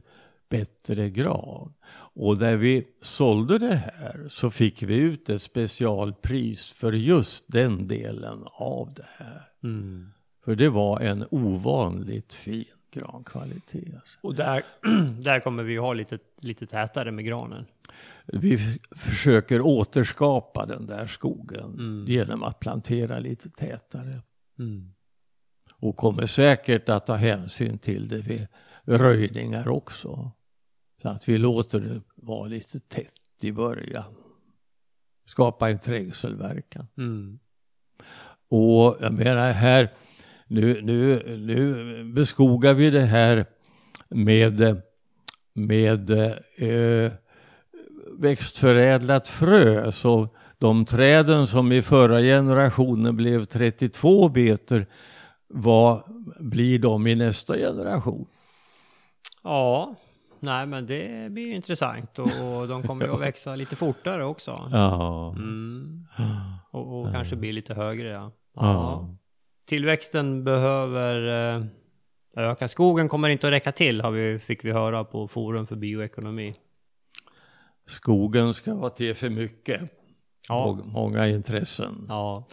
bättre 0.48 1.10
gran. 1.10 1.74
Och 2.16 2.38
när 2.38 2.56
vi 2.56 2.86
sålde 3.02 3.58
det 3.58 3.74
här 3.74 4.28
så 4.30 4.50
fick 4.50 4.82
vi 4.82 4.96
ut 4.96 5.28
ett 5.28 5.42
specialpris 5.42 6.66
för 6.66 6.92
just 6.92 7.44
den 7.46 7.88
delen 7.88 8.44
av 8.52 8.94
det 8.94 9.06
här. 9.16 9.48
Mm. 9.62 10.10
För 10.44 10.54
det 10.54 10.68
var 10.68 11.00
en 11.00 11.26
ovanligt 11.30 12.34
fin 12.34 12.64
grankvalitet. 12.90 13.94
Alltså. 13.94 14.18
Och 14.20 14.34
där, 14.34 14.62
där 15.22 15.40
kommer 15.40 15.62
vi 15.62 15.76
ha 15.76 15.92
lite, 15.92 16.18
lite 16.40 16.66
tätare 16.66 17.10
med 17.10 17.24
granen. 17.24 17.66
Vi 18.32 18.78
försöker 18.96 19.60
återskapa 19.60 20.66
den 20.66 20.86
där 20.86 21.06
skogen 21.06 21.74
Mm. 21.74 22.04
genom 22.08 22.42
att 22.42 22.60
plantera 22.60 23.18
lite 23.18 23.50
tätare. 23.50 24.22
Mm. 24.58 24.94
Och 25.76 25.96
kommer 25.96 26.26
säkert 26.26 26.88
att 26.88 27.06
ta 27.06 27.14
hänsyn 27.14 27.78
till 27.78 28.08
det 28.08 28.18
vid 28.18 28.46
röjningar 28.84 29.68
också. 29.68 30.30
Så 31.02 31.08
att 31.08 31.28
vi 31.28 31.38
låter 31.38 31.80
det 31.80 32.00
vara 32.16 32.46
lite 32.48 32.80
tätt 32.80 33.12
i 33.44 33.52
början. 33.52 34.14
Skapa 35.26 35.70
en 35.70 35.78
trängselverkan. 35.78 36.86
Mm. 36.96 37.38
Och 38.48 38.96
jag 39.00 39.12
menar 39.12 39.52
här, 39.52 39.92
nu, 40.46 40.82
nu, 40.82 41.22
nu 41.36 42.04
beskogar 42.12 42.74
vi 42.74 42.90
det 42.90 43.00
här 43.00 43.46
med, 44.08 44.82
med 45.54 46.10
eh, 46.10 47.12
växtförädlat 48.18 49.28
frö. 49.28 49.92
Så 49.92 50.28
de 50.58 50.84
träden 50.84 51.46
som 51.46 51.72
i 51.72 51.82
förra 51.82 52.20
generationen 52.20 53.16
blev 53.16 53.44
32 53.44 54.28
meter, 54.28 54.86
vad 55.48 56.02
blir 56.40 56.78
de 56.78 57.06
i 57.06 57.14
nästa 57.14 57.56
generation? 57.56 58.26
Ja, 59.42 59.94
nej 60.40 60.66
men 60.66 60.86
det 60.86 61.32
blir 61.32 61.46
ju 61.46 61.54
intressant 61.54 62.18
och, 62.18 62.26
och 62.26 62.68
de 62.68 62.82
kommer 62.82 63.06
ju 63.06 63.14
att 63.14 63.20
växa 63.20 63.56
lite 63.56 63.76
fortare 63.76 64.24
också. 64.24 64.68
Ja. 64.72 65.34
Mm. 65.36 66.06
Och, 66.70 67.00
och 67.00 67.12
kanske 67.12 67.36
bli 67.36 67.52
lite 67.52 67.74
högre 67.74 68.08
ja. 68.08 68.32
Ja. 68.54 69.08
Tillväxten 69.66 70.44
behöver 70.44 71.26
eh, 71.56 71.64
öka. 72.36 72.68
Skogen 72.68 73.08
kommer 73.08 73.28
inte 73.28 73.46
att 73.46 73.52
räcka 73.52 73.72
till 73.72 74.00
har 74.00 74.10
vi, 74.10 74.38
fick 74.38 74.64
vi 74.64 74.72
höra 74.72 75.04
på 75.04 75.28
Forum 75.28 75.66
för 75.66 75.76
bioekonomi. 75.76 76.54
Skogen 77.86 78.54
ska 78.54 78.74
vara 78.74 78.90
till 78.90 79.14
för 79.14 79.30
mycket. 79.30 79.80
Ja. 80.48 80.64
Och 80.64 80.86
många 80.86 81.28
intressen. 81.28 82.06
Ja. 82.08 82.46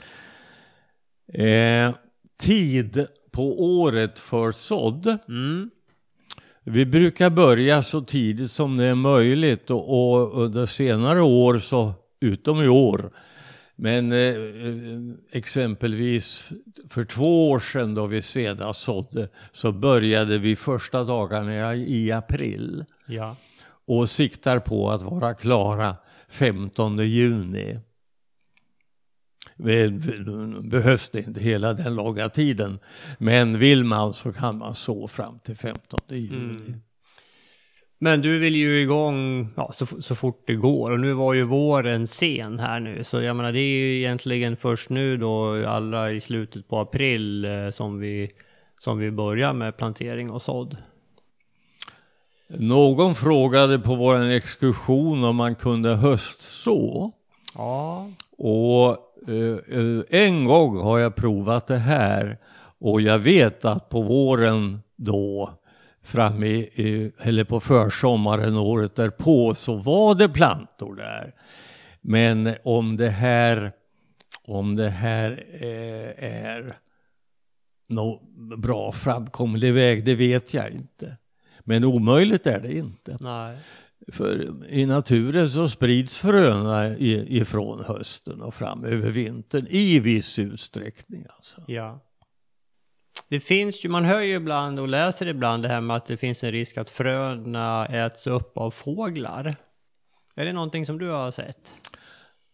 Eh, 1.34 1.94
tid 2.40 3.08
på 3.32 3.62
året 3.80 4.20
för 4.20 4.52
sådd. 4.52 5.18
Mm. 5.28 5.70
Vi 6.64 6.86
brukar 6.86 7.30
börja 7.30 7.82
så 7.82 8.02
tidigt 8.02 8.52
som 8.52 8.78
det 8.78 8.86
är 8.86 8.96
möjligt 8.96 9.70
och, 9.70 9.90
och 9.90 10.44
under 10.44 10.66
senare 10.66 11.22
år 11.22 11.58
så, 11.58 11.94
utom 12.20 12.62
i 12.62 12.68
år, 12.68 13.12
men 13.76 14.12
eh, 14.12 14.18
eh, 14.18 15.00
exempelvis 15.32 16.50
för 16.90 17.06
två 17.06 17.50
år 17.50 17.60
sedan 17.60 17.96
då 17.96 18.06
vi 18.08 18.22
senast 18.22 18.82
sådde 18.82 19.28
så 19.52 19.72
började 19.72 20.38
vi 20.38 20.56
första 20.56 21.04
dagarna 21.04 21.76
i 21.76 22.12
april 22.12 22.86
Ja 23.08 23.36
och 24.00 24.10
siktar 24.10 24.60
på 24.60 24.92
att 24.92 25.02
vara 25.02 25.34
klara 25.34 25.96
15 26.30 26.98
juni. 26.98 27.80
Eh, 29.68 29.92
behövs 30.62 31.10
det 31.10 31.20
inte 31.20 31.40
hela 31.40 31.74
den 31.74 31.96
långa 31.96 32.30
tiden, 32.30 32.80
men 33.18 33.60
vill 33.60 33.84
man 33.84 34.14
så 34.14 34.34
kan 34.34 34.58
man 34.58 34.76
så 34.76 35.08
fram 35.08 35.40
till 35.40 35.56
15 35.56 36.00
juni. 36.10 36.56
Mm. 36.56 36.82
Men 38.00 38.22
du 38.22 38.40
vill 38.40 38.56
ju 38.56 38.82
igång 38.82 39.50
ja, 39.56 39.72
så, 39.74 39.86
så 39.86 40.16
fort 40.16 40.44
det 40.48 40.56
går 40.56 40.92
och 40.92 41.00
nu 41.00 41.14
var 41.14 41.34
ju 41.34 41.44
våren 41.44 42.08
sen 42.08 42.60
här 42.60 42.80
nu 42.80 43.04
så 43.04 43.22
jag 43.22 43.36
menar 43.36 43.52
det 43.52 43.60
är 43.60 43.80
ju 43.80 43.98
egentligen 43.98 44.58
först 44.58 44.90
nu 44.90 45.18
då 45.18 45.66
allra 45.68 46.12
i 46.12 46.22
slutet 46.22 46.68
på 46.68 46.80
april 46.80 47.46
eh, 47.46 47.70
som 47.70 48.00
vi 48.00 48.32
som 48.80 48.98
vi 48.98 49.12
börjar 49.12 49.54
med 49.54 49.78
plantering 49.78 50.32
och 50.32 50.42
sådd. 50.42 50.78
Någon 52.58 53.16
frågade 53.16 53.80
på 53.80 53.96
vår 53.96 54.32
exkursion 54.32 55.24
om 55.24 55.36
man 55.36 55.56
kunde 55.56 55.96
höstså. 55.96 57.12
Ja. 57.56 58.08
Och 58.38 58.90
eh, 59.30 60.04
en 60.10 60.46
gång 60.46 60.78
har 60.78 61.00
jag 61.00 61.16
provat 61.16 61.68
det 61.68 61.78
här 61.78 62.38
och 62.80 63.02
jag 63.02 63.20
vet 63.20 63.66
att 63.66 63.90
på 63.90 64.02
våren 64.02 64.82
då 64.96 65.50
framme 66.04 66.48
i, 66.48 66.60
i, 66.60 67.12
eller 67.20 67.44
på 67.44 67.60
försommaren 67.60 68.56
året 68.56 68.96
därpå 68.96 69.56
så 69.56 69.76
var 69.76 70.16
det 70.16 70.30
plantor 70.30 70.96
där. 70.96 71.34
Men 72.02 72.56
om 72.64 72.98
det 72.98 73.10
här, 73.10 73.72
om 74.44 74.76
det 74.76 74.90
här 74.90 75.46
eh, 75.62 76.26
är 76.26 76.78
någon 77.90 78.62
bra 78.62 78.92
framkomlig 78.92 79.74
väg, 79.74 80.06
det 80.06 80.16
vet 80.16 80.54
jag 80.54 80.72
inte. 80.72 81.18
Men 81.64 81.84
omöjligt 81.84 82.48
är 82.48 82.60
det 82.60 82.78
inte. 82.78 83.18
Nej. 83.20 83.58
För 84.08 84.66
i 84.70 84.86
naturen 84.86 85.50
så 85.50 85.70
sprids 85.70 86.18
fröna 86.18 86.98
ifrån 86.98 87.84
hösten 87.84 88.42
och 88.42 88.54
fram 88.54 88.86
över 88.86 89.10
vintern 89.10 89.68
i 89.70 90.00
viss 90.00 90.40
utsträckning. 90.40 91.26
Alltså. 91.30 91.62
Ja. 91.68 92.00
Det 93.30 93.40
finns 93.40 93.86
ju, 93.86 93.90
man 93.90 94.06
hör 94.06 94.22
ju 94.22 94.36
ibland 94.36 94.80
och 94.80 94.88
läser 94.88 95.28
ibland 95.28 95.64
det 95.64 95.70
här 95.70 95.82
med 95.82 95.96
att 95.96 96.06
det 96.06 96.18
finns 96.18 96.44
en 96.44 96.52
risk 96.52 96.78
att 96.78 96.90
fröna 96.90 97.86
äts 97.86 98.28
upp 98.28 98.58
av 98.58 98.72
fåglar. 98.72 99.56
Är 100.36 100.46
det 100.46 100.54
någonting 100.54 100.86
som 100.86 101.00
du 101.00 101.10
har 101.10 101.32
sett? 101.32 101.76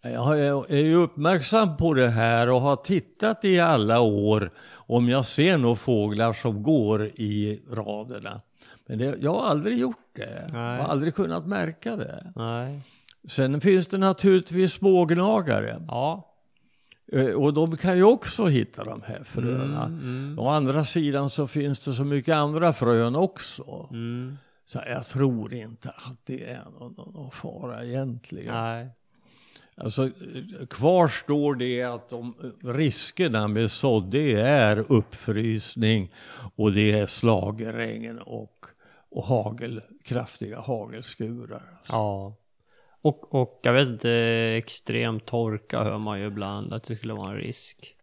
Jag 0.01 0.39
är 0.69 0.83
ju 0.83 0.95
uppmärksam 0.95 1.77
på 1.77 1.93
det 1.93 2.09
här 2.09 2.49
och 2.49 2.61
har 2.61 2.75
tittat 2.75 3.45
i 3.45 3.59
alla 3.59 3.99
år 3.99 4.51
om 4.69 5.09
jag 5.09 5.25
ser 5.25 5.57
några 5.57 5.75
fåglar 5.75 6.33
som 6.33 6.63
går 6.63 7.05
i 7.05 7.61
raderna. 7.71 8.41
Men 8.87 8.97
det, 8.97 9.15
jag 9.19 9.33
har 9.33 9.45
aldrig 9.47 9.77
gjort 9.77 10.09
det. 10.15 10.47
Nej. 10.53 10.75
Jag 10.77 10.83
har 10.83 10.89
aldrig 10.89 11.15
kunnat 11.15 11.47
märka 11.47 11.95
det. 11.95 12.33
Nej. 12.35 12.81
Sen 13.29 13.61
finns 13.61 13.87
det 13.87 13.97
naturligtvis 13.97 14.73
smågnagare. 14.73 15.81
Ja. 15.87 16.33
Eh, 17.11 17.25
Och 17.27 17.53
de 17.53 17.77
kan 17.77 17.97
ju 17.97 18.03
också 18.03 18.45
hitta 18.45 18.83
de 18.83 19.01
här 19.01 19.23
fröna. 19.23 19.85
Mm, 19.85 20.39
Å 20.39 20.49
andra 20.49 20.85
sidan 20.85 21.29
så 21.29 21.47
finns 21.47 21.79
det 21.79 21.93
så 21.93 22.03
mycket 22.03 22.35
andra 22.35 22.73
frön 22.73 23.15
också. 23.15 23.87
mm. 23.91 24.37
Så 24.65 24.81
jag 24.87 25.05
tror 25.05 25.53
inte 25.53 25.89
att 25.89 26.17
det 26.25 26.49
är 26.49 26.63
någon, 26.79 26.93
någon 27.13 27.31
fara 27.31 27.85
egentligen. 27.85 28.53
Nej. 28.53 28.87
Alltså, 29.77 30.09
kvar 30.69 31.07
står 31.07 31.55
det 31.55 31.83
att 31.83 32.09
de 32.09 32.33
riskerna 32.63 33.47
med 33.47 33.71
sådd, 33.71 34.11
det 34.11 34.33
är 34.41 34.91
uppfrysning 34.91 36.13
och 36.55 36.71
det 36.71 36.91
är 36.99 37.07
slagregn 37.07 38.19
och, 38.19 38.65
och 39.09 39.23
hagel, 39.23 39.81
kraftiga 40.03 40.59
hagelskurar. 40.59 41.79
Ja. 41.89 42.35
Och, 43.01 43.35
och 43.35 43.59
jag 43.63 43.73
vet 43.73 43.87
inte, 43.87 44.11
extrem 44.57 45.19
torka 45.19 45.83
hör 45.83 45.97
man 45.97 46.19
ju 46.19 46.27
ibland 46.27 46.73
att 46.73 46.83
det 46.83 46.95
skulle 46.95 47.13
vara 47.13 47.29
en 47.29 47.37
risk. 47.37 47.95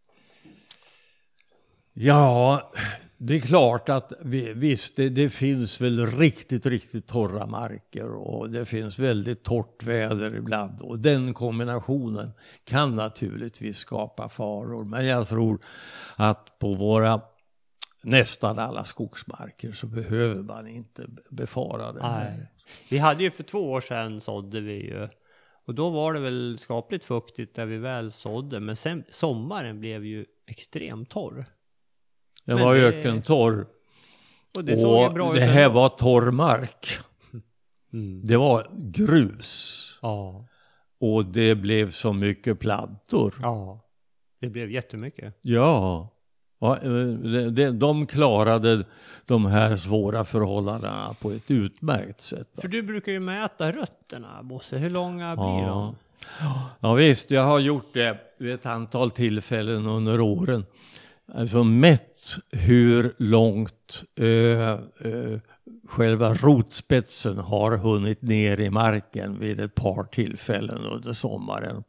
Ja, 1.96 2.72
det 3.16 3.34
är 3.34 3.40
klart 3.40 3.88
att 3.88 4.12
vi, 4.20 4.52
visst, 4.54 4.96
det, 4.96 5.08
det 5.08 5.30
finns 5.30 5.80
väl 5.80 6.06
riktigt, 6.06 6.66
riktigt 6.66 7.06
torra 7.06 7.46
marker 7.46 8.14
och 8.14 8.50
det 8.50 8.64
finns 8.64 8.98
väldigt 8.98 9.42
torrt 9.42 9.82
väder 9.82 10.36
ibland 10.36 10.80
och 10.80 10.98
den 10.98 11.34
kombinationen 11.34 12.30
kan 12.64 12.96
naturligtvis 12.96 13.76
skapa 13.78 14.28
faror. 14.28 14.84
Men 14.84 15.06
jag 15.06 15.28
tror 15.28 15.58
att 16.16 16.58
på 16.58 16.74
våra 16.74 17.20
nästan 18.04 18.58
alla 18.58 18.84
skogsmarker 18.84 19.72
så 19.72 19.86
behöver 19.86 20.42
man 20.42 20.68
inte 20.68 21.06
befara 21.30 21.92
det. 21.92 22.02
Nej. 22.02 22.46
Vi 22.90 22.98
hade 22.98 23.22
ju 23.22 23.30
för 23.30 23.42
två 23.44 23.58
år 23.72 23.80
sedan 23.80 24.20
sådde 24.20 24.60
vi 24.60 24.72
ju. 24.84 25.08
Och 25.66 25.74
då 25.74 25.90
var 25.90 26.12
det 26.14 26.20
väl 26.20 26.58
skapligt 26.58 27.04
fuktigt 27.04 27.54
där 27.56 27.66
vi 27.66 27.78
väl 27.78 28.10
sådde. 28.10 28.60
Men 28.60 28.76
sen 28.76 29.04
sommaren 29.08 29.80
blev 29.80 30.04
ju 30.04 30.24
extremt 30.46 31.10
torr. 31.10 31.46
Den 32.44 32.60
var 32.60 32.74
det- 32.74 32.80
ökentorr 32.86 33.66
Och 34.56 34.64
det 34.64 34.76
såg 34.76 35.06
och 35.08 35.14
bra 35.14 35.32
det 35.32 35.40
här 35.40 35.68
var 35.68 35.88
torr 35.88 36.30
mark. 36.30 36.98
Mm. 37.92 38.26
Det 38.26 38.36
var 38.36 38.70
grus 38.74 39.80
Ja. 40.02 40.46
och 41.00 41.24
det 41.26 41.54
blev 41.54 41.90
så 41.90 42.12
mycket 42.12 42.60
plantor. 42.60 43.34
Ja. 43.42 43.80
Det 44.40 44.48
blev 44.48 44.70
jättemycket. 44.70 45.38
Ja, 45.42 46.13
de, 46.68 47.54
de, 47.54 47.70
de 47.70 48.06
klarade 48.06 48.84
de 49.26 49.46
här 49.46 49.76
svåra 49.76 50.24
förhållandena 50.24 51.14
på 51.20 51.30
ett 51.30 51.50
utmärkt 51.50 52.22
sätt. 52.22 52.48
För 52.60 52.68
du 52.68 52.82
brukar 52.82 53.12
ju 53.12 53.20
mäta 53.20 53.72
rötterna 53.72 54.42
Bosse. 54.42 54.76
Hur 54.76 54.90
långa 54.90 55.36
blir 55.36 55.44
Ja. 55.66 55.68
de? 55.68 55.94
Ja 56.80 56.94
visst, 56.94 57.30
jag 57.30 57.42
har 57.44 57.58
gjort 57.58 57.90
det 57.92 58.18
vid 58.38 58.54
ett 58.54 58.66
antal 58.66 59.10
tillfällen 59.10 59.86
under 59.86 60.20
åren. 60.20 60.64
Alltså 61.34 61.64
mätt 61.64 62.36
hur 62.50 63.14
långt 63.18 64.02
eh, 64.16 64.26
eh, 64.70 64.78
själva 65.88 66.34
rotspetsen 66.34 67.38
har 67.38 67.76
hunnit 67.76 68.22
ner 68.22 68.60
i 68.60 68.70
marken 68.70 69.38
vid 69.38 69.60
ett 69.60 69.74
par 69.74 70.04
tillfällen 70.04 70.84
under 70.84 71.12
sommaren. 71.12 71.84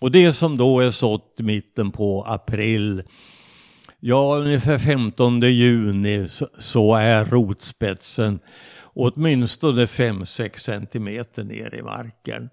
Och 0.00 0.10
det 0.10 0.32
som 0.32 0.56
då 0.56 0.80
är 0.80 0.90
sått 0.90 1.34
i 1.38 1.42
mitten 1.42 1.90
på 1.90 2.24
april, 2.24 3.02
ja 4.00 4.36
ungefär 4.36 4.78
15 4.78 5.40
juni 5.40 6.28
så, 6.58 6.94
är 6.94 7.24
rotspetsen 7.24 8.38
åtminstone 8.82 9.84
5-6 9.84 10.58
centimeter 10.58 11.44
ner 11.44 11.74
i 11.74 11.82
marken. 11.82 12.50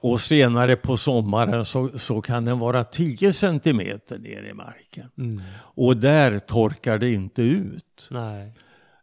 Och 0.00 0.20
senare 0.20 0.76
på 0.76 0.96
sommaren 0.96 1.64
så, 1.64 1.98
så 1.98 2.20
kan 2.20 2.44
den 2.44 2.58
vara 2.58 2.84
10 2.84 3.32
centimeter 3.32 4.18
ner 4.18 4.42
i 4.42 4.54
marken. 4.54 5.10
Och 5.54 5.96
där 5.96 6.38
torkar 6.38 6.98
det 6.98 7.12
inte 7.12 7.42
ut. 7.42 8.08
Nej. 8.10 8.52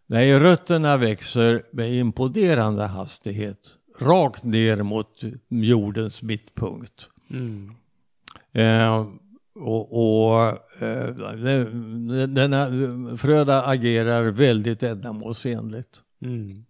Nej, 0.05 0.39
rötterna 0.39 0.97
växer 0.97 1.63
med 1.71 1.93
imponerande 1.93 2.85
hastighet 2.85 3.59
rakt 3.99 4.43
ner 4.43 4.83
mot 4.83 5.21
jordens 5.49 6.21
mittpunkt. 6.21 7.09
Mm. 7.29 7.75
Eh, 8.51 9.05
och 9.59 9.93
och 10.33 10.47
eh, 10.83 11.07
den- 11.35 12.33
denna 12.33 12.67
fröda 13.17 13.63
agerar 13.65 14.23
väldigt 14.31 14.83
ändamålsenligt. 14.83 16.01
Mm. 16.21 16.65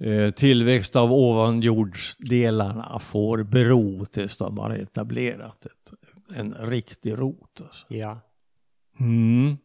Eh, 0.00 0.30
tillväxt 0.30 0.96
av 0.96 1.12
ovanjordsdelarna 1.12 2.98
får 2.98 3.42
bero 3.42 4.04
tills 4.04 4.36
de 4.36 4.58
har 4.58 4.70
etablerat 4.70 5.66
ett, 5.66 5.92
en 6.36 6.54
riktig 6.54 7.18
rot. 7.18 7.60
Alltså. 7.60 7.86
Ja. 7.94 8.20
Mm. 9.00 9.56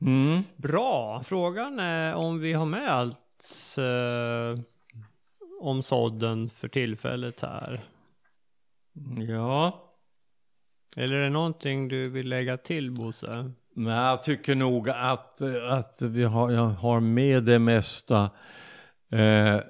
Mm. 0.00 0.42
Bra. 0.56 1.22
Frågan 1.24 1.78
är 1.78 2.14
om 2.14 2.40
vi 2.40 2.52
har 2.52 2.66
med 2.66 2.88
allt 2.88 3.18
eh, 3.78 4.62
om 5.60 5.82
sådden 5.82 6.50
för 6.50 6.68
tillfället 6.68 7.40
här. 7.40 7.84
Ja, 9.28 9.78
Eller 10.96 11.16
är 11.16 11.22
det 11.22 11.30
någonting 11.30 11.88
du 11.88 12.08
vill 12.08 12.28
lägga 12.28 12.56
till 12.56 12.90
Bosse? 12.90 13.52
men 13.74 13.94
jag 13.94 14.22
tycker 14.22 14.54
nog 14.54 14.88
att, 14.90 15.42
att 15.68 16.02
vi 16.02 16.24
har, 16.24 16.50
jag 16.50 16.66
har 16.66 17.00
med 17.00 17.44
det 17.44 17.58
mesta. 17.58 18.30
Eh, 19.10 19.60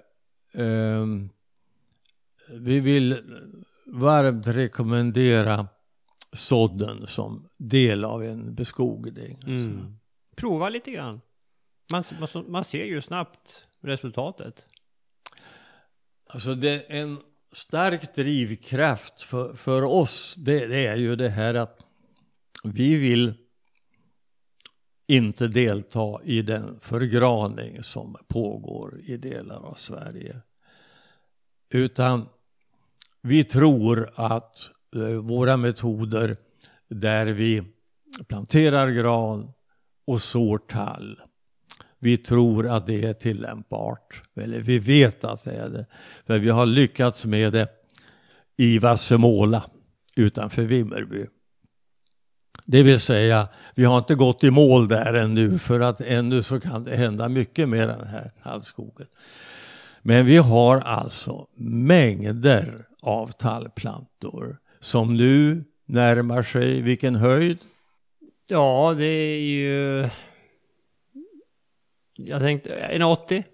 ehm, 0.54 1.30
vi 2.50 2.80
vill 2.80 3.18
varmt 3.86 4.46
rekommendera 4.46 5.68
sådden 6.32 7.06
som 7.06 7.48
del 7.56 8.04
av 8.04 8.22
en 8.22 8.54
beskogning. 8.54 9.36
alltså. 9.36 9.50
Mm. 9.50 9.98
Prova 10.36 10.68
lite 10.68 10.90
grann. 10.90 11.20
Man, 11.92 12.04
man, 12.20 12.44
man 12.48 12.64
ser 12.64 12.84
ju 12.84 13.00
snabbt 13.00 13.66
resultatet. 13.80 14.66
Alltså 16.26 16.54
det 16.54 16.92
är 16.92 17.02
en 17.02 17.18
stark 17.52 18.14
drivkraft 18.14 19.22
för, 19.22 19.52
för 19.52 19.82
oss. 19.82 20.34
Det, 20.38 20.66
det 20.66 20.86
är 20.86 20.96
ju 20.96 21.16
det 21.16 21.28
här 21.28 21.54
att 21.54 21.86
vi 22.64 22.94
vill 22.94 23.34
inte 25.06 25.48
delta 25.48 26.20
i 26.24 26.42
den 26.42 26.80
förgraning 26.80 27.82
som 27.82 28.16
pågår 28.28 29.00
i 29.04 29.16
delar 29.16 29.56
av 29.56 29.74
Sverige. 29.74 30.40
Utan 31.68 32.28
vi 33.22 33.44
tror 33.44 34.10
att 34.14 34.70
eh, 34.96 35.02
våra 35.02 35.56
metoder 35.56 36.36
där 36.88 37.26
vi 37.26 37.62
planterar 38.28 38.90
gran 38.90 39.52
och 40.04 40.22
sår 40.22 40.58
tall 40.58 41.20
vi 42.02 42.16
tror 42.16 42.68
att 42.68 42.86
det 42.86 43.04
är 43.04 43.12
tillämpbart. 43.12 44.22
Eller 44.36 44.60
vi 44.60 44.78
vet 44.78 45.24
att 45.24 45.44
det 45.44 45.52
är 45.52 45.68
det. 45.68 45.86
För 46.26 46.38
vi 46.38 46.50
har 46.50 46.66
lyckats 46.66 47.24
med 47.24 47.52
det 47.52 47.68
i 48.56 48.78
Vassemåla 48.78 49.64
utanför 50.16 50.62
Vimmerby. 50.62 51.26
Det 52.64 52.82
vill 52.82 53.00
säga, 53.00 53.48
vi 53.74 53.84
har 53.84 53.98
inte 53.98 54.14
gått 54.14 54.44
i 54.44 54.50
mål 54.50 54.88
där 54.88 55.14
ännu 55.14 55.58
för 55.58 55.80
att 55.80 56.00
ännu 56.00 56.42
så 56.42 56.60
kan 56.60 56.82
det 56.82 56.96
hända 56.96 57.28
mycket 57.28 57.68
med 57.68 57.88
den 57.88 58.06
här 58.06 58.30
tallskogen. 58.42 59.06
Men 60.02 60.26
vi 60.26 60.36
har 60.36 60.80
alltså 60.80 61.46
mängder 61.56 62.86
av 63.02 63.32
tallplantor 63.32 64.58
som 64.80 65.16
nu 65.16 65.64
närmar 65.86 66.42
sig 66.42 66.80
vilken 66.80 67.14
höjd? 67.14 67.58
Ja, 68.46 68.94
det 68.98 69.04
är 69.04 69.40
ju... 69.40 70.08
Jag 72.18 72.40
tänkte, 72.40 72.74
en 72.74 73.02
80, 73.02 73.44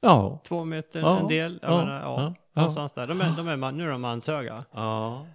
Ja, 0.00 0.40
två 0.48 0.64
meter, 0.64 1.00
Ja, 1.00 1.20
en 1.20 1.28
del. 1.28 1.58
Jag 1.62 1.72
ja, 1.72 1.78
menar, 1.78 2.00
ja, 2.00 2.22
ja, 2.22 2.34
någonstans 2.52 2.92
där. 2.92 3.06
De 3.06 3.20
är, 3.20 3.36
de 3.36 3.48
är, 3.48 3.56
man- 3.56 3.76
nu 3.76 3.84
är 3.84 3.88
de 3.90 4.00
manshöga. 4.00 4.64
Ja. 4.72 5.26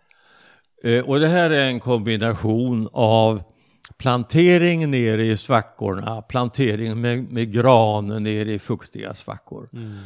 Eh, 0.84 1.10
och 1.10 1.20
det 1.20 1.28
här 1.28 1.50
är 1.50 1.68
en 1.68 1.80
kombination 1.80 2.90
av 2.94 3.44
plantering 3.98 4.92
nere 4.92 5.26
i 5.26 5.38
svackorna, 5.38 6.22
plantering 6.22 7.02
med, 7.02 7.32
med 7.32 7.52
gran 7.54 8.24
nere 8.24 8.54
i 8.54 8.60
fuktiga 8.60 9.14
svackor. 9.14 9.70
Mm. 9.74 9.98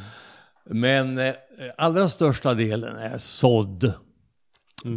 Men 0.65 1.17
eh, 1.17 1.33
allra 1.77 2.09
största 2.09 2.53
delen 2.53 2.95
är 2.97 3.17
sådd 3.17 3.93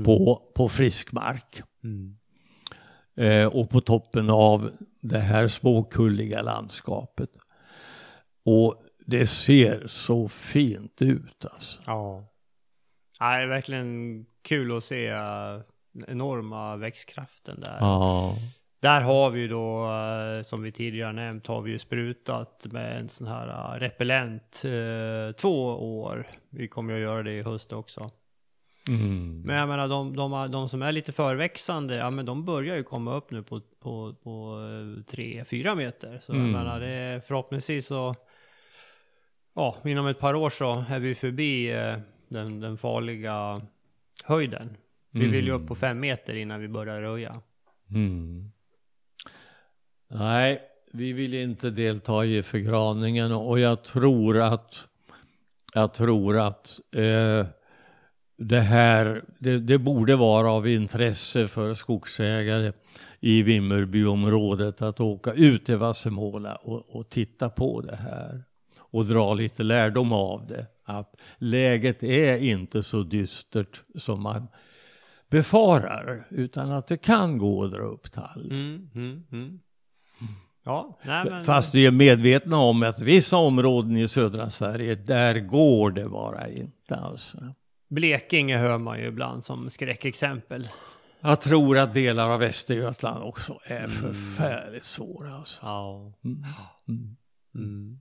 på, 0.04 0.42
på 0.54 0.68
frisk 0.68 1.12
mark. 1.12 1.62
Mm. 1.84 2.17
Eh, 3.18 3.46
och 3.46 3.70
på 3.70 3.80
toppen 3.80 4.30
av 4.30 4.70
det 5.00 5.18
här 5.18 5.48
småkulliga 5.48 6.42
landskapet. 6.42 7.30
Och 8.44 8.82
det 9.06 9.26
ser 9.26 9.86
så 9.86 10.28
fint 10.28 11.02
ut 11.02 11.44
alltså. 11.52 11.82
Ja. 11.86 12.24
ja. 13.18 13.36
Det 13.36 13.42
är 13.42 13.46
verkligen 13.46 14.26
kul 14.42 14.76
att 14.76 14.84
se 14.84 15.12
uh, 15.12 15.60
enorma 16.06 16.76
växtkraften 16.76 17.60
där. 17.60 17.76
Ja. 17.80 18.34
Där 18.80 19.02
har 19.02 19.30
vi 19.30 19.40
ju 19.40 19.48
då, 19.48 19.92
eh, 19.92 20.42
som 20.42 20.62
vi 20.62 20.72
tidigare 20.72 21.12
nämnt, 21.12 21.46
har 21.46 21.60
vi 21.60 21.70
ju 21.70 21.78
sprutat 21.78 22.66
med 22.70 23.00
en 23.00 23.08
sån 23.08 23.26
här 23.26 23.74
eh, 23.74 23.80
repellent 23.80 24.62
eh, 24.64 25.32
två 25.32 25.66
år. 26.02 26.26
Vi 26.50 26.68
kommer 26.68 26.92
ju 26.92 26.98
att 26.98 27.02
göra 27.02 27.22
det 27.22 27.32
i 27.32 27.42
höst 27.42 27.72
också. 27.72 28.10
Mm. 28.88 29.42
Men 29.44 29.56
jag 29.56 29.68
menar 29.68 29.88
de, 29.88 30.16
de, 30.16 30.50
de 30.50 30.68
som 30.68 30.82
är 30.82 30.92
lite 30.92 31.12
förväxande, 31.12 31.94
ja 31.96 32.10
men 32.10 32.26
de 32.26 32.44
börjar 32.44 32.76
ju 32.76 32.82
komma 32.82 33.14
upp 33.16 33.30
nu 33.30 33.42
på, 33.42 33.60
på, 33.80 34.14
på 34.22 34.60
eh, 34.98 35.04
tre, 35.04 35.44
fyra 35.44 35.74
meter. 35.74 36.18
Så 36.22 36.32
Mm. 36.32 36.44
jag 36.44 36.52
menar 36.52 36.80
det 36.80 37.26
förhoppningsvis 37.26 37.86
så, 37.86 38.14
ja 39.54 39.76
inom 39.84 40.06
ett 40.06 40.18
par 40.18 40.34
år 40.34 40.50
så 40.50 40.84
är 40.88 40.98
vi 41.00 41.14
förbi 41.14 41.72
eh, 41.72 41.96
den, 42.28 42.60
den 42.60 42.76
farliga 42.78 43.60
höjden. 44.24 44.76
Vi 45.10 45.26
vill 45.28 45.46
ju 45.46 45.52
upp 45.52 45.66
på 45.68 45.74
fem 45.74 46.00
meter 46.00 46.34
innan 46.34 46.60
vi 46.60 46.68
börjar 46.68 47.00
röja. 47.00 47.40
Mm. 47.90 48.50
Nej, 50.10 50.60
vi 50.92 51.12
vill 51.12 51.34
inte 51.34 51.70
delta 51.70 52.24
i 52.24 52.42
förgravningen 52.42 53.32
och 53.32 53.58
jag 53.60 53.84
tror 53.84 54.40
att 54.40 54.86
jag 55.74 55.94
tror 55.94 56.38
att 56.38 56.80
eh, 56.96 57.46
det 58.38 58.60
här, 58.60 59.24
det, 59.38 59.58
det 59.58 59.78
borde 59.78 60.16
vara 60.16 60.52
av 60.52 60.68
intresse 60.68 61.48
för 61.48 61.74
skogsägare 61.74 62.72
i 63.20 63.42
Vimmerbyområdet 63.42 64.82
att 64.82 65.00
åka 65.00 65.32
ut 65.32 65.66
till 65.66 65.76
Vassemåla 65.76 66.56
och, 66.56 66.96
och 66.96 67.08
titta 67.08 67.50
på 67.50 67.80
det 67.80 67.96
här 67.96 68.42
och 68.78 69.06
dra 69.06 69.34
lite 69.34 69.62
lärdom 69.62 70.12
av 70.12 70.46
det. 70.46 70.66
Att 70.84 71.14
läget 71.38 72.02
är 72.02 72.36
inte 72.36 72.82
så 72.82 73.02
dystert 73.02 73.82
som 73.94 74.22
man 74.22 74.48
befarar, 75.30 76.26
utan 76.30 76.72
att 76.72 76.86
det 76.86 76.96
kan 76.96 77.38
gå 77.38 77.64
att 77.64 77.70
dra 77.70 77.82
upp 77.82 78.12
tall. 78.12 78.50
Mm, 78.50 78.90
mm, 78.94 79.24
mm. 79.32 79.60
Ja, 80.64 80.98
nej 81.02 81.24
men. 81.30 81.44
Fast 81.44 81.74
vi 81.74 81.86
är 81.86 81.90
medvetna 81.90 82.56
om 82.56 82.82
att 82.82 83.00
vissa 83.00 83.36
områden 83.36 83.96
i 83.96 84.08
södra 84.08 84.50
Sverige, 84.50 84.94
där 84.94 85.40
går 85.40 85.90
det 85.90 86.08
bara 86.08 86.48
inte 86.48 86.96
alltså. 86.96 87.38
Blekinge 87.88 88.58
hör 88.58 88.78
man 88.78 88.98
ju 88.98 89.06
ibland 89.06 89.44
som 89.44 89.70
skräckexempel. 89.70 90.68
Jag 91.20 91.40
tror 91.40 91.78
att 91.78 91.94
delar 91.94 92.30
av 92.30 92.40
Västergötland 92.40 93.24
också 93.24 93.58
är 93.64 93.88
förfärligt 93.88 94.84
svåra 94.84 95.34
alltså. 95.34 95.58
Ja. 95.62 96.12
Mm. 96.24 97.16
Mm. 97.54 97.98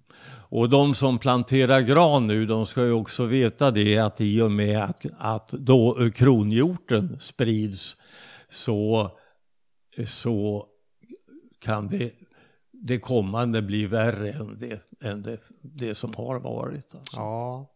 Och 0.50 0.70
de 0.70 0.96
som 0.96 1.20
planterar 1.20 1.82
gran 1.82 2.28
nu, 2.28 2.46
de 2.46 2.66
ska 2.66 2.86
ju 2.86 2.92
också 2.92 3.26
veta 3.26 3.72
det 3.72 3.98
att 3.98 4.22
i 4.22 4.42
och 4.42 4.52
med 4.52 4.84
att, 4.84 5.06
att 5.18 5.48
då 5.52 6.12
kronhjorten 6.16 7.20
sprids 7.20 7.96
så, 8.50 9.12
så 10.06 10.68
kan 11.60 11.88
det, 11.88 12.12
det 12.72 13.00
kommande 13.00 13.62
bli 13.62 13.86
värre 13.86 14.32
än 14.32 14.60
det, 14.60 14.82
än 15.02 15.22
det, 15.22 15.40
det 15.62 15.96
som 15.96 16.14
har 16.16 16.40
varit. 16.40 16.96
Alltså. 16.96 17.16
Ja. 17.16 17.74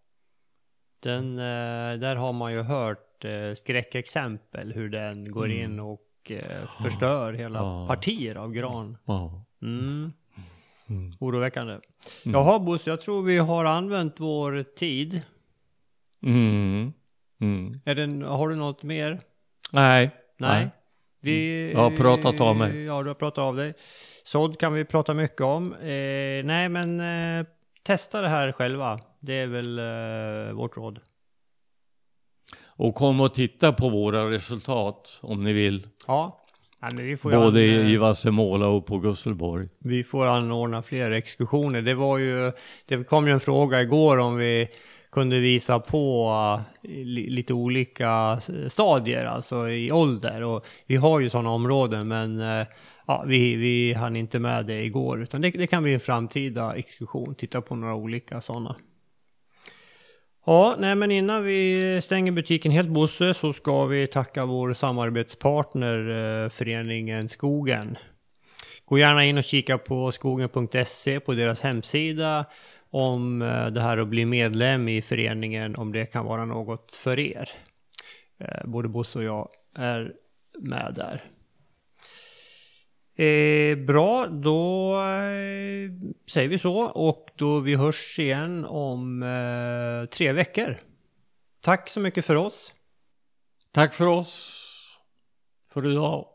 Den, 1.02 1.40
eh, 1.40 2.00
där 2.00 2.16
har 2.16 2.34
man 2.34 2.54
ju 2.54 2.62
hört 2.62 3.26
eh, 3.26 3.54
skräckexempel 3.56 4.74
hur 4.74 4.90
den 4.90 5.32
går 5.32 5.52
in 5.52 5.80
och 5.80 6.02
eh, 6.30 6.84
förstör 6.84 7.34
hela 7.34 7.60
Ja. 7.60 7.88
partier 7.88 8.36
av 8.36 8.52
gran. 8.52 8.98
Ja. 9.06 9.46
Mm. 9.62 10.12
Mm. 10.90 11.14
Oroväckande. 11.20 11.80
Jaha 12.24 12.60
Bosse, 12.60 12.90
jag 12.90 13.02
tror 13.02 13.22
vi 13.24 13.38
har 13.38 13.66
använt 13.66 14.20
vår 14.20 14.64
tid. 14.76 15.22
Mm. 16.24 16.94
Mm. 17.42 17.80
Är 17.86 17.96
det, 17.96 18.26
har 18.28 18.50
du 18.50 18.56
något 18.56 18.84
mer? 18.84 19.20
Nej. 19.72 20.10
Nej. 20.38 20.70
Vi, 21.22 21.72
Jag 21.72 21.80
har 21.80 21.98
pratat 21.98 22.42
av 22.42 22.56
mig. 22.56 22.84
Ja, 22.84 23.02
du 23.04 23.08
har 23.10 23.16
pratat 23.16 23.38
av 23.42 23.56
dig. 23.56 23.74
Sådd 24.24 24.60
kan 24.60 24.74
vi 24.74 24.86
prata 24.86 25.14
mycket 25.14 25.42
om. 25.42 25.74
Eh, 25.74 26.46
nej, 26.46 26.70
men 26.70 27.00
eh, 27.00 27.46
testa 27.84 28.22
det 28.22 28.30
här 28.30 28.52
själva. 28.52 29.00
Det 29.22 29.34
är 29.34 29.48
väl 29.48 29.80
eh, 29.80 30.54
vårt 30.56 30.78
råd. 30.78 31.00
Och 32.66 32.96
kom 32.96 33.22
och 33.22 33.34
titta 33.34 33.74
på 33.74 33.90
våra 33.90 34.32
resultat 34.32 35.20
om 35.22 35.44
ni 35.44 35.54
vill. 35.54 35.88
Ja. 36.08 36.38
Nej, 36.82 36.94
men 36.94 37.06
vi 37.06 37.18
får 37.18 37.32
Både 37.32 37.60
an- 37.60 37.88
i, 37.88 37.98
Vassemåla 37.98 38.68
och 38.68 38.86
på 38.86 38.98
Gustelborg. 39.00 39.68
Vi 39.80 40.04
får 40.04 40.26
anordna 40.26 40.84
fler 40.84 41.12
exkursioner. 41.12 41.82
Det 41.82 41.94
var 41.94 42.18
ju, 42.18 42.52
det 42.86 43.04
kom 43.04 43.28
ju 43.28 43.34
en 43.34 43.40
fråga 43.40 43.82
igår 43.82 44.18
om 44.18 44.36
vi 44.36 44.68
kunde 45.12 45.40
visa 45.40 45.80
på 45.80 46.30
eh, 46.84 46.90
li, 46.90 47.30
lite 47.30 47.54
olika 47.54 48.40
stadier, 48.68 49.26
alltså 49.26 49.70
i 49.70 49.92
ålder. 49.92 50.44
Och 50.44 50.66
vi 50.88 50.96
har 50.96 51.20
ju 51.20 51.30
sådana 51.30 51.50
områden, 51.50 52.08
men 52.08 52.40
eh, 52.40 52.68
ja, 53.08 53.24
vi, 53.28 53.56
vi 53.56 53.94
hann 53.94 54.16
inte 54.16 54.40
med 54.40 54.66
det 54.66 54.84
igår. 54.84 55.22
Utan 55.22 55.42
det, 55.42 55.50
det 55.52 55.68
kan 55.68 55.84
bli 55.84 55.94
en 55.94 56.00
framtida 56.00 56.76
exkursion, 56.76 57.36
titta 57.36 57.62
på 57.62 57.76
några 57.76 57.96
olika 57.96 58.42
sådana. 58.42 58.76
Ja, 60.46 60.76
nej 60.80 60.96
men 60.96 61.12
innan 61.12 61.44
vi 61.44 62.02
stänger 62.02 62.32
butiken 62.32 62.72
helt 62.72 62.90
Bosse 62.90 63.34
så 63.34 63.54
ska 63.54 63.86
vi 63.86 64.08
tacka 64.08 64.46
vår 64.46 64.74
samarbetspartner 64.74 65.98
eh, 66.44 66.50
föreningen 66.50 67.30
Skogen. 67.30 67.98
Gå 68.86 68.98
gärna 68.98 69.26
in 69.26 69.38
och 69.38 69.44
kika 69.44 69.78
på 69.78 70.12
skogen.se 70.12 71.20
på 71.20 71.34
deras 71.34 71.62
hemsida 71.62 72.46
om 72.90 73.42
eh, 73.42 73.68
det 73.68 73.82
här 73.82 73.98
att 73.98 74.08
bli 74.08 74.26
medlem 74.26 74.88
i 74.88 75.02
föreningen, 75.02 75.76
om 75.76 75.92
det 75.92 76.06
kan 76.06 76.26
vara 76.26 76.46
något 76.46 76.94
för 76.94 77.20
er. 77.20 77.50
Eh, 78.40 78.66
både 78.66 78.88
Bosse 78.88 79.20
och 79.20 79.26
jag 79.26 79.50
är 79.76 80.14
med 80.60 80.94
där. 80.96 81.24
Eh, 83.16 83.78
bra, 83.78 84.28
då 84.28 84.94
eh, 84.96 85.92
säger 86.28 86.48
vi 86.50 86.58
så 86.58 86.78
och 86.84 87.30
då 87.36 87.60
vi 87.60 87.76
hörs 87.76 88.20
igen 88.20 88.66
om 88.66 89.24
eh, 89.24 90.10
tre 90.10 90.32
veckor. 90.32 90.80
Tack 91.62 91.90
så 91.90 92.00
mycket 92.00 92.26
för 92.26 92.36
oss. 92.36 92.74
Tack 93.72 93.94
för 93.94 94.06
oss 94.06 94.58
för 95.74 95.92
idag. 95.92 96.28